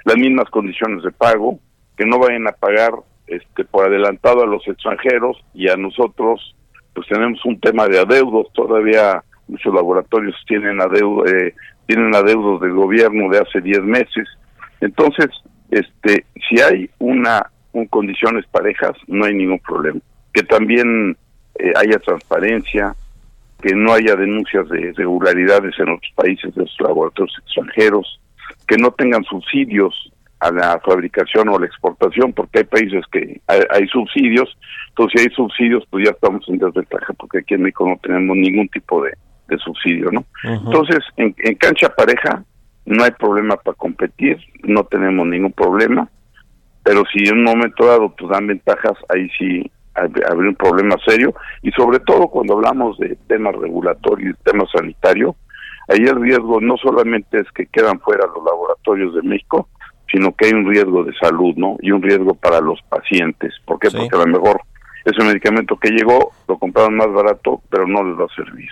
las 0.05 0.17
mismas 0.17 0.49
condiciones 0.51 1.03
de 1.03 1.11
pago, 1.11 1.59
que 1.97 2.07
no 2.07 2.19
vayan 2.19 2.47
a 2.49 2.53
pagar 2.53 2.93
este 3.27 3.65
por 3.65 3.87
adelantado 3.87 4.43
a 4.43 4.47
los 4.47 4.67
extranjeros 4.67 5.37
y 5.55 5.69
a 5.69 5.77
nosotros, 5.77 6.57
pues 6.95 7.07
tenemos 7.09 7.45
un 7.45 7.61
tema 7.61 7.87
de 7.87 8.01
adeudos, 8.01 8.53
todavía 8.53 9.23
muchos 9.47 9.75
laboratorios 9.75 10.37
tienen 10.47 10.81
adeudos, 10.81 11.31
eh, 11.33 11.55
tienen 11.87 12.15
adeudos 12.15 12.61
del 12.61 12.73
gobierno 12.73 13.29
de 13.31 13.39
hace 13.39 13.61
10 13.61 13.83
meses, 13.83 14.29
entonces, 14.81 15.27
este, 15.71 16.25
si 16.49 16.61
hay 16.61 16.91
una 16.99 17.51
un 17.73 17.87
condiciones 17.87 18.45
parejas, 18.49 18.93
no 19.07 19.25
hay 19.25 19.35
ningún 19.35 19.61
problema. 19.61 20.01
Que 20.33 20.43
también 20.43 21.17
eh, 21.59 21.73
haya 21.77 21.99
transparencia, 21.99 22.95
que 23.61 23.75
no 23.75 23.93
haya 23.93 24.17
denuncias 24.17 24.69
de 24.69 24.81
irregularidades 24.81 25.79
en 25.79 25.91
otros 25.91 26.13
países 26.15 26.55
de 26.55 26.63
los 26.63 26.77
laboratorios 26.81 27.37
extranjeros, 27.45 28.21
que 28.67 28.77
no 28.79 28.91
tengan 28.93 29.25
subsidios 29.25 30.13
a 30.41 30.51
la 30.51 30.81
fabricación 30.81 31.49
o 31.49 31.57
a 31.57 31.61
la 31.61 31.67
exportación, 31.67 32.33
porque 32.33 32.61
hay 32.61 32.65
países 32.65 33.05
que 33.13 33.41
hay, 33.47 33.87
subsidios, 33.89 34.57
entonces 34.89 35.21
si 35.21 35.29
hay 35.29 35.35
subsidios, 35.35 35.85
pues 35.91 36.07
ya 36.07 36.13
estamos 36.13 36.49
en 36.49 36.59
desventaja, 36.59 37.13
porque 37.15 37.39
aquí 37.39 37.55
en 37.55 37.63
México 37.63 37.87
no 37.87 37.99
tenemos 38.03 38.37
ningún 38.37 38.69
tipo 38.69 39.03
de, 39.03 39.13
subsidio, 39.59 40.13
¿no? 40.13 40.25
Entonces, 40.45 41.01
en, 41.17 41.35
en 41.39 41.57
cancha 41.57 41.89
pareja 41.89 42.45
no 42.87 43.03
hay 43.03 43.11
problema 43.11 43.57
para 43.57 43.77
competir, 43.77 44.39
no 44.63 44.85
tenemos 44.85 45.27
ningún 45.27 45.51
problema, 45.51 46.09
pero 46.85 47.03
si 47.13 47.29
en 47.29 47.39
un 47.39 47.45
momento 47.45 47.85
dado 47.85 48.15
pues 48.17 48.31
dan 48.31 48.47
ventajas, 48.47 48.97
ahí 49.09 49.29
sí 49.37 49.71
habría 50.01 50.51
un 50.51 50.57
problema 50.57 50.97
serio 51.07 51.35
y 51.63 51.71
sobre 51.73 52.01
todo 52.01 52.29
cuando 52.29 52.55
hablamos 52.55 52.99
de 52.99 53.17
temas 53.27 53.55
regulatorios 53.55 54.35
y 54.35 54.43
temas 54.43 54.69
sanitarios, 54.73 55.37
ahí 55.89 56.01
el 56.01 56.21
riesgo 56.21 56.61
no 56.61 56.77
solamente 56.77 57.41
es 57.41 57.51
que 57.53 57.67
quedan 57.67 58.01
fuera 58.01 58.27
los 58.27 58.45
laboratorios 58.45 59.15
de 59.15 59.23
México, 59.23 59.69
sino 60.11 60.35
que 60.35 60.47
hay 60.47 60.53
un 60.53 60.69
riesgo 60.69 61.05
de 61.05 61.13
salud, 61.15 61.55
¿no? 61.57 61.77
Y 61.81 61.93
un 61.93 62.03
riesgo 62.03 62.35
para 62.35 62.61
los 62.61 62.81
pacientes. 62.89 63.55
¿Por 63.65 63.79
qué? 63.79 63.91
Porque 63.91 64.17
a 64.17 64.27
lo 64.27 64.27
mejor 64.27 64.61
ese 65.05 65.25
medicamento 65.25 65.77
que 65.77 65.91
llegó 65.91 66.33
lo 66.49 66.59
compraron 66.59 66.97
más 66.97 67.13
barato, 67.13 67.63
pero 67.71 67.87
no 67.87 68.03
les 68.05 68.19
va 68.19 68.25
a 68.25 68.35
servir. 68.35 68.69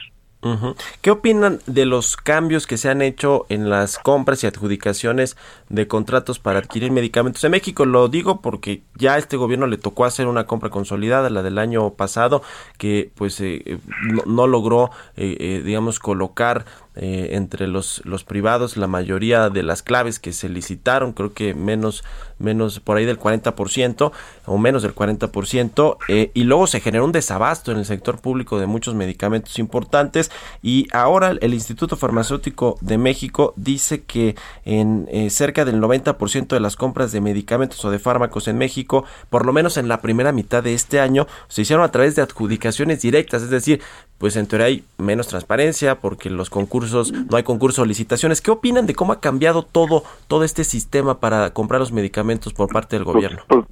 ¿Qué 1.02 1.10
opinan 1.10 1.58
de 1.66 1.84
los 1.84 2.16
cambios 2.16 2.68
que 2.68 2.76
se 2.76 2.88
han 2.88 3.02
hecho 3.02 3.46
en 3.48 3.68
las 3.68 3.98
compras 3.98 4.44
y 4.44 4.46
adjudicaciones 4.46 5.36
de 5.68 5.88
contratos 5.88 6.38
para 6.38 6.60
adquirir 6.60 6.92
medicamentos 6.92 7.42
en 7.42 7.50
México? 7.50 7.84
Lo 7.84 8.06
digo 8.06 8.40
porque 8.40 8.82
ya 8.94 9.14
a 9.14 9.18
este 9.18 9.36
gobierno 9.36 9.66
le 9.66 9.78
tocó 9.78 10.04
hacer 10.04 10.28
una 10.28 10.46
compra 10.46 10.70
consolidada, 10.70 11.28
la 11.28 11.42
del 11.42 11.58
año 11.58 11.90
pasado, 11.94 12.42
que 12.78 13.10
pues 13.16 13.40
eh, 13.40 13.80
no, 14.26 14.46
logró, 14.46 14.92
eh, 15.16 15.36
eh, 15.40 15.62
digamos, 15.64 15.98
colocar 15.98 16.64
eh, 17.00 17.30
entre 17.32 17.68
los, 17.68 18.02
los 18.04 18.24
privados 18.24 18.76
la 18.76 18.88
mayoría 18.88 19.50
de 19.50 19.62
las 19.62 19.82
claves 19.82 20.18
que 20.18 20.32
se 20.32 20.48
licitaron, 20.48 21.12
creo 21.12 21.32
que 21.32 21.54
menos, 21.54 22.02
menos 22.38 22.80
por 22.80 22.96
ahí 22.96 23.04
del 23.04 23.18
40% 23.18 24.10
o 24.46 24.58
menos 24.58 24.82
del 24.82 24.94
40%, 24.94 25.96
eh, 26.08 26.30
y 26.34 26.42
luego 26.42 26.66
se 26.66 26.80
generó 26.80 27.04
un 27.04 27.12
desabasto 27.12 27.70
en 27.70 27.78
el 27.78 27.84
sector 27.84 28.20
público 28.20 28.58
de 28.58 28.66
muchos 28.66 28.94
medicamentos 28.94 29.58
importantes 29.58 30.30
y 30.60 30.88
ahora 30.92 31.34
el 31.40 31.54
Instituto 31.54 31.96
Farmacéutico 31.96 32.78
de 32.80 32.98
México 32.98 33.54
dice 33.56 34.02
que 34.02 34.34
en 34.64 35.08
eh, 35.12 35.30
cerca 35.30 35.64
del 35.64 35.80
90% 35.80 36.48
de 36.48 36.60
las 36.60 36.76
compras 36.76 37.12
de 37.12 37.20
medicamentos 37.20 37.84
o 37.84 37.90
de 37.90 37.98
fármacos 37.98 38.48
en 38.48 38.58
México, 38.58 39.04
por 39.30 39.46
lo 39.46 39.52
menos 39.52 39.76
en 39.76 39.86
la 39.86 40.00
primera 40.00 40.32
mitad 40.32 40.62
de 40.62 40.74
este 40.74 40.98
año, 40.98 41.28
se 41.48 41.62
hicieron 41.62 41.84
a 41.84 41.92
través 41.92 42.16
de 42.16 42.22
adjudicaciones 42.22 43.00
directas, 43.02 43.42
es 43.42 43.50
decir, 43.50 43.80
pues 44.18 44.34
en 44.34 44.46
teoría 44.46 44.66
hay 44.66 44.84
menos 44.98 45.28
transparencia 45.28 46.00
porque 46.00 46.28
los 46.28 46.50
concursos, 46.50 46.87
no 46.92 47.36
hay 47.36 47.42
concursos 47.42 47.80
o 47.80 47.86
licitaciones. 47.86 48.40
¿Qué 48.40 48.50
opinan 48.50 48.86
de 48.86 48.94
cómo 48.94 49.12
ha 49.12 49.20
cambiado 49.20 49.62
todo, 49.62 50.02
todo 50.26 50.44
este 50.44 50.64
sistema 50.64 51.20
para 51.20 51.50
comprar 51.50 51.80
los 51.80 51.92
medicamentos 51.92 52.52
por 52.52 52.68
parte 52.68 52.96
del 52.96 53.04
gobierno? 53.04 53.42
Pues, 53.48 53.64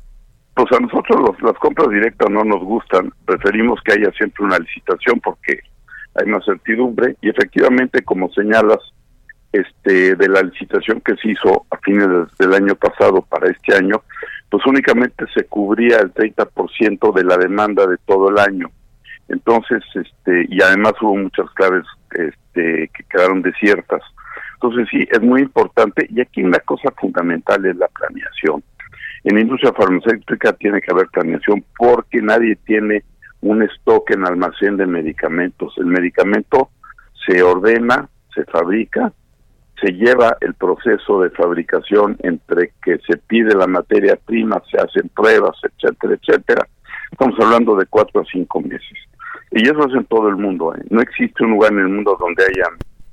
pues, 0.54 0.72
a 0.72 0.80
nosotros 0.80 1.36
las 1.42 1.54
compras 1.58 1.88
directas 1.90 2.30
no 2.30 2.44
nos 2.44 2.62
gustan, 2.62 3.12
preferimos 3.24 3.80
que 3.82 3.92
haya 3.92 4.10
siempre 4.12 4.44
una 4.44 4.58
licitación 4.58 5.20
porque 5.20 5.60
hay 6.14 6.26
más 6.26 6.44
certidumbre 6.44 7.16
y 7.20 7.28
efectivamente 7.28 8.02
como 8.02 8.30
señalas, 8.32 8.78
este 9.52 10.16
de 10.16 10.28
la 10.28 10.42
licitación 10.42 11.00
que 11.00 11.14
se 11.16 11.30
hizo 11.30 11.66
a 11.70 11.76
fines 11.78 12.08
del 12.38 12.52
año 12.54 12.74
pasado 12.74 13.22
para 13.22 13.50
este 13.50 13.74
año, 13.76 14.02
pues 14.50 14.64
únicamente 14.66 15.24
se 15.34 15.44
cubría 15.44 15.98
el 15.98 16.12
30% 16.12 17.14
de 17.14 17.24
la 17.24 17.36
demanda 17.36 17.86
de 17.86 17.96
todo 18.06 18.30
el 18.30 18.38
año 18.38 18.70
entonces, 19.28 19.82
este, 19.94 20.46
y 20.48 20.62
además 20.62 20.92
hubo 21.00 21.16
muchas 21.16 21.50
claves 21.50 21.84
este, 22.16 22.88
que 22.88 23.04
quedaron 23.04 23.42
desiertas. 23.42 24.02
Entonces, 24.54 24.88
sí, 24.90 25.06
es 25.10 25.20
muy 25.20 25.42
importante. 25.42 26.06
Y 26.10 26.20
aquí 26.20 26.42
una 26.42 26.58
cosa 26.60 26.90
fundamental 26.98 27.64
es 27.66 27.76
la 27.76 27.88
planeación. 27.88 28.62
En 29.24 29.34
la 29.34 29.40
industria 29.40 29.72
farmacéutica 29.72 30.52
tiene 30.52 30.80
que 30.80 30.92
haber 30.92 31.08
planeación 31.08 31.64
porque 31.76 32.22
nadie 32.22 32.56
tiene 32.64 33.02
un 33.40 33.62
stock 33.62 34.10
en 34.12 34.26
almacén 34.26 34.76
de 34.76 34.86
medicamentos. 34.86 35.74
El 35.78 35.86
medicamento 35.86 36.70
se 37.26 37.42
ordena, 37.42 38.08
se 38.34 38.44
fabrica, 38.44 39.12
se 39.80 39.92
lleva 39.92 40.36
el 40.40 40.54
proceso 40.54 41.20
de 41.20 41.30
fabricación 41.30 42.16
entre 42.22 42.72
que 42.82 42.98
se 43.06 43.18
pide 43.18 43.54
la 43.54 43.66
materia 43.66 44.16
prima, 44.16 44.62
se 44.70 44.78
hacen 44.78 45.08
pruebas, 45.10 45.56
etcétera, 45.62 46.14
etcétera. 46.14 46.68
Estamos 47.10 47.38
hablando 47.40 47.76
de 47.76 47.86
cuatro 47.86 48.22
a 48.22 48.24
cinco 48.24 48.60
meses. 48.60 48.98
Y 49.53 49.68
eso 49.68 49.86
es 49.86 49.94
en 49.94 50.05
todo 50.05 50.28
el 50.28 50.36
mundo. 50.36 50.74
¿eh? 50.74 50.82
No 50.90 51.01
existe 51.01 51.44
un 51.44 51.53
lugar 51.53 51.72
en 51.72 51.80
el 51.80 51.88
mundo 51.88 52.16
donde 52.18 52.44
haya, 52.44 52.68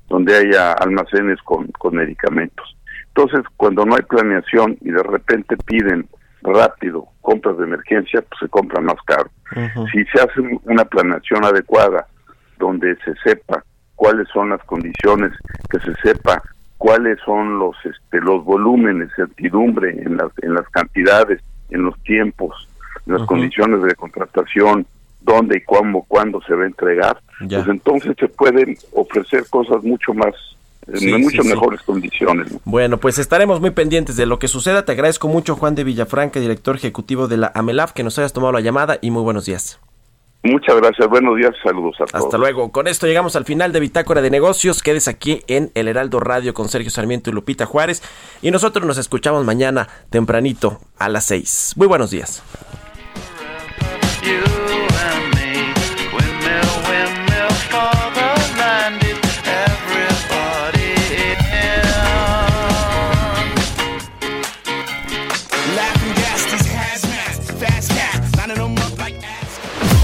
donde 0.09 0.35
haya 0.35 0.73
almacenes 0.73 1.41
con, 1.43 1.67
con 1.67 1.95
medicamentos. 1.95 2.75
Entonces, 3.15 3.41
cuando 3.57 3.85
no 3.85 3.95
hay 3.95 4.01
planeación 4.01 4.77
y 4.81 4.89
de 4.89 5.03
repente 5.03 5.55
piden 5.65 6.07
rápido 6.41 7.07
compras 7.21 7.57
de 7.57 7.63
emergencia, 7.63 8.21
pues 8.21 8.39
se 8.39 8.49
compra 8.49 8.81
más 8.81 8.97
caro. 9.05 9.29
Si 9.91 10.03
se 10.05 10.19
hace 10.19 10.59
una 10.63 10.83
planeación 10.85 11.45
adecuada, 11.45 12.07
donde 12.57 12.95
se 13.05 13.13
sepa 13.23 13.63
cuáles 13.95 14.27
son 14.29 14.49
las 14.49 14.63
condiciones, 14.63 15.31
que 15.69 15.79
se 15.79 15.93
sepa 16.01 16.41
cuáles 16.77 17.19
son 17.23 17.59
los 17.59 17.75
este, 17.85 18.19
los 18.19 18.43
volúmenes, 18.43 19.09
certidumbre 19.15 19.91
en 19.91 20.17
las 20.17 20.31
en 20.41 20.55
las 20.55 20.67
cantidades, 20.69 21.41
en 21.69 21.83
los 21.83 21.97
tiempos, 22.03 22.67
en 23.05 23.13
las 23.13 23.23
condiciones 23.27 23.81
de 23.83 23.95
contratación, 23.95 24.85
dónde 25.23 25.57
y 25.57 25.61
cómo, 25.61 26.05
cuándo 26.07 26.41
se 26.41 26.53
va 26.53 26.63
a 26.63 26.67
entregar, 26.67 27.17
pues 27.39 27.67
entonces 27.67 28.15
se 28.19 28.27
pueden 28.27 28.77
ofrecer 28.93 29.45
cosas 29.49 29.83
mucho 29.83 30.13
más 30.13 30.33
en 30.87 31.21
mucho 31.21 31.43
mejores 31.43 31.81
condiciones. 31.81 32.53
Bueno, 32.65 32.97
pues 32.97 33.17
estaremos 33.17 33.61
muy 33.61 33.71
pendientes 33.71 34.17
de 34.17 34.25
lo 34.25 34.39
que 34.39 34.47
suceda. 34.47 34.85
Te 34.85 34.91
agradezco 34.91 35.27
mucho, 35.27 35.55
Juan 35.55 35.75
de 35.75 35.83
Villafranca, 35.83 36.39
director 36.39 36.75
ejecutivo 36.75 37.27
de 37.27 37.37
la 37.37 37.51
AMELAF, 37.55 37.93
que 37.93 38.03
nos 38.03 38.19
hayas 38.19 38.33
tomado 38.33 38.53
la 38.53 38.61
llamada 38.61 38.99
y 39.01 39.11
muy 39.11 39.23
buenos 39.23 39.45
días. 39.45 39.79
Muchas 40.45 40.75
gracias, 40.75 41.07
buenos 41.07 41.37
días, 41.37 41.55
saludos 41.63 41.95
a 42.01 42.05
todos. 42.05 42.25
Hasta 42.25 42.37
luego. 42.37 42.69
Con 42.73 42.87
esto 42.89 43.07
llegamos 43.07 43.37
al 43.37 43.45
final 43.45 43.71
de 43.71 43.79
Bitácora 43.79 44.21
de 44.21 44.29
Negocios. 44.29 44.83
Quedes 44.83 45.07
aquí 45.07 45.41
en 45.47 45.71
El 45.73 45.87
Heraldo 45.87 46.19
Radio 46.19 46.53
con 46.53 46.67
Sergio 46.67 46.91
Sarmiento 46.91 47.29
y 47.29 47.33
Lupita 47.33 47.65
Juárez. 47.65 48.03
Y 48.41 48.51
nosotros 48.51 48.85
nos 48.85 48.97
escuchamos 48.97 49.45
mañana 49.45 49.87
tempranito 50.09 50.79
a 50.99 51.07
las 51.07 51.23
6. 51.27 51.75
Muy 51.77 51.87
buenos 51.87 52.11
días. 52.11 52.43